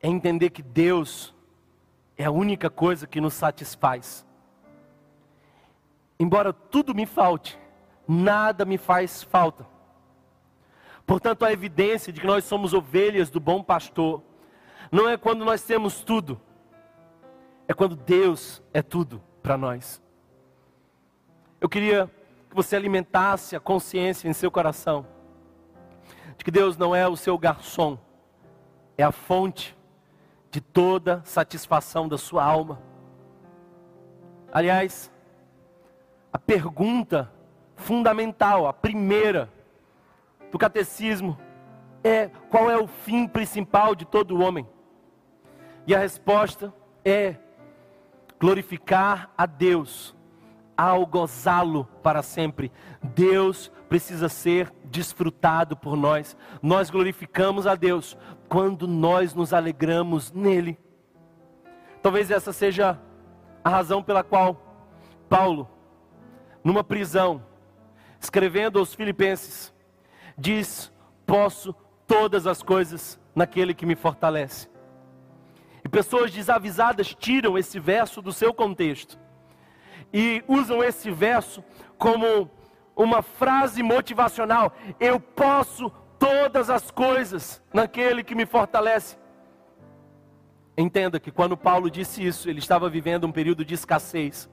é 0.01 0.09
entender 0.09 0.51
que 0.51 0.63
Deus 0.63 1.35
é 2.17 2.25
a 2.25 2.31
única 2.31 2.71
coisa 2.71 3.07
que 3.07 3.21
nos 3.21 3.35
satisfaz. 3.35 4.27
Embora 6.19 6.53
tudo 6.53 6.95
me 6.95 7.05
falte, 7.05 7.59
nada 8.07 8.65
me 8.65 8.79
faz 8.79 9.23
falta. 9.23 9.76
Portanto, 11.07 11.45
a 11.45 11.53
evidência 11.53 12.13
de 12.13 12.21
que 12.21 12.27
nós 12.27 12.45
somos 12.45 12.75
ovelhas 12.75 13.31
do 13.31 13.39
bom 13.39 13.63
pastor 13.63 14.23
não 14.91 15.09
é 15.09 15.17
quando 15.17 15.45
nós 15.45 15.63
temos 15.63 16.03
tudo, 16.03 16.41
é 17.69 17.73
quando 17.73 17.95
Deus 17.95 18.63
é 18.75 18.83
tudo 18.83 19.23
para 19.43 19.57
nós. 19.57 20.03
Eu 21.61 21.69
queria 21.69 22.11
que 22.51 22.57
você 22.57 22.75
alimentasse 22.75 23.55
a 23.55 23.61
consciência 23.61 24.29
em 24.29 24.33
seu 24.33 24.51
coração 24.51 25.07
de 26.37 26.45
que 26.45 26.51
Deus 26.51 26.77
não 26.77 26.95
é 26.95 27.09
o 27.09 27.17
seu 27.17 27.39
garçom, 27.39 27.99
é 28.99 29.03
a 29.03 29.13
fonte 29.13 29.77
de 30.51 30.61
toda 30.61 31.23
satisfação 31.25 32.09
da 32.09 32.19
sua 32.19 32.45
alma. 32.45 32.81
Aliás, 34.53 35.11
a 36.33 36.39
pergunta 36.39 37.33
fundamental, 37.77 38.67
a 38.67 38.73
primeira, 38.73 39.51
do 40.51 40.59
catecismo 40.59 41.39
é 42.03 42.31
qual 42.51 42.71
é 42.71 42.79
o 42.79 42.87
fim 42.87 43.27
principal 43.27 43.95
de 43.95 44.05
todo 44.05 44.41
homem? 44.41 44.67
E 45.87 45.95
a 45.95 45.99
resposta 45.99 46.73
é 47.05 47.37
glorificar 48.39 49.31
a 49.37 49.47
Deus 49.47 50.15
ao 50.77 51.07
gozá-lo 51.07 51.85
para 52.03 52.23
sempre. 52.23 52.71
Deus 53.03 53.73
precisa 53.89 54.29
ser 54.29 54.73
desfrutado 54.85 55.77
por 55.77 55.97
nós. 55.97 56.37
Nós 56.63 56.91
glorificamos 56.91 57.67
a 57.67 57.75
Deus 57.75 58.17
quando 58.49 58.87
nós 58.87 59.35
nos 59.35 59.53
alegramos 59.53 60.33
nele. 60.33 60.79
Talvez 62.03 62.31
essa 62.31 62.53
seja 62.53 63.01
a 63.65 63.69
razão 63.69 64.03
pela 64.03 64.23
qual 64.23 64.63
Paulo, 65.29 65.69
numa 66.63 66.85
prisão, 66.85 67.43
escrevendo 68.21 68.79
aos 68.79 68.95
Filipenses, 68.95 69.75
diz: 70.37 70.93
Posso 71.27 71.75
todas 72.07 72.47
as 72.47 72.63
coisas 72.63 73.19
naquele 73.35 73.75
que 73.75 73.87
me 73.87 73.97
fortalece. 73.97 74.69
E 75.85 75.89
pessoas 75.89 76.33
desavisadas 76.33 77.15
tiram 77.15 77.57
esse 77.57 77.79
verso 77.79 78.21
do 78.21 78.33
seu 78.33 78.53
contexto 78.53 79.19
e 80.13 80.43
usam 80.49 80.83
esse 80.83 81.11
verso 81.11 81.63
como 81.99 82.51
uma 82.95 83.23
frase 83.23 83.83
motivacional: 83.83 84.73
Eu 84.99 85.21
posso 85.21 85.91
todas 86.19 86.71
as 86.71 86.91
coisas 86.91 87.63
naquele 87.73 88.25
que 88.25 88.35
me 88.35 88.47
fortalece. 88.47 89.17
Entenda 90.77 91.19
que 91.19 91.31
quando 91.31 91.57
Paulo 91.57 91.91
disse 91.91 92.25
isso, 92.25 92.51
ele 92.51 92.59
estava 92.59 92.89
vivendo 92.89 93.27
um 93.27 93.33
período 93.33 93.65
de 93.65 93.75
escassez. 93.75 94.49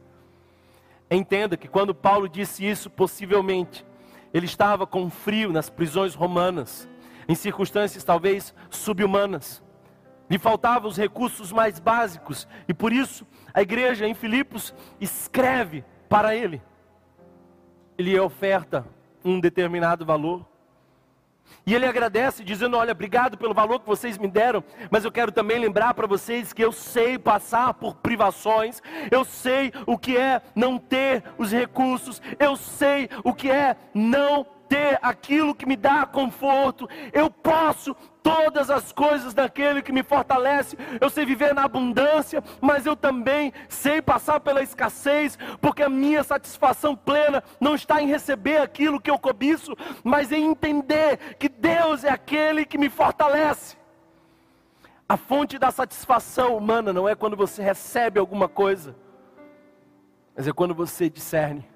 Entenda 1.11 1.57
que 1.57 1.67
quando 1.67 1.93
Paulo 1.93 2.29
disse 2.29 2.65
isso, 2.65 2.89
possivelmente, 2.89 3.85
ele 4.33 4.45
estava 4.45 4.87
com 4.87 5.09
frio 5.09 5.51
nas 5.51 5.69
prisões 5.69 6.15
romanas, 6.15 6.89
em 7.27 7.35
circunstâncias 7.35 8.03
talvez 8.03 8.53
subhumanas. 8.69 9.63
Lhe 10.29 10.39
faltavam 10.39 10.89
os 10.89 10.97
recursos 10.97 11.51
mais 11.51 11.79
básicos 11.79 12.47
e 12.67 12.73
por 12.73 12.91
isso 12.91 13.27
a 13.53 13.61
igreja 13.61 14.07
em 14.07 14.15
Filipos 14.15 14.73
escreve 14.99 15.85
para 16.09 16.35
ele. 16.35 16.61
Ele 17.97 18.19
oferta 18.19 18.85
um 19.23 19.39
determinado 19.39 20.05
valor. 20.05 20.45
E 21.65 21.73
ele 21.73 21.85
agradece, 21.85 22.43
dizendo: 22.43 22.77
Olha, 22.77 22.91
obrigado 22.91 23.37
pelo 23.37 23.53
valor 23.53 23.79
que 23.79 23.87
vocês 23.87 24.17
me 24.17 24.27
deram, 24.27 24.63
mas 24.89 25.05
eu 25.05 25.11
quero 25.11 25.31
também 25.31 25.59
lembrar 25.59 25.93
para 25.93 26.07
vocês 26.07 26.53
que 26.53 26.63
eu 26.63 26.71
sei 26.71 27.17
passar 27.17 27.73
por 27.73 27.95
privações, 27.95 28.81
eu 29.11 29.23
sei 29.23 29.71
o 29.85 29.97
que 29.97 30.17
é 30.17 30.41
não 30.55 30.77
ter 30.77 31.23
os 31.37 31.51
recursos, 31.51 32.21
eu 32.39 32.55
sei 32.55 33.09
o 33.23 33.33
que 33.33 33.49
é 33.49 33.75
não 33.93 34.45
ter 34.67 34.99
aquilo 35.01 35.55
que 35.55 35.65
me 35.65 35.75
dá 35.75 36.05
conforto, 36.05 36.89
eu 37.11 37.29
posso 37.29 37.95
todas 38.23 38.69
as 38.69 38.91
coisas 38.91 39.33
daquele 39.33 39.81
que 39.81 39.91
me 39.91 40.01
fortalece. 40.01 40.77
Eu 40.99 41.09
sei 41.09 41.25
viver 41.25 41.53
na 41.53 41.65
abundância, 41.65 42.41
mas 42.61 42.85
eu 42.85 42.95
também 42.95 43.51
sei 43.67 44.01
passar 44.01 44.39
pela 44.39 44.63
escassez, 44.63 45.37
porque 45.59 45.83
a 45.83 45.89
minha 45.89 46.23
satisfação 46.23 46.95
plena 46.95 47.43
não 47.59 47.75
está 47.75 48.01
em 48.01 48.07
receber 48.07 48.57
aquilo 48.57 49.01
que 49.01 49.11
eu 49.11 49.19
cobiço, 49.19 49.75
mas 50.03 50.31
em 50.31 50.45
entender 50.45 51.35
que 51.37 51.49
Deus 51.49 52.03
é 52.03 52.09
aquele 52.09 52.65
que 52.65 52.77
me 52.77 52.89
fortalece. 52.89 53.77
A 55.07 55.17
fonte 55.17 55.59
da 55.59 55.69
satisfação 55.69 56.55
humana 56.55 56.93
não 56.93 57.07
é 57.07 57.13
quando 57.13 57.35
você 57.35 57.61
recebe 57.61 58.19
alguma 58.19 58.47
coisa, 58.47 58.95
mas 60.35 60.47
é 60.47 60.53
quando 60.53 60.73
você 60.73 61.09
discerne 61.09 61.67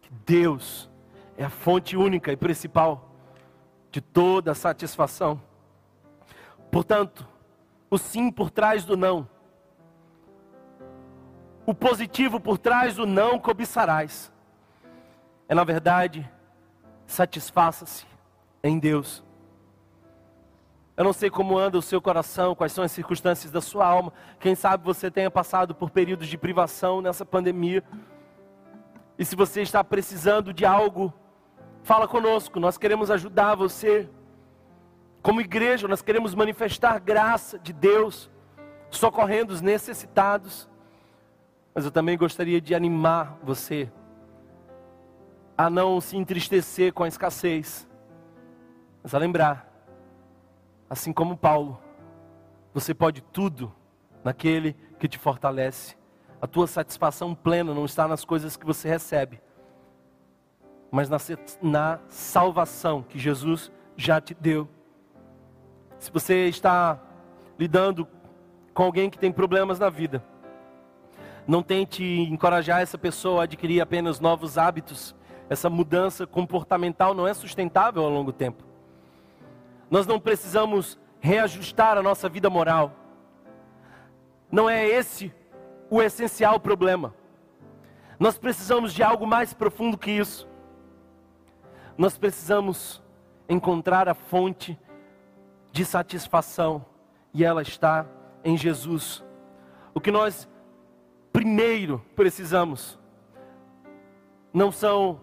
que 0.00 0.10
Deus 0.24 0.91
é 1.36 1.44
a 1.44 1.50
fonte 1.50 1.96
única 1.96 2.32
e 2.32 2.36
principal 2.36 3.10
de 3.90 4.00
toda 4.00 4.54
satisfação. 4.54 5.40
Portanto, 6.70 7.26
o 7.90 7.98
sim 7.98 8.30
por 8.30 8.50
trás 8.50 8.84
do 8.84 8.96
não, 8.96 9.28
o 11.66 11.74
positivo 11.74 12.40
por 12.40 12.58
trás 12.58 12.96
do 12.96 13.06
não 13.06 13.38
cobiçarás, 13.38 14.32
é 15.48 15.54
na 15.54 15.64
verdade, 15.64 16.28
satisfaça-se 17.06 18.06
em 18.64 18.78
Deus. 18.78 19.22
Eu 20.96 21.04
não 21.04 21.12
sei 21.12 21.30
como 21.30 21.58
anda 21.58 21.78
o 21.78 21.82
seu 21.82 22.00
coração, 22.00 22.54
quais 22.54 22.72
são 22.72 22.84
as 22.84 22.92
circunstâncias 22.92 23.50
da 23.50 23.60
sua 23.60 23.86
alma. 23.86 24.12
Quem 24.38 24.54
sabe 24.54 24.84
você 24.84 25.10
tenha 25.10 25.30
passado 25.30 25.74
por 25.74 25.90
períodos 25.90 26.28
de 26.28 26.36
privação 26.36 27.00
nessa 27.00 27.24
pandemia. 27.24 27.82
E 29.18 29.24
se 29.24 29.34
você 29.34 29.62
está 29.62 29.82
precisando 29.82 30.52
de 30.52 30.66
algo, 30.66 31.12
fala 31.82 32.06
conosco. 32.06 32.60
Nós 32.60 32.78
queremos 32.78 33.10
ajudar 33.10 33.54
você. 33.54 34.08
Como 35.22 35.40
igreja, 35.40 35.86
nós 35.86 36.02
queremos 36.02 36.34
manifestar 36.34 36.98
graça 36.98 37.58
de 37.58 37.72
Deus, 37.72 38.30
socorrendo 38.90 39.52
os 39.52 39.60
necessitados. 39.60 40.68
Mas 41.74 41.84
eu 41.84 41.90
também 41.90 42.18
gostaria 42.18 42.60
de 42.60 42.74
animar 42.74 43.38
você 43.42 43.90
a 45.56 45.70
não 45.70 46.00
se 46.00 46.16
entristecer 46.16 46.92
com 46.92 47.04
a 47.04 47.08
escassez, 47.08 47.88
mas 49.02 49.14
a 49.14 49.18
lembrar 49.18 49.72
Assim 50.92 51.10
como 51.10 51.38
Paulo, 51.38 51.80
você 52.74 52.92
pode 52.92 53.22
tudo 53.22 53.74
naquele 54.22 54.76
que 54.98 55.08
te 55.08 55.16
fortalece. 55.16 55.96
A 56.38 56.46
tua 56.46 56.66
satisfação 56.66 57.34
plena 57.34 57.72
não 57.72 57.86
está 57.86 58.06
nas 58.06 58.26
coisas 58.26 58.58
que 58.58 58.66
você 58.66 58.90
recebe, 58.90 59.40
mas 60.92 61.08
na, 61.08 61.16
na 61.62 61.98
salvação 62.06 63.02
que 63.02 63.18
Jesus 63.18 63.72
já 63.96 64.20
te 64.20 64.34
deu. 64.34 64.68
Se 65.98 66.12
você 66.12 66.48
está 66.48 67.00
lidando 67.58 68.06
com 68.74 68.82
alguém 68.82 69.08
que 69.08 69.18
tem 69.18 69.32
problemas 69.32 69.78
na 69.78 69.88
vida, 69.88 70.22
não 71.46 71.62
tente 71.62 72.04
encorajar 72.04 72.82
essa 72.82 72.98
pessoa 72.98 73.40
a 73.40 73.44
adquirir 73.44 73.80
apenas 73.80 74.20
novos 74.20 74.58
hábitos. 74.58 75.16
Essa 75.48 75.70
mudança 75.70 76.26
comportamental 76.26 77.14
não 77.14 77.26
é 77.26 77.32
sustentável 77.32 78.04
ao 78.04 78.10
longo 78.10 78.32
tempo. 78.32 78.62
Nós 79.90 80.06
não 80.06 80.20
precisamos 80.20 80.98
reajustar 81.20 81.96
a 81.96 82.02
nossa 82.02 82.28
vida 82.28 82.50
moral. 82.50 82.92
Não 84.50 84.68
é 84.68 84.86
esse 84.86 85.32
o 85.88 86.02
essencial 86.02 86.60
problema. 86.60 87.14
Nós 88.18 88.36
precisamos 88.36 88.92
de 88.92 89.02
algo 89.02 89.26
mais 89.26 89.54
profundo 89.54 89.96
que 89.96 90.10
isso. 90.10 90.51
Nós 91.96 92.16
precisamos 92.16 93.02
encontrar 93.48 94.08
a 94.08 94.14
fonte 94.14 94.78
de 95.70 95.84
satisfação 95.84 96.84
e 97.32 97.44
ela 97.44 97.62
está 97.62 98.06
em 98.44 98.56
Jesus. 98.56 99.24
O 99.94 100.00
que 100.00 100.10
nós 100.10 100.48
primeiro 101.32 102.04
precisamos 102.14 102.98
não 104.52 104.70
são 104.70 105.20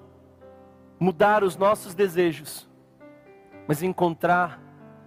mudar 0.99 1.43
os 1.43 1.55
nossos 1.55 1.93
desejos, 1.93 2.67
mas 3.67 3.83
encontrar 3.83 4.59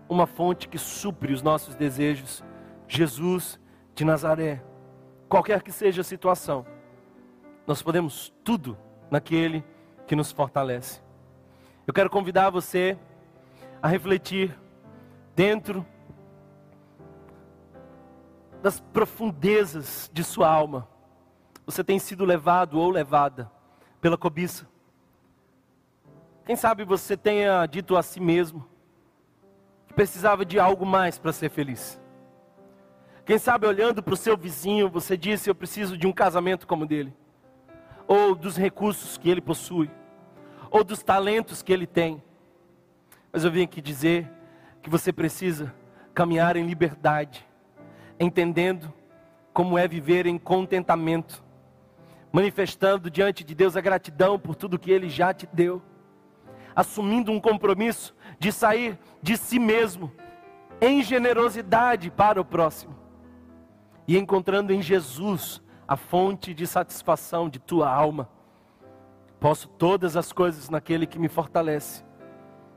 uma 0.09 0.27
fonte 0.27 0.69
que 0.69 0.79
supre 0.79 1.33
os 1.33 1.43
nossos 1.43 1.75
desejos, 1.75 2.45
Jesus 2.87 3.59
de 3.95 4.05
Nazaré. 4.05 4.63
Qualquer 5.29 5.63
que 5.63 5.73
seja 5.73 6.03
a 6.03 6.05
situação, 6.05 6.67
nós 7.67 7.83
podemos 7.83 8.33
tudo 8.45 8.77
naquele 9.11 9.65
que 10.07 10.17
nos 10.17 10.31
fortalece. 10.31 11.01
Eu 11.87 11.93
quero 11.93 12.09
convidar 12.09 12.51
você 12.51 12.97
a 13.83 13.89
refletir 13.89 14.57
dentro 15.35 15.85
das 18.63 18.81
profundezas 18.81 20.11
de 20.13 20.23
sua 20.23 20.49
alma. 20.49 20.89
Você 21.67 21.83
tem 21.83 21.99
sido 21.99 22.25
levado 22.25 22.79
ou 22.79 22.91
levada 22.91 23.51
pela 24.01 24.17
cobiça, 24.17 24.67
quem 26.45 26.57
sabe 26.57 26.85
você 26.85 27.17
tenha 27.17 27.65
dito 27.67 27.97
a 27.97 28.03
si 28.03 28.19
mesmo 28.19 28.67
que 29.87 29.95
precisava 29.95 30.45
de 30.45 30.59
algo 30.59 30.85
mais 30.85 31.19
para 31.19 31.33
ser 31.33 31.51
feliz. 31.51 32.01
Quem 33.25 33.39
sabe 33.39 33.67
olhando 33.67 34.03
para 34.03 34.15
o 34.15 34.17
seu 34.17 34.37
vizinho, 34.37 34.91
você 34.91 35.17
disse: 35.17 35.49
Eu 35.49 35.55
preciso 35.55 35.97
de 35.97 36.07
um 36.07 36.13
casamento 36.13 36.67
como 36.67 36.85
o 36.85 36.87
dele, 36.87 37.15
ou 38.09 38.35
dos 38.35 38.57
recursos 38.57 39.17
que 39.17 39.31
ele 39.31 39.41
possui, 39.41 39.89
ou 40.73 40.83
dos 40.83 41.05
talentos 41.05 41.63
que 41.63 41.73
ele 41.73 41.87
tem. 41.87 42.21
Mas 43.33 43.45
eu 43.45 43.53
vim 43.53 43.63
aqui 43.63 43.81
dizer 43.81 44.29
que 44.83 44.91
você 44.91 45.13
precisa 45.13 45.73
caminhar 46.13 46.57
em 46.57 46.67
liberdade, 46.67 47.47
entendendo 48.19 48.93
como 49.53 49.79
é 49.79 49.87
viver 49.87 50.27
em 50.27 50.37
contentamento, 50.37 51.45
manifestando 52.33 53.09
diante 53.09 53.45
de 53.45 53.55
Deus 53.55 53.77
a 53.77 53.81
gratidão 53.81 54.37
por 54.37 54.57
tudo 54.57 54.79
que 54.79 54.91
ele 54.91 55.09
já 55.09 55.33
te 55.33 55.47
deu 55.53 55.81
assumindo 56.75 57.31
um 57.31 57.41
compromisso 57.41 58.15
de 58.39 58.51
sair 58.51 58.99
de 59.23 59.37
si 59.37 59.59
mesmo 59.59 60.13
em 60.81 61.03
generosidade 61.03 62.11
para 62.11 62.41
o 62.41 62.45
próximo 62.45 62.97
e 64.07 64.19
encontrando 64.19 64.73
em 64.73 64.83
Jesus 64.83 65.63
a 65.87 65.97
fonte 65.97 66.53
de 66.53 66.67
satisfação 66.67 67.49
de 67.49 67.59
tua 67.59 67.93
alma. 67.93 68.29
Posso 69.43 69.67
todas 69.67 70.17
as 70.17 70.33
coisas 70.33 70.71
naquele 70.71 71.05
que 71.05 71.19
me 71.19 71.27
fortalece. 71.27 72.05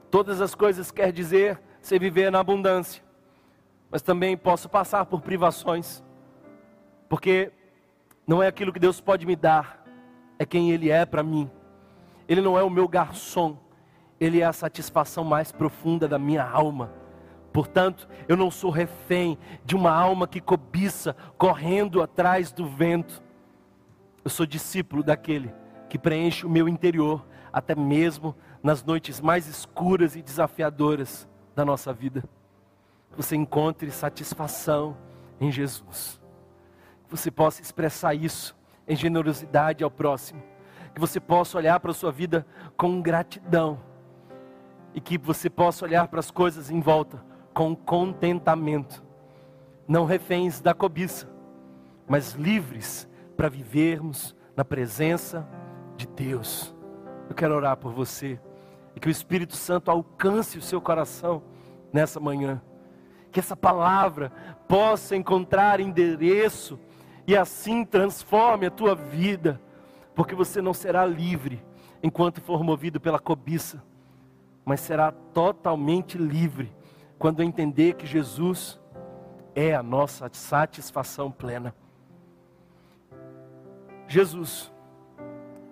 Todas 0.10 0.42
as 0.42 0.56
coisas 0.56 0.90
quer 0.90 1.12
dizer 1.12 1.62
ser 1.80 2.00
viver 2.00 2.32
na 2.32 2.40
abundância, 2.40 3.04
mas 3.92 4.02
também 4.02 4.36
posso 4.36 4.68
passar 4.68 5.06
por 5.06 5.22
privações, 5.22 6.04
porque 7.08 7.52
não 8.26 8.42
é 8.42 8.48
aquilo 8.48 8.74
que 8.74 8.80
Deus 8.80 9.00
pode 9.00 9.28
me 9.28 9.36
dar, 9.36 9.86
é 10.40 10.46
quem 10.46 10.72
Ele 10.72 10.90
é 10.90 11.06
para 11.06 11.22
mim. 11.22 11.52
Ele 12.28 12.42
não 12.42 12.58
é 12.58 12.64
o 12.64 12.70
meu 12.72 12.88
garçom, 12.88 13.60
ele 14.20 14.42
é 14.42 14.46
a 14.46 14.52
satisfação 14.52 15.24
mais 15.24 15.52
profunda 15.52 16.08
da 16.08 16.18
minha 16.18 16.44
alma. 16.44 16.92
Portanto, 17.54 18.08
eu 18.28 18.36
não 18.36 18.50
sou 18.50 18.72
refém 18.72 19.38
de 19.64 19.76
uma 19.76 19.92
alma 19.92 20.28
que 20.28 20.42
cobiça, 20.42 21.16
correndo 21.38 22.02
atrás 22.02 22.52
do 22.52 22.68
vento. 22.68 23.22
Eu 24.24 24.32
sou 24.32 24.48
discípulo 24.48 25.04
daquele 25.04 25.54
que 25.90 25.98
preenche 25.98 26.46
o 26.46 26.50
meu 26.50 26.68
interior, 26.68 27.26
até 27.52 27.76
mesmo 27.76 28.36
nas 28.62 28.84
noites 28.84 29.22
mais 29.22 29.48
escuras 29.48 30.16
e 30.16 30.22
desafiadoras 30.22 31.28
da 31.56 31.64
nossa 31.64 31.94
vida. 31.94 32.24
Que 33.12 33.18
você 33.18 33.36
encontre 33.36 33.90
satisfação 33.92 34.98
em 35.40 35.52
Jesus. 35.52 36.20
Que 37.06 37.12
você 37.16 37.30
possa 37.32 37.62
expressar 37.62 38.14
isso 38.14 38.56
em 38.88 38.96
generosidade 38.96 39.84
ao 39.84 39.92
próximo. 39.92 40.42
Que 40.94 41.00
você 41.00 41.20
possa 41.20 41.58
olhar 41.58 41.80
para 41.80 41.92
a 41.92 41.94
sua 41.94 42.12
vida 42.12 42.46
com 42.78 43.02
gratidão 43.02 43.80
e 44.96 45.02
que 45.02 45.18
você 45.18 45.50
possa 45.50 45.84
olhar 45.84 46.08
para 46.08 46.22
as 46.22 46.32
coisas 46.32 46.72
em 46.72 46.80
volta 46.80 47.22
com 47.54 47.76
contentamento, 47.76 49.04
não 49.88 50.06
reféns 50.06 50.62
da 50.62 50.74
cobiça, 50.74 51.30
mas 52.08 52.34
livres 52.34 53.08
para 53.36 53.50
vivermos 53.50 54.36
na 54.56 54.64
presença 54.66 55.48
de 55.96 56.08
Deus. 56.08 56.76
Eu 57.30 57.36
quero 57.36 57.56
orar 57.56 57.78
por 57.78 57.92
você 57.92 58.40
e 58.96 59.00
que 59.00 59.08
o 59.08 59.12
Espírito 59.12 59.56
Santo 59.56 59.90
alcance 59.92 60.58
o 60.58 60.62
seu 60.62 60.80
coração 60.80 61.44
nessa 61.92 62.20
manhã, 62.20 62.62
que 63.32 63.40
essa 63.40 63.56
palavra 63.56 64.32
possa 64.68 65.16
encontrar 65.16 65.80
endereço 65.80 66.80
e 67.28 67.36
assim 67.36 67.84
transforme 67.84 68.68
a 68.68 68.72
tua 68.72 68.96
vida, 68.96 69.62
porque 70.14 70.36
você 70.36 70.62
não 70.62 70.74
será 70.74 71.06
livre 71.06 71.64
enquanto 72.04 72.42
for 72.42 72.64
movido 72.64 73.00
pela 73.00 73.20
cobiça 73.20 73.82
mas 74.66 74.82
será 74.82 75.12
totalmente 75.12 76.18
livre 76.18 76.76
quando 77.20 77.44
entender 77.44 77.94
que 77.94 78.08
Jesus 78.08 78.82
é 79.54 79.76
a 79.76 79.84
nossa 79.84 80.28
satisfação 80.34 81.32
plena. 81.32 81.74
Jesus, 84.08 84.74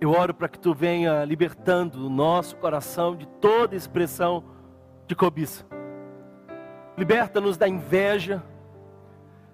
eu 0.03 0.11
oro 0.11 0.33
para 0.33 0.49
que 0.49 0.59
tu 0.59 0.73
venha 0.73 1.23
libertando 1.23 2.05
o 2.05 2.09
nosso 2.09 2.57
coração 2.57 3.15
de 3.15 3.25
toda 3.25 3.73
expressão 3.73 4.43
de 5.07 5.15
cobiça. 5.15 5.65
Liberta-nos 6.97 7.55
da 7.55 7.69
inveja, 7.69 8.43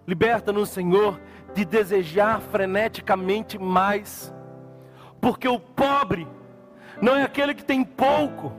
liberta-nos, 0.07 0.69
Senhor, 0.69 1.21
de 1.53 1.63
desejar 1.63 2.41
freneticamente 2.41 3.59
mais, 3.59 4.33
porque 5.21 5.47
o 5.47 5.59
pobre 5.59 6.27
não 6.99 7.15
é 7.15 7.21
aquele 7.21 7.53
que 7.53 7.63
tem 7.63 7.83
pouco, 7.83 8.51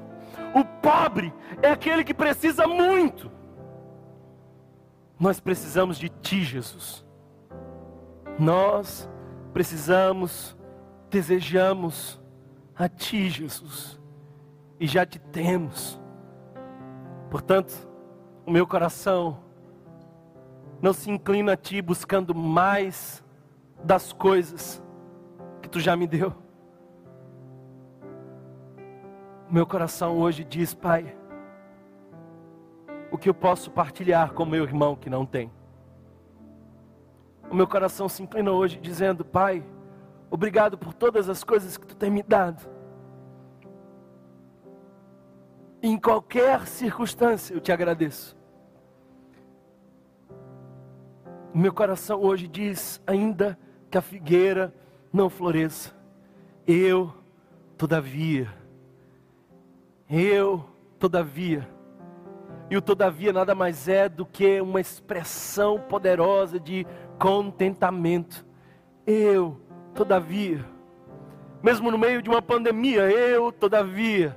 o 0.55 0.65
pobre 0.65 1.35
é 1.61 1.71
aquele 1.71 2.05
que 2.05 2.15
precisa 2.15 2.69
muito. 2.69 3.29
Nós 5.19 5.41
precisamos 5.41 5.99
de 5.99 6.09
Ti, 6.09 6.45
Jesus. 6.45 7.05
Nós 8.39 9.11
precisamos, 9.53 10.57
desejamos 11.11 12.21
a 12.75 12.89
Ti, 12.89 13.29
Jesus. 13.29 14.01
E 14.79 14.87
já 14.87 15.05
te 15.05 15.19
temos. 15.19 16.01
Portanto, 17.29 17.89
o 18.47 18.51
meu 18.51 18.67
coração 18.67 19.39
não 20.81 20.93
se 20.93 21.11
inclina 21.11 21.53
a 21.53 21.57
Ti 21.57 21.83
buscando 21.83 22.35
mais 22.35 23.23
das 23.85 24.13
coisas 24.13 24.83
que 25.61 25.69
Tu 25.69 25.81
já 25.81 25.95
me 25.97 26.07
deu. 26.07 26.33
O 29.51 29.53
meu 29.53 29.67
coração 29.67 30.17
hoje 30.17 30.45
diz, 30.45 30.73
Pai, 30.73 31.17
o 33.11 33.19
que 33.19 33.29
eu 33.29 33.35
posso 33.35 33.71
partilhar 33.71 34.33
com 34.33 34.47
meu 34.47 34.63
irmão 34.63 34.95
que 34.95 35.11
não 35.11 35.27
tem. 35.27 35.51
O 37.51 37.55
meu 37.55 37.67
coração 37.67 38.09
se 38.09 38.23
inclina 38.23 38.53
hoje 38.53 38.79
dizendo, 38.81 39.25
Pai, 39.25 39.65
obrigado 40.31 40.79
por 40.79 40.95
todas 40.95 41.29
as 41.29 41.43
coisas 41.43 41.77
que 41.77 41.87
Tu 41.87 41.97
tem 41.97 42.11
me 42.11 42.23
dado. 42.23 42.69
Em 45.83 45.99
qualquer 45.99 46.67
circunstância 46.67 47.55
eu 47.55 47.61
te 47.61 47.73
agradeço. 47.73 48.37
O 51.53 51.59
meu 51.59 51.73
coração 51.73 52.21
hoje 52.23 52.47
diz, 52.47 53.03
ainda 53.07 53.59
que 53.91 53.99
a 53.99 54.03
figueira 54.03 54.73
não 55.13 55.29
floresça, 55.29 55.93
eu, 56.67 57.13
todavia, 57.77 58.49
eu, 60.09 60.65
todavia, 60.99 61.69
e 62.71 62.77
o 62.77 62.81
todavia 62.81 63.33
nada 63.33 63.53
mais 63.53 63.89
é 63.89 64.09
do 64.09 64.25
que 64.25 64.61
uma 64.61 64.81
expressão 64.81 65.81
poderosa 65.81 66.61
de 66.61 66.87
contentamento. 67.19 68.47
Eu, 69.05 69.61
todavia, 70.01 70.65
mesmo 71.63 71.91
no 71.91 71.99
meio 71.99 72.23
de 72.23 72.31
uma 72.31 72.41
pandemia, 72.41 73.03
eu, 73.11 73.53
todavia, 73.53 74.35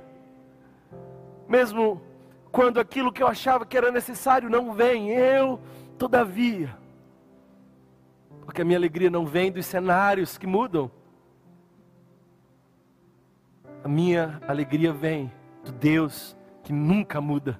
mesmo 1.48 2.02
quando 2.52 2.78
aquilo 2.78 3.10
que 3.10 3.22
eu 3.22 3.26
achava 3.26 3.64
que 3.64 3.74
era 3.74 3.90
necessário 3.90 4.50
não 4.50 4.74
vem, 4.74 5.08
eu, 5.08 5.58
todavia, 5.96 6.76
porque 8.44 8.60
a 8.60 8.64
minha 8.64 8.76
alegria 8.76 9.08
não 9.08 9.24
vem 9.24 9.50
dos 9.50 9.64
cenários 9.64 10.36
que 10.36 10.46
mudam, 10.46 10.90
a 13.82 13.88
minha 13.88 14.42
alegria 14.46 14.92
vem 14.92 15.32
do 15.64 15.72
Deus 15.72 16.36
que 16.62 16.74
nunca 16.74 17.22
muda. 17.22 17.58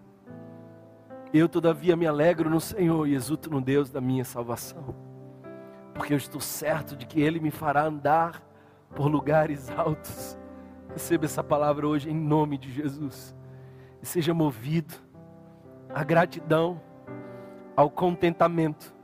Eu, 1.33 1.49
todavia, 1.49 1.97
me 1.97 2.07
alegro 2.07 2.51
no 2.51 2.61
Senhor 2.61 3.09
e 3.09 3.15
exulto 3.15 3.49
no 3.49 3.63
Deus 3.63 3.89
da 3.89 4.01
minha 4.01 4.27
salvação, 4.27 4.95
porque 5.95 6.13
eu 6.13 6.17
estou 6.17 6.41
certo 6.41 6.97
de 6.97 7.07
que 7.07 7.21
Ele 7.21 7.41
me 7.41 7.51
fará 7.51 7.85
andar 7.85 8.43
por 8.95 9.07
lugares 9.07 9.71
altos. 9.71 10.37
Receba 10.91 11.25
essa 11.25 11.43
palavra 11.43 11.87
hoje 11.87 12.11
em 12.11 12.15
nome 12.15 12.59
de 12.59 12.71
Jesus 12.71 13.35
e 14.03 14.07
seja 14.07 14.35
movido 14.35 14.95
à 15.89 16.05
gratidão, 16.05 16.81
ao 17.77 17.89
contentamento, 17.91 18.95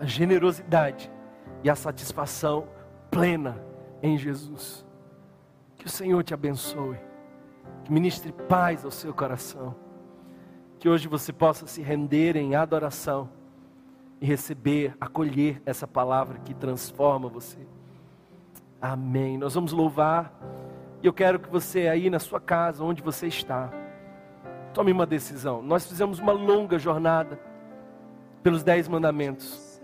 à 0.00 0.04
generosidade 0.04 1.10
e 1.62 1.70
à 1.70 1.74
satisfação 1.74 2.66
plena 3.10 3.62
em 4.02 4.18
Jesus. 4.18 4.86
Que 5.76 5.86
o 5.86 5.90
Senhor 5.90 6.22
te 6.22 6.34
abençoe, 6.34 6.98
que 7.84 7.92
ministre 7.92 8.32
paz 8.32 8.84
ao 8.84 8.90
seu 8.90 9.14
coração 9.14 9.76
que 10.82 10.88
hoje 10.88 11.06
você 11.06 11.32
possa 11.32 11.64
se 11.64 11.80
render 11.80 12.36
em 12.36 12.56
adoração 12.56 13.30
e 14.22 14.24
receber, 14.24 14.96
acolher 15.00 15.60
essa 15.66 15.84
palavra 15.84 16.38
que 16.38 16.54
transforma 16.54 17.28
você. 17.28 17.58
Amém. 18.80 19.36
Nós 19.36 19.52
vamos 19.52 19.72
louvar. 19.72 20.32
E 21.02 21.06
eu 21.08 21.12
quero 21.12 21.40
que 21.40 21.50
você 21.50 21.88
aí 21.88 22.08
na 22.08 22.20
sua 22.20 22.40
casa, 22.40 22.84
onde 22.84 23.02
você 23.02 23.26
está, 23.26 23.68
tome 24.72 24.92
uma 24.92 25.04
decisão. 25.04 25.60
Nós 25.60 25.88
fizemos 25.88 26.20
uma 26.20 26.30
longa 26.30 26.78
jornada 26.78 27.36
pelos 28.44 28.62
dez 28.62 28.86
mandamentos. 28.86 29.82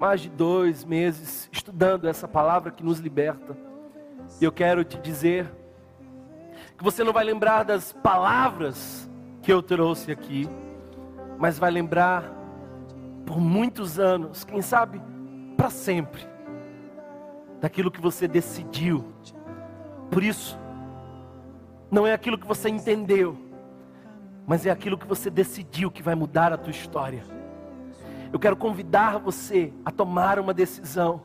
Mais 0.00 0.20
de 0.20 0.30
dois 0.30 0.84
meses 0.84 1.48
estudando 1.52 2.08
essa 2.08 2.26
palavra 2.26 2.72
que 2.72 2.82
nos 2.82 2.98
liberta. 2.98 3.56
E 4.40 4.44
eu 4.44 4.50
quero 4.50 4.82
te 4.82 4.98
dizer 4.98 5.48
que 6.76 6.82
você 6.82 7.04
não 7.04 7.12
vai 7.12 7.22
lembrar 7.22 7.62
das 7.62 7.92
palavras 7.92 9.08
que 9.42 9.52
eu 9.52 9.62
trouxe 9.62 10.10
aqui, 10.10 10.48
mas 11.38 11.56
vai 11.56 11.70
lembrar 11.70 12.39
por 13.26 13.38
muitos 13.40 13.98
anos, 13.98 14.44
quem 14.44 14.62
sabe 14.62 15.00
para 15.56 15.70
sempre, 15.70 16.26
daquilo 17.60 17.90
que 17.90 18.00
você 18.00 18.26
decidiu. 18.26 19.04
Por 20.10 20.22
isso, 20.22 20.58
não 21.90 22.06
é 22.06 22.12
aquilo 22.12 22.38
que 22.38 22.46
você 22.46 22.68
entendeu, 22.68 23.36
mas 24.46 24.66
é 24.66 24.70
aquilo 24.70 24.98
que 24.98 25.06
você 25.06 25.30
decidiu 25.30 25.90
que 25.90 26.02
vai 26.02 26.14
mudar 26.14 26.52
a 26.52 26.58
tua 26.58 26.70
história. 26.70 27.24
Eu 28.32 28.38
quero 28.38 28.56
convidar 28.56 29.18
você 29.18 29.72
a 29.84 29.90
tomar 29.90 30.38
uma 30.38 30.54
decisão, 30.54 31.22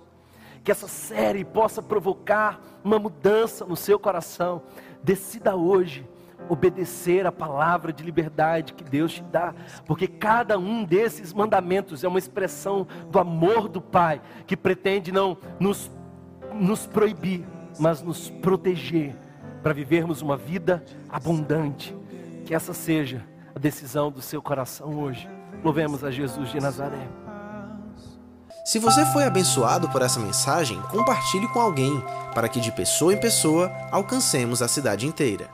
que 0.63 0.71
essa 0.71 0.87
série 0.87 1.45
possa 1.45 1.81
provocar 1.81 2.59
uma 2.83 2.97
mudança 2.97 3.63
no 3.65 3.75
seu 3.75 3.99
coração. 3.99 4.63
Decida 5.03 5.55
hoje 5.55 6.07
obedecer 6.49 7.25
a 7.25 7.31
palavra 7.31 7.91
de 7.91 8.03
liberdade 8.03 8.73
que 8.73 8.83
Deus 8.83 9.13
te 9.13 9.23
dá, 9.23 9.53
porque 9.85 10.07
cada 10.07 10.57
um 10.57 10.83
desses 10.83 11.33
mandamentos 11.33 12.03
é 12.03 12.07
uma 12.07 12.19
expressão 12.19 12.87
do 13.09 13.19
amor 13.19 13.67
do 13.67 13.81
Pai, 13.81 14.21
que 14.45 14.55
pretende 14.55 15.11
não 15.11 15.37
nos, 15.59 15.91
nos 16.53 16.85
proibir, 16.85 17.45
mas 17.79 18.01
nos 18.01 18.29
proteger, 18.29 19.15
para 19.61 19.73
vivermos 19.73 20.21
uma 20.21 20.37
vida 20.37 20.83
abundante. 21.09 21.95
Que 22.45 22.53
essa 22.53 22.73
seja 22.73 23.23
a 23.55 23.59
decisão 23.59 24.11
do 24.11 24.21
seu 24.21 24.41
coração 24.41 24.99
hoje. 24.99 25.27
Louvemos 25.63 26.03
a 26.03 26.11
Jesus 26.11 26.49
de 26.49 26.59
Nazaré. 26.59 27.07
Se 28.65 28.79
você 28.79 29.05
foi 29.05 29.23
abençoado 29.23 29.89
por 29.89 30.01
essa 30.01 30.19
mensagem, 30.19 30.81
compartilhe 30.89 31.47
com 31.49 31.59
alguém, 31.59 32.03
para 32.33 32.49
que 32.49 32.59
de 32.59 32.71
pessoa 32.71 33.13
em 33.13 33.19
pessoa 33.19 33.71
alcancemos 33.91 34.61
a 34.61 34.67
cidade 34.67 35.05
inteira. 35.05 35.49